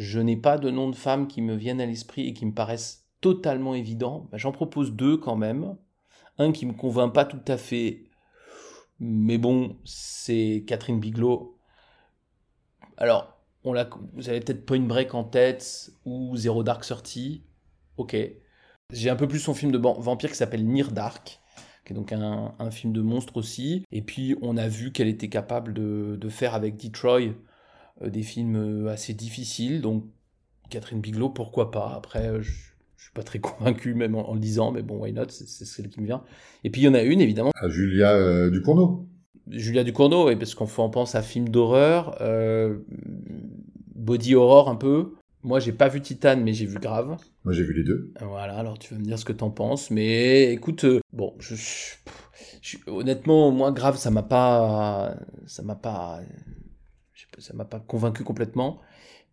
je 0.00 0.18
n'ai 0.18 0.36
pas 0.36 0.56
de 0.56 0.70
nom 0.70 0.88
de 0.88 0.96
femme 0.96 1.28
qui 1.28 1.42
me 1.42 1.54
viennent 1.54 1.80
à 1.80 1.84
l'esprit 1.84 2.26
et 2.26 2.32
qui 2.32 2.46
me 2.46 2.54
paraissent 2.54 3.06
totalement 3.20 3.74
évidents. 3.74 4.28
Ben, 4.32 4.38
j'en 4.38 4.50
propose 4.50 4.92
deux 4.92 5.18
quand 5.18 5.36
même. 5.36 5.76
Un 6.38 6.52
qui 6.52 6.64
me 6.64 6.72
convainc 6.72 7.12
pas 7.12 7.26
tout 7.26 7.42
à 7.46 7.58
fait, 7.58 8.04
mais 8.98 9.36
bon, 9.36 9.76
c'est 9.84 10.64
Catherine 10.66 11.00
Bigelow. 11.00 11.58
Alors, 12.96 13.38
on 13.62 13.74
vous 14.14 14.28
avez 14.30 14.40
peut-être 14.40 14.64
Point 14.64 14.80
Break 14.80 15.14
en 15.14 15.24
tête 15.24 15.92
ou 16.06 16.34
Zero 16.34 16.62
Dark 16.62 16.82
Thirty. 16.82 17.44
Ok. 17.98 18.16
J'ai 18.92 19.10
un 19.10 19.16
peu 19.16 19.28
plus 19.28 19.38
son 19.38 19.52
film 19.52 19.70
de 19.70 19.78
vampire 19.78 20.30
qui 20.30 20.36
s'appelle 20.36 20.66
Near 20.66 20.92
Dark, 20.92 21.40
qui 21.84 21.92
est 21.92 21.96
donc 21.96 22.10
un, 22.12 22.70
film 22.70 22.94
de 22.94 23.02
monstre 23.02 23.36
aussi. 23.36 23.84
Et 23.92 24.00
puis, 24.00 24.34
on 24.40 24.56
a 24.56 24.66
vu 24.66 24.92
qu'elle 24.92 25.08
était 25.08 25.28
capable 25.28 25.74
de, 25.74 26.28
faire 26.30 26.54
avec 26.54 26.78
Detroit 26.78 27.34
des 28.08 28.22
films 28.22 28.56
euh, 28.56 28.90
assez 28.90 29.14
difficiles. 29.14 29.80
Donc 29.80 30.04
Catherine 30.70 31.00
Bigelow, 31.00 31.28
pourquoi 31.30 31.70
pas? 31.70 31.92
Après, 31.96 32.28
euh, 32.28 32.40
je, 32.40 32.52
je 32.96 33.02
suis 33.02 33.12
pas 33.12 33.22
très 33.22 33.38
convaincu 33.40 33.94
même 33.94 34.14
en, 34.14 34.34
le 34.34 34.40
disant, 34.40 34.72
mais 34.72 34.82
bon, 34.82 35.02
why 35.02 35.12
not? 35.12 35.28
C'est 35.28 35.64
celle 35.64 35.88
qui 35.88 36.00
me 36.00 36.06
vient. 36.06 36.22
Et 36.64 36.70
puis 36.70 36.82
il 36.82 36.84
y 36.84 36.88
en 36.88 36.94
a 36.94 37.02
une 37.02 37.20
évidemment. 37.20 37.50
À 37.60 37.68
Julia 37.68 38.12
euh, 38.12 38.50
Ducournau. 38.50 39.06
Julia 39.48 39.84
Ducournau, 39.84 40.28
oui, 40.28 40.36
parce 40.36 40.54
qu'on 40.54 40.66
pense 40.66 41.14
à 41.14 41.22
film 41.22 41.48
d'horreur, 41.48 42.16
body 43.96 44.34
horror 44.36 44.68
un 44.68 44.76
peu. 44.76 45.14
Moi, 45.42 45.58
j'ai 45.58 45.72
pas 45.72 45.88
vu 45.88 46.00
Titan, 46.02 46.36
mais 46.36 46.52
j'ai 46.52 46.66
vu 46.66 46.78
Grave. 46.78 47.16
Moi, 47.44 47.54
j'ai 47.54 47.64
vu 47.64 47.72
les 47.72 47.82
deux. 47.82 48.12
Voilà, 48.20 48.54
alors 48.56 48.78
tu 48.78 48.94
vas 48.94 49.00
me 49.00 49.04
dire 49.04 49.18
ce 49.18 49.24
que 49.24 49.32
t'en 49.32 49.50
penses. 49.50 49.90
Mais 49.90 50.52
écoute, 50.52 50.84
bon, 51.12 51.34
je, 51.40 51.56
je, 52.60 52.76
honnêtement, 52.86 53.50
moi, 53.50 53.72
Grave, 53.72 53.96
ça 53.96 54.10
m'a 54.10 54.22
pas, 54.22 55.16
ça 55.46 55.62
m'a 55.62 55.74
pas 55.74 56.20
ça 57.38 57.54
m'a 57.54 57.64
pas 57.64 57.80
convaincu 57.80 58.24
complètement. 58.24 58.80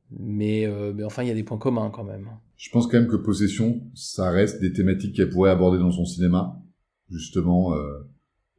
Mais, 0.10 0.66
euh, 0.66 0.94
mais 0.96 1.04
enfin, 1.04 1.24
il 1.24 1.28
y 1.28 1.32
a 1.32 1.36
des 1.36 1.44
points 1.44 1.58
communs 1.58 1.90
quand 1.90 2.04
même. 2.04 2.30
Je 2.56 2.70
pense 2.70 2.88
quand 2.88 2.98
même 2.98 3.10
que 3.10 3.18
Possession, 3.18 3.82
ça 3.94 4.32
reste 4.32 4.62
des 4.62 4.72
thématiques 4.72 5.16
qu'elle 5.16 5.30
pourrait 5.30 5.52
aborder 5.52 5.80
dans 5.80 5.92
son 5.92 6.06
cinéma. 6.06 6.62
Justement, 7.10 7.74
euh, 7.76 8.00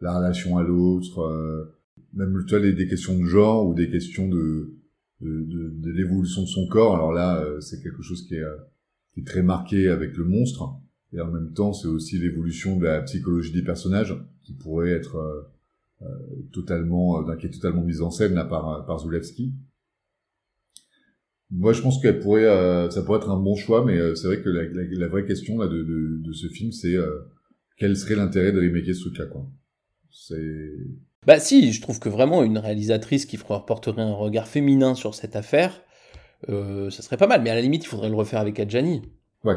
la 0.00 0.16
relation 0.16 0.58
à 0.58 0.62
l'autre, 0.62 1.20
euh, 1.20 1.74
même 2.12 2.44
tu 2.46 2.56
vois, 2.56 2.70
des 2.70 2.88
questions 2.88 3.18
de 3.18 3.24
genre 3.24 3.66
ou 3.66 3.74
des 3.74 3.90
questions 3.90 4.28
de, 4.28 4.78
de, 5.20 5.70
de, 5.70 5.90
l'évolution 5.90 6.42
de 6.42 6.46
son 6.46 6.66
corps. 6.66 6.94
Alors 6.94 7.12
là, 7.12 7.40
euh, 7.40 7.60
c'est 7.60 7.82
quelque 7.82 8.02
chose 8.02 8.26
qui 8.26 8.34
est, 8.34 8.44
qui 9.12 9.20
est 9.20 9.26
très 9.26 9.42
marqué 9.42 9.88
avec 9.88 10.16
le 10.16 10.24
monstre. 10.24 10.76
et 11.12 11.20
en 11.20 11.30
même 11.30 11.52
temps, 11.52 11.72
c'est 11.72 11.88
aussi 11.88 12.18
l'évolution 12.18 12.76
de 12.76 12.84
la 12.84 13.02
psychologie 13.02 13.52
des 13.52 13.64
personnages 13.64 14.14
qui 14.42 14.52
pourrait 14.54 14.90
être 14.90 15.16
euh, 15.16 15.42
euh, 15.42 15.42
totalement, 16.52 17.28
euh, 17.28 17.36
qui 17.36 17.46
est 17.46 17.50
totalement 17.50 17.82
mise 17.82 18.02
en 18.02 18.10
scène 18.10 18.34
là 18.34 18.44
par 18.44 18.86
par 18.86 18.98
Zulewski. 18.98 19.54
Moi, 21.50 21.72
je 21.72 21.80
pense 21.80 22.00
qu'elle 22.00 22.20
pourrait, 22.20 22.44
euh, 22.44 22.90
ça 22.90 23.02
pourrait 23.02 23.18
être 23.18 23.30
un 23.30 23.40
bon 23.40 23.56
choix, 23.56 23.84
mais 23.84 23.96
euh, 23.96 24.14
c'est 24.14 24.26
vrai 24.26 24.42
que 24.42 24.50
la, 24.50 24.64
la, 24.64 24.82
la, 24.84 25.08
vraie 25.08 25.24
question 25.24 25.58
là 25.58 25.66
de, 25.66 25.82
de, 25.82 26.18
de 26.22 26.32
ce 26.32 26.46
film, 26.46 26.72
c'est 26.72 26.94
euh, 26.94 27.20
quel 27.78 27.96
serait 27.96 28.16
l'intérêt 28.16 28.52
de 28.52 28.60
remaker 28.60 28.94
ce 28.94 29.00
truc-là, 29.00 29.26
quoi. 29.26 29.46
C'est. 30.10 30.74
Bah 31.26 31.40
si, 31.40 31.72
je 31.72 31.80
trouve 31.80 31.98
que 32.00 32.08
vraiment 32.08 32.42
une 32.42 32.58
réalisatrice 32.58 33.24
qui 33.24 33.38
porterait 33.38 34.02
un 34.02 34.14
regard 34.14 34.46
féminin 34.46 34.94
sur 34.94 35.14
cette 35.14 35.36
affaire, 35.36 35.82
euh, 36.48 36.90
ça 36.90 37.02
serait 37.02 37.16
pas 37.16 37.26
mal. 37.26 37.42
Mais 37.42 37.50
à 37.50 37.54
la 37.54 37.60
limite, 37.60 37.84
il 37.84 37.88
faudrait 37.88 38.08
le 38.08 38.14
refaire 38.14 38.40
avec 38.40 38.60
Adjani. 38.60 39.02
Ouais. 39.44 39.56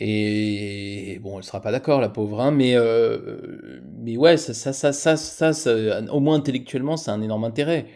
Et 0.00 1.18
bon, 1.22 1.38
elle 1.38 1.44
sera 1.44 1.60
pas 1.60 1.70
d'accord, 1.72 2.00
la 2.00 2.08
pauvre, 2.08 2.40
hein, 2.40 2.50
mais 2.50 2.74
euh, 2.76 3.80
mais 3.98 4.16
ouais, 4.16 4.36
ça, 4.36 4.54
ça, 4.54 4.72
ça, 4.72 4.92
ça, 4.92 5.52
ça, 5.52 6.02
au 6.12 6.20
moins 6.20 6.36
intellectuellement, 6.36 6.96
c'est 6.96 7.10
un 7.10 7.20
énorme 7.22 7.44
intérêt. 7.44 7.86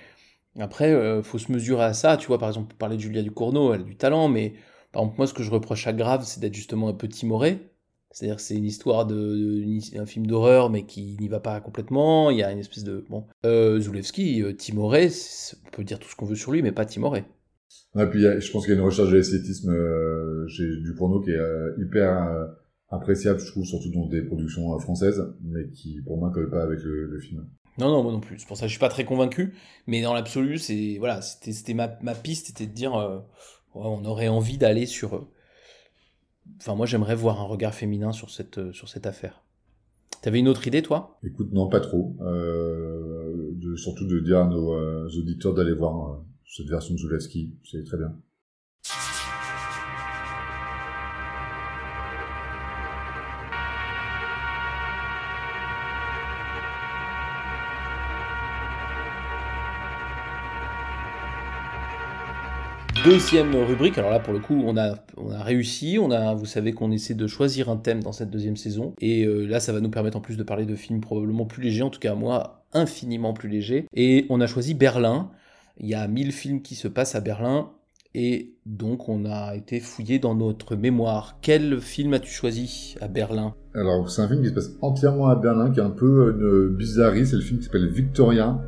Après, 0.58 0.92
euh, 0.92 1.22
faut 1.22 1.38
se 1.38 1.52
mesurer 1.52 1.84
à 1.84 1.94
ça. 1.94 2.16
Tu 2.16 2.28
vois, 2.28 2.38
par 2.38 2.48
exemple, 2.48 2.74
parler 2.76 2.96
de 2.96 3.02
Julia 3.02 3.22
Ducournau, 3.22 3.74
elle 3.74 3.82
a 3.82 3.84
du 3.84 3.96
talent, 3.96 4.28
mais 4.28 4.54
par 4.92 5.02
exemple, 5.02 5.18
moi, 5.18 5.26
ce 5.26 5.34
que 5.34 5.42
je 5.42 5.50
reproche 5.50 5.86
à 5.86 5.92
Grave, 5.92 6.24
c'est 6.24 6.40
d'être 6.40 6.54
justement 6.54 6.88
un 6.88 6.94
peu 6.94 7.08
timoré. 7.08 7.70
C'est-à-dire 8.10 8.36
que 8.36 8.42
c'est 8.42 8.56
une 8.56 8.64
histoire 8.64 9.04
de, 9.06 9.98
un 9.98 10.06
film 10.06 10.26
d'horreur, 10.26 10.70
mais 10.70 10.86
qui 10.86 11.16
n'y 11.20 11.28
va 11.28 11.40
pas 11.40 11.60
complètement. 11.60 12.30
Il 12.30 12.38
y 12.38 12.42
a 12.42 12.50
une 12.50 12.58
espèce 12.58 12.84
de 12.84 13.04
bon. 13.10 13.26
Euh, 13.44 13.78
Zulewski, 13.80 14.42
euh, 14.42 14.54
timoré, 14.54 15.10
on 15.66 15.70
peut 15.70 15.84
dire 15.84 15.98
tout 15.98 16.08
ce 16.08 16.16
qu'on 16.16 16.26
veut 16.26 16.36
sur 16.36 16.52
lui, 16.52 16.62
mais 16.62 16.72
pas 16.72 16.86
timoré. 16.86 17.24
Ouais, 17.94 18.08
puis 18.10 18.20
je 18.22 18.52
pense 18.52 18.64
qu'il 18.64 18.74
y 18.74 18.76
a 18.76 18.80
une 18.80 18.84
recherche 18.86 19.10
de 19.10 19.16
l'esthétisme 19.16 19.70
euh, 19.70 20.46
chez 20.48 20.64
Ducournau 20.82 21.20
qui 21.20 21.30
est 21.30 21.36
euh, 21.36 21.74
hyper 21.78 22.28
euh, 22.28 22.46
appréciable, 22.90 23.40
je 23.40 23.46
trouve, 23.46 23.64
surtout 23.64 23.90
dans 23.90 24.06
des 24.06 24.22
productions 24.22 24.74
euh, 24.74 24.78
françaises, 24.78 25.22
mais 25.42 25.68
qui 25.70 26.00
pour 26.02 26.18
moi 26.18 26.30
colle 26.30 26.50
pas 26.50 26.62
avec 26.62 26.80
le, 26.82 27.06
le 27.06 27.20
film. 27.20 27.46
Non, 27.78 27.90
non, 27.90 28.02
moi 28.02 28.12
non 28.12 28.20
plus. 28.20 28.38
C'est 28.38 28.46
pour 28.48 28.56
ça 28.56 28.62
que 28.62 28.68
je 28.68 28.72
suis 28.72 28.80
pas 28.80 28.88
très 28.88 29.04
convaincu. 29.04 29.54
Mais 29.86 30.00
dans 30.02 30.14
l'absolu, 30.14 30.58
c'est 30.58 30.96
voilà, 30.98 31.20
c'était 31.20 31.52
c'était 31.52 31.74
ma, 31.74 31.98
ma 32.02 32.14
piste, 32.14 32.46
c'était 32.46 32.66
de 32.66 32.72
dire, 32.72 32.94
euh, 32.94 33.18
ouais, 33.74 33.84
on 33.84 34.04
aurait 34.04 34.28
envie 34.28 34.56
d'aller 34.56 34.86
sur. 34.86 35.14
Euh, 35.14 35.28
enfin, 36.60 36.74
moi, 36.74 36.86
j'aimerais 36.86 37.14
voir 37.14 37.40
un 37.40 37.44
regard 37.44 37.74
féminin 37.74 38.12
sur 38.12 38.30
cette 38.30 38.58
euh, 38.58 38.72
sur 38.72 38.88
cette 38.88 39.06
affaire. 39.06 39.42
T'avais 40.22 40.38
une 40.38 40.48
autre 40.48 40.66
idée, 40.66 40.82
toi? 40.82 41.18
Écoute, 41.22 41.52
non, 41.52 41.68
pas 41.68 41.80
trop. 41.80 42.16
Euh, 42.22 43.50
de, 43.52 43.76
surtout 43.76 44.06
de 44.06 44.20
dire 44.20 44.38
à 44.38 44.48
nos 44.48 44.74
euh, 44.74 45.08
auditeurs 45.18 45.54
d'aller 45.54 45.74
voir 45.74 46.20
cette 46.46 46.68
version 46.68 46.94
de 46.94 46.98
Zulewski, 46.98 47.54
c'est 47.64 47.84
très 47.84 47.98
bien. 47.98 48.14
Deuxième 63.04 63.54
rubrique, 63.54 63.98
alors 63.98 64.10
là 64.10 64.18
pour 64.18 64.32
le 64.32 64.40
coup 64.40 64.64
on 64.66 64.76
a, 64.76 64.96
on 65.16 65.30
a 65.30 65.40
réussi, 65.40 65.96
on 66.00 66.10
a, 66.10 66.34
vous 66.34 66.46
savez 66.46 66.72
qu'on 66.72 66.90
essaie 66.90 67.14
de 67.14 67.28
choisir 67.28 67.68
un 67.68 67.76
thème 67.76 68.02
dans 68.02 68.10
cette 68.10 68.30
deuxième 68.30 68.56
saison, 68.56 68.94
et 69.00 69.24
euh, 69.24 69.46
là 69.46 69.60
ça 69.60 69.72
va 69.72 69.80
nous 69.80 69.90
permettre 69.90 70.16
en 70.16 70.20
plus 70.20 70.36
de 70.36 70.42
parler 70.42 70.64
de 70.66 70.74
films 70.74 71.00
probablement 71.00 71.44
plus 71.44 71.62
légers, 71.62 71.82
en 71.82 71.90
tout 71.90 72.00
cas 72.00 72.16
moi 72.16 72.64
infiniment 72.72 73.32
plus 73.32 73.48
légers, 73.48 73.86
et 73.94 74.26
on 74.28 74.40
a 74.40 74.48
choisi 74.48 74.74
Berlin, 74.74 75.30
il 75.78 75.88
y 75.88 75.94
a 75.94 76.06
1000 76.06 76.32
films 76.32 76.62
qui 76.62 76.74
se 76.74 76.88
passent 76.88 77.14
à 77.14 77.20
Berlin, 77.20 77.70
et 78.14 78.54
donc 78.64 79.08
on 79.08 79.24
a 79.26 79.54
été 79.54 79.80
fouillé 79.80 80.18
dans 80.18 80.34
notre 80.34 80.74
mémoire. 80.74 81.38
Quel 81.42 81.80
film 81.80 82.14
as-tu 82.14 82.30
choisi 82.30 82.96
à 83.00 83.08
Berlin? 83.08 83.54
Alors 83.74 84.10
c'est 84.10 84.22
un 84.22 84.28
film 84.28 84.42
qui 84.42 84.48
se 84.48 84.54
passe 84.54 84.72
entièrement 84.80 85.28
à 85.28 85.36
Berlin, 85.36 85.70
qui 85.70 85.80
est 85.80 85.84
un 85.84 85.90
peu 85.90 86.34
une 86.34 86.74
bizarrerie, 86.74 87.26
c'est 87.26 87.36
le 87.36 87.42
film 87.42 87.58
qui 87.58 87.66
s'appelle 87.66 87.88
Victoria, 87.88 88.58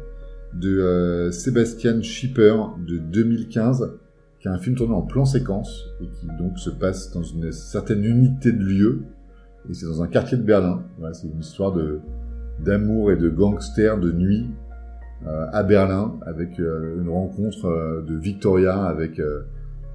de 0.55 0.79
euh, 0.79 1.31
Sébastien 1.31 2.01
Schipper 2.03 2.57
de 2.87 2.99
2015 2.99 3.99
qui 4.41 4.47
est 4.47 4.51
un 4.51 4.59
film 4.59 4.77
tourné 4.77 4.95
en 4.95 5.03
plan 5.03 5.25
séquence 5.25 5.87
et 6.01 6.07
qui 6.07 6.27
donc 6.39 6.59
se 6.59 6.71
passe 6.71 7.13
dans 7.13 7.23
une 7.23 7.51
certaine 7.53 8.05
unité 8.05 8.53
de 8.53 8.63
lieu 8.63 9.03
et 9.69 9.75
c'est 9.75 9.87
dans 9.87 10.03
un 10.03 10.09
quartier 10.09 10.39
de 10.39 10.43
Berlin. 10.43 10.83
C'est 11.13 11.27
une 11.27 11.41
histoire 11.41 11.77
d'amour 12.61 13.13
et 13.13 13.17
de 13.17 13.29
gangster 13.29 13.99
de 13.99 14.13
nuit 14.13 14.47
euh, 14.47 14.68
à 15.27 15.63
Berlin 15.63 16.19
avec 16.27 16.61
euh, 16.61 17.01
une 17.01 17.09
rencontre 17.09 17.67
euh, 17.67 18.03
de 18.03 18.15
Victoria 18.15 18.85
avec 18.85 19.19
euh, 19.19 19.43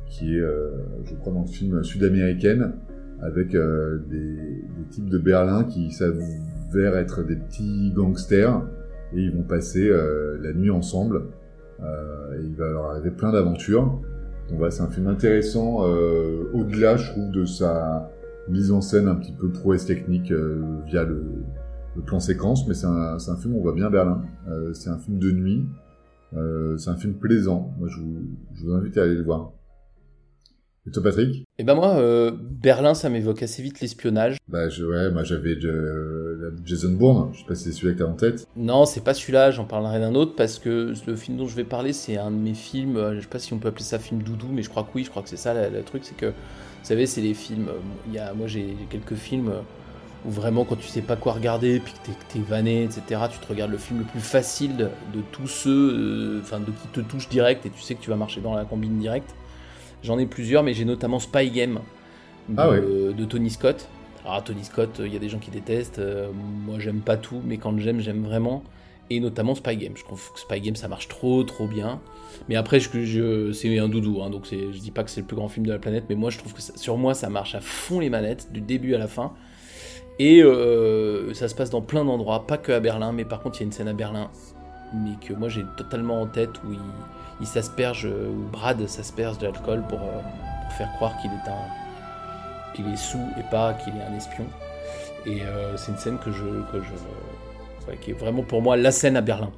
qui 0.07 0.35
est 0.35 0.41
euh, 0.41 0.71
je 1.05 1.15
crois 1.15 1.33
dans 1.33 1.41
le 1.41 1.47
film 1.47 1.83
sud-américaine 1.83 2.73
avec 3.21 3.55
euh, 3.55 3.99
des, 4.09 4.35
des, 4.35 4.89
types 4.89 5.09
de 5.09 5.17
Berlin 5.17 5.63
qui 5.63 5.91
s'avèrent 5.91 6.97
être 6.97 7.23
des 7.23 7.37
petits 7.37 7.91
gangsters 7.95 8.61
et 9.13 9.21
ils 9.21 9.31
vont 9.31 9.43
passer 9.43 9.91
la 10.41 10.53
nuit 10.53 10.71
ensemble. 10.71 11.21
Et 11.79 12.43
il 12.43 12.55
va 12.55 12.67
leur 12.67 12.85
arriver 12.85 13.11
plein 13.11 13.31
d'aventures. 13.31 14.01
Donc 14.49 14.57
voilà, 14.57 14.71
c'est 14.71 14.81
un 14.81 14.89
film 14.89 15.07
intéressant, 15.07 15.87
euh, 15.87 16.49
au-delà, 16.53 16.97
je 16.97 17.11
trouve, 17.11 17.31
de 17.31 17.45
sa 17.45 18.11
mise 18.49 18.71
en 18.71 18.81
scène 18.81 19.07
un 19.07 19.15
petit 19.15 19.31
peu 19.31 19.49
prouesse 19.49 19.85
technique 19.85 20.31
euh, 20.31 20.61
via 20.85 21.03
le, 21.05 21.23
le, 21.95 22.01
plan 22.01 22.19
séquence, 22.19 22.67
mais 22.67 22.73
c'est 22.73 22.87
un, 22.87 23.17
un, 23.17 23.37
film 23.37 23.55
où 23.55 23.59
on 23.59 23.61
voit 23.61 23.73
bien 23.73 23.89
Berlin. 23.89 24.21
Euh, 24.47 24.73
c'est 24.73 24.89
un 24.89 24.97
film 24.97 25.19
de 25.19 25.31
nuit, 25.31 25.65
euh, 26.35 26.77
c'est 26.77 26.89
un 26.89 26.97
film 26.97 27.13
plaisant. 27.13 27.73
Moi, 27.77 27.87
je 27.89 27.99
vous, 27.99 28.17
je 28.53 28.65
vous 28.65 28.73
invite 28.73 28.97
à 28.97 29.03
aller 29.03 29.15
le 29.15 29.23
voir. 29.23 29.51
Et 30.85 30.91
toi, 30.91 31.01
Patrick? 31.01 31.45
Eh 31.59 31.63
ben 31.63 31.75
moi, 31.75 31.95
euh, 31.95 32.31
Berlin, 32.37 32.93
ça 32.93 33.09
m'évoque 33.09 33.41
assez 33.41 33.63
vite 33.63 33.79
l'espionnage. 33.79 34.35
Bah 34.49 34.67
je, 34.67 34.83
ouais, 34.83 35.11
moi 35.11 35.23
j'avais 35.23 35.57
Jason 36.65 36.91
Bourne. 36.91 37.29
Je 37.31 37.39
sais 37.39 37.45
pas 37.45 37.55
si 37.55 37.63
c'est 37.63 37.71
celui-là 37.71 37.93
que 37.93 37.99
t'as 37.99 38.09
en 38.09 38.15
tête. 38.15 38.45
Non, 38.57 38.85
c'est 38.85 39.01
pas 39.01 39.13
celui-là. 39.13 39.51
J'en 39.51 39.63
parlerai 39.63 40.01
d'un 40.01 40.13
autre 40.13 40.35
parce 40.35 40.59
que 40.59 40.93
le 41.07 41.15
film 41.15 41.37
dont 41.37 41.47
je 41.47 41.55
vais 41.55 41.63
parler, 41.63 41.93
c'est 41.93 42.17
un 42.17 42.31
de 42.31 42.35
mes 42.35 42.53
films. 42.53 43.13
Je 43.15 43.21
sais 43.21 43.27
pas 43.27 43.39
si 43.39 43.53
on 43.53 43.59
peut 43.59 43.69
appeler 43.69 43.85
ça 43.85 43.97
film 43.97 44.23
doudou, 44.23 44.47
mais 44.51 44.61
je 44.61 44.69
crois 44.69 44.83
que 44.83 44.89
oui. 44.95 45.05
Je 45.05 45.09
crois 45.09 45.23
que 45.23 45.29
c'est 45.29 45.37
ça 45.37 45.69
le, 45.69 45.83
truc, 45.83 46.03
c'est 46.03 46.17
que 46.17 46.25
vous 46.25 46.33
savez, 46.89 47.05
c'est 47.05 47.21
les 47.21 47.33
films. 47.33 47.69
Il 48.07 48.13
y 48.13 48.19
a, 48.19 48.33
moi, 48.33 48.47
j'ai 48.47 48.75
quelques 48.89 49.15
films 49.15 49.53
où 50.25 50.29
vraiment, 50.29 50.65
quand 50.65 50.75
tu 50.75 50.87
sais 50.87 51.01
pas 51.01 51.15
quoi 51.15 51.33
regarder, 51.33 51.79
puis 51.79 51.93
que 51.93 52.33
t'es, 52.33 52.39
vanné, 52.39 52.83
etc., 52.83 53.21
tu 53.31 53.39
te 53.39 53.47
regardes 53.47 53.71
le 53.71 53.77
film 53.77 53.99
le 53.99 54.05
plus 54.05 54.21
facile 54.21 54.75
de, 54.75 54.85
de 55.13 55.21
tous 55.31 55.47
ceux, 55.47 56.41
enfin, 56.41 56.57
euh, 56.57 56.65
de 56.65 56.71
qui 56.71 56.87
te 56.91 57.01
touche 57.01 57.29
direct, 57.29 57.65
et 57.65 57.69
tu 57.69 57.81
sais 57.81 57.95
que 57.95 58.01
tu 58.01 58.09
vas 58.09 58.15
marcher 58.15 58.41
dans 58.41 58.55
la 58.55 58.65
combine 58.65 58.97
directe. 58.99 59.35
J'en 60.03 60.17
ai 60.19 60.25
plusieurs, 60.25 60.63
mais 60.63 60.73
j'ai 60.73 60.85
notamment 60.85 61.19
Spy 61.19 61.49
Game 61.49 61.79
de, 62.49 62.55
ah 62.57 62.71
de 62.71 63.25
Tony 63.25 63.49
Scott. 63.49 63.87
Alors 64.25 64.43
Tony 64.43 64.63
Scott, 64.63 65.01
il 65.03 65.11
y 65.11 65.15
a 65.15 65.19
des 65.19 65.29
gens 65.29 65.39
qui 65.39 65.51
détestent. 65.51 65.99
Euh, 65.99 66.31
moi, 66.65 66.79
j'aime 66.79 67.01
pas 67.01 67.17
tout, 67.17 67.41
mais 67.45 67.57
quand 67.57 67.77
j'aime, 67.77 67.99
j'aime 67.99 68.23
vraiment. 68.23 68.63
Et 69.09 69.19
notamment 69.19 69.53
Spy 69.53 69.75
Game. 69.75 69.93
Je 69.95 70.03
trouve 70.03 70.31
que 70.33 70.39
Spy 70.39 70.61
Game, 70.61 70.75
ça 70.75 70.87
marche 70.87 71.09
trop, 71.09 71.43
trop 71.43 71.67
bien. 71.67 71.99
Mais 72.47 72.55
après, 72.55 72.79
je, 72.79 73.03
je, 73.03 73.51
c'est 73.51 73.77
un 73.77 73.89
doudou, 73.89 74.21
hein, 74.23 74.29
donc 74.29 74.45
je 74.49 74.77
dis 74.77 74.91
pas 74.91 75.03
que 75.03 75.09
c'est 75.09 75.21
le 75.21 75.27
plus 75.27 75.35
grand 75.35 75.49
film 75.49 75.65
de 75.65 75.71
la 75.71 75.79
planète, 75.79 76.05
mais 76.09 76.15
moi, 76.15 76.29
je 76.29 76.37
trouve 76.37 76.53
que 76.53 76.61
ça, 76.61 76.75
sur 76.77 76.97
moi, 76.97 77.13
ça 77.13 77.29
marche 77.29 77.53
à 77.53 77.61
fond 77.61 77.99
les 77.99 78.09
manettes, 78.09 78.51
du 78.51 78.61
début 78.61 78.95
à 78.95 78.97
la 78.97 79.07
fin. 79.07 79.33
Et 80.19 80.43
euh, 80.43 81.33
ça 81.33 81.47
se 81.47 81.55
passe 81.55 81.69
dans 81.69 81.81
plein 81.81 82.05
d'endroits, 82.05 82.45
pas 82.45 82.57
que 82.57 82.71
à 82.71 82.79
Berlin, 82.79 83.11
mais 83.11 83.25
par 83.25 83.41
contre, 83.41 83.57
il 83.57 83.61
y 83.61 83.63
a 83.63 83.65
une 83.65 83.71
scène 83.71 83.87
à 83.87 83.93
Berlin, 83.93 84.29
mais 84.93 85.15
que 85.25 85.33
moi, 85.33 85.49
j'ai 85.49 85.65
totalement 85.77 86.21
en 86.21 86.27
tête 86.27 86.51
où 86.63 86.73
il 87.41 87.47
s'asperge, 87.47 88.05
ou 88.05 88.47
Brad 88.51 88.85
s'asperge 88.87 89.39
d'alcool 89.39 89.83
pour, 89.89 89.99
euh, 89.99 90.21
pour, 90.63 90.71
faire 90.77 90.91
croire 90.95 91.17
qu'il 91.21 91.31
est 91.31 91.49
un, 91.49 92.73
qu'il 92.75 92.87
est 92.87 92.97
sous 92.97 93.25
et 93.39 93.43
pas 93.49 93.73
qu'il 93.73 93.95
est 93.95 94.03
un 94.03 94.15
espion. 94.15 94.45
Et 95.25 95.41
euh, 95.41 95.75
c'est 95.77 95.91
une 95.91 95.97
scène 95.97 96.19
que 96.19 96.31
je, 96.31 96.45
que 96.71 96.81
je, 96.81 97.95
qui 98.01 98.11
est 98.11 98.13
vraiment 98.13 98.43
pour 98.43 98.61
moi 98.61 98.77
la 98.77 98.91
scène 98.91 99.17
à 99.17 99.21
Berlin. 99.21 99.51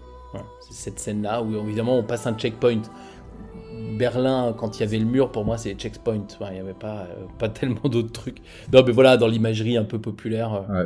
C'est 0.59 0.73
cette 0.73 0.99
scène-là 0.99 1.41
où 1.41 1.55
évidemment 1.55 1.97
on 1.97 2.03
passe 2.03 2.27
un 2.27 2.33
checkpoint. 2.33 2.81
Berlin, 3.97 4.53
quand 4.57 4.77
il 4.77 4.81
y 4.81 4.83
avait 4.83 4.99
le 4.99 5.05
mur, 5.05 5.31
pour 5.31 5.45
moi, 5.45 5.57
c'est 5.57 5.73
checkpoint. 5.73 6.25
Enfin, 6.39 6.47
il 6.51 6.55
n'y 6.55 6.59
avait 6.59 6.73
pas, 6.73 7.03
euh, 7.03 7.25
pas 7.39 7.49
tellement 7.49 7.87
d'autres 7.89 8.11
trucs. 8.11 8.39
Non, 8.73 8.83
mais 8.85 8.91
voilà, 8.91 9.17
dans 9.17 9.27
l'imagerie 9.27 9.77
un 9.77 9.85
peu 9.85 9.99
populaire. 9.99 10.65
Ouais 10.69 10.85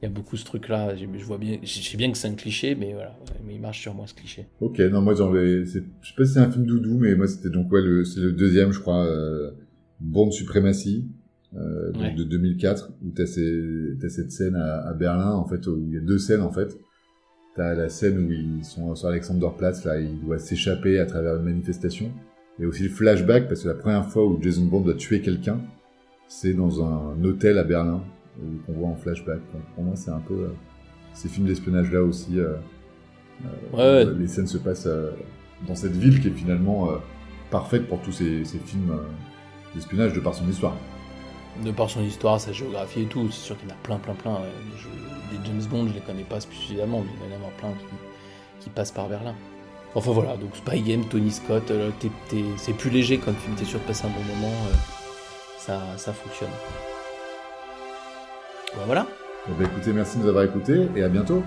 il 0.00 0.06
y 0.06 0.08
a 0.08 0.10
beaucoup 0.10 0.36
ce 0.36 0.44
truc 0.44 0.68
là 0.68 0.94
je 0.96 1.24
vois 1.24 1.38
bien 1.38 1.58
je 1.62 1.82
sais 1.82 1.96
bien 1.96 2.10
que 2.10 2.16
c'est 2.16 2.28
un 2.28 2.34
cliché 2.34 2.74
mais 2.74 2.94
voilà 2.94 3.18
mais 3.46 3.54
il 3.54 3.60
marche 3.60 3.80
sur 3.80 3.94
moi 3.94 4.06
ce 4.06 4.14
cliché 4.14 4.46
ok 4.60 4.78
non 4.90 5.02
moi 5.02 5.14
j'en 5.14 5.30
vais 5.30 5.64
je 5.66 5.72
sais 5.72 5.84
pas 6.16 6.24
si 6.24 6.32
c'est 6.32 6.40
un 6.40 6.50
film 6.50 6.64
doudou 6.64 6.96
mais 6.98 7.14
moi 7.14 7.26
c'était 7.26 7.50
donc 7.50 7.70
ouais 7.70 7.82
le 7.82 8.04
c'est 8.04 8.20
le 8.20 8.32
deuxième 8.32 8.72
je 8.72 8.80
crois 8.80 9.04
euh, 9.04 9.50
Bond 10.00 10.30
Supremacy 10.30 11.06
euh, 11.54 11.92
donc 11.92 12.02
ouais. 12.02 12.14
de 12.14 12.24
2004 12.24 12.92
où 13.04 13.10
t'as 13.10 13.26
ces 13.26 13.96
t'as 14.00 14.08
cette 14.08 14.32
scène 14.32 14.56
à, 14.56 14.88
à, 14.88 14.94
Berlin 14.94 15.32
en 15.32 15.46
fait 15.46 15.66
où 15.66 15.78
il 15.78 15.92
y 15.92 15.98
a 15.98 16.00
deux 16.00 16.18
scènes 16.18 16.40
en 16.40 16.52
fait 16.52 16.78
t'as 17.54 17.74
la 17.74 17.90
scène 17.90 18.18
où 18.18 18.30
ils 18.30 18.64
sont 18.64 18.94
sur 18.94 19.08
Alexanderplatz 19.08 19.84
là 19.84 20.00
il 20.00 20.18
doit 20.20 20.38
s'échapper 20.38 20.98
à 20.98 21.04
travers 21.04 21.36
une 21.36 21.42
manifestation 21.42 22.10
et 22.60 22.66
aussi 22.66 22.84
le 22.84 22.90
flashback 22.90 23.48
parce 23.48 23.62
que 23.62 23.68
la 23.68 23.74
première 23.74 24.06
fois 24.06 24.24
où 24.26 24.40
Jason 24.42 24.64
Bond 24.64 24.80
doit 24.80 24.94
tuer 24.94 25.20
quelqu'un 25.20 25.60
c'est 26.30 26.54
dans 26.54 26.84
un 26.84 27.22
hôtel 27.24 27.58
à 27.58 27.64
Berlin 27.64 28.00
qu'on 28.64 28.72
voit 28.72 28.88
en 28.88 28.94
flashback. 28.94 29.40
Donc 29.52 29.62
pour 29.74 29.84
moi, 29.84 29.96
c'est 29.96 30.12
un 30.12 30.20
peu 30.20 30.34
euh, 30.34 30.48
ces 31.12 31.28
films 31.28 31.46
d'espionnage 31.46 31.90
là 31.90 32.02
aussi. 32.02 32.38
Euh, 32.38 32.54
ouais, 33.72 33.78
ouais. 33.78 34.06
Les 34.18 34.28
scènes 34.28 34.46
se 34.46 34.58
passent 34.58 34.86
euh, 34.86 35.10
dans 35.66 35.74
cette 35.74 35.96
ville 35.96 36.20
qui 36.20 36.28
est 36.28 36.32
finalement 36.32 36.88
parfaite 37.50 37.88
pour 37.88 38.00
tous 38.00 38.12
ces, 38.12 38.44
ces 38.44 38.58
films 38.58 38.96
d'espionnage 39.74 40.12
de 40.12 40.20
par 40.20 40.34
son 40.34 40.48
histoire. 40.48 40.76
De 41.64 41.72
par 41.72 41.90
son 41.90 42.02
histoire, 42.02 42.40
sa 42.40 42.52
géographie 42.52 43.02
et 43.02 43.06
tout, 43.06 43.28
c'est 43.30 43.46
sûr 43.46 43.58
qu'il 43.58 43.68
y 43.68 43.72
en 43.72 43.74
a 43.74 43.78
plein, 43.82 43.98
plein, 43.98 44.14
plein. 44.14 44.38
Je, 44.78 44.86
les 45.36 45.44
James 45.44 45.62
Bond, 45.68 45.88
je 45.88 45.94
les 45.94 46.00
connais 46.00 46.22
pas 46.22 46.40
suffisamment, 46.40 47.02
mais 47.02 47.10
il 47.26 47.30
y 47.30 47.32
en 47.32 47.36
avoir 47.36 47.50
plein 47.52 47.70
qui, 47.70 48.64
qui 48.64 48.70
passent 48.70 48.92
par 48.92 49.08
Berlin. 49.08 49.34
Enfin 49.94 50.12
voilà, 50.12 50.36
donc 50.36 50.54
Spy 50.54 50.80
Game, 50.82 51.04
Tony 51.04 51.32
Scott, 51.32 51.70
euh, 51.70 51.90
c'est 52.56 52.72
plus 52.72 52.90
léger 52.90 53.18
comme 53.18 53.34
film, 53.34 53.56
t'es 53.56 53.64
sûr 53.64 53.80
de 53.80 53.84
passer 53.84 54.06
un 54.06 54.10
bon 54.10 54.22
moment, 54.34 54.54
euh, 54.68 54.74
ça, 55.58 55.80
ça 55.96 56.12
fonctionne. 56.12 56.50
Ben 58.76 58.82
voilà. 58.86 59.06
Eh 59.48 59.52
ben, 59.58 59.66
écoutez, 59.66 59.92
merci 59.92 60.18
de 60.18 60.22
nous 60.22 60.28
avoir 60.28 60.44
écoutés 60.44 60.86
et 60.94 61.02
à 61.02 61.08
bientôt. 61.08 61.42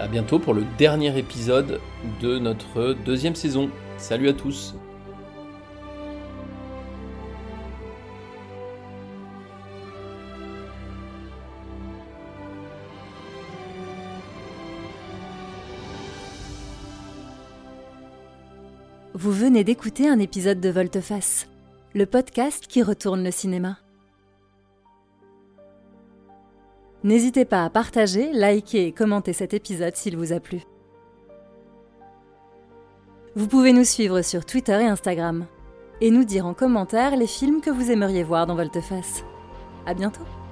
À 0.00 0.08
bientôt 0.08 0.40
pour 0.40 0.54
le 0.54 0.64
dernier 0.78 1.16
épisode 1.16 1.80
de 2.20 2.38
notre 2.38 2.94
deuxième 3.04 3.36
saison. 3.36 3.70
Salut 3.98 4.28
à 4.28 4.32
tous. 4.32 4.74
Vous 19.24 19.32
venez 19.32 19.64
d'écouter 19.64 20.06
un 20.06 20.18
épisode 20.18 20.60
de 20.60 20.68
Volteface, 20.68 21.46
le 21.94 22.04
podcast 22.04 22.66
qui 22.66 22.82
retourne 22.82 23.24
le 23.24 23.30
cinéma. 23.30 23.78
N'hésitez 27.04 27.46
pas 27.46 27.64
à 27.64 27.70
partager, 27.70 28.34
liker 28.34 28.84
et 28.84 28.92
commenter 28.92 29.32
cet 29.32 29.54
épisode 29.54 29.96
s'il 29.96 30.18
vous 30.18 30.34
a 30.34 30.40
plu. 30.40 30.60
Vous 33.34 33.48
pouvez 33.48 33.72
nous 33.72 33.84
suivre 33.84 34.20
sur 34.20 34.44
Twitter 34.44 34.78
et 34.82 34.88
Instagram 34.88 35.46
et 36.02 36.10
nous 36.10 36.24
dire 36.24 36.44
en 36.44 36.52
commentaire 36.52 37.16
les 37.16 37.26
films 37.26 37.62
que 37.62 37.70
vous 37.70 37.90
aimeriez 37.90 38.24
voir 38.24 38.46
dans 38.46 38.56
Volteface. 38.56 39.24
À 39.86 39.94
bientôt! 39.94 40.43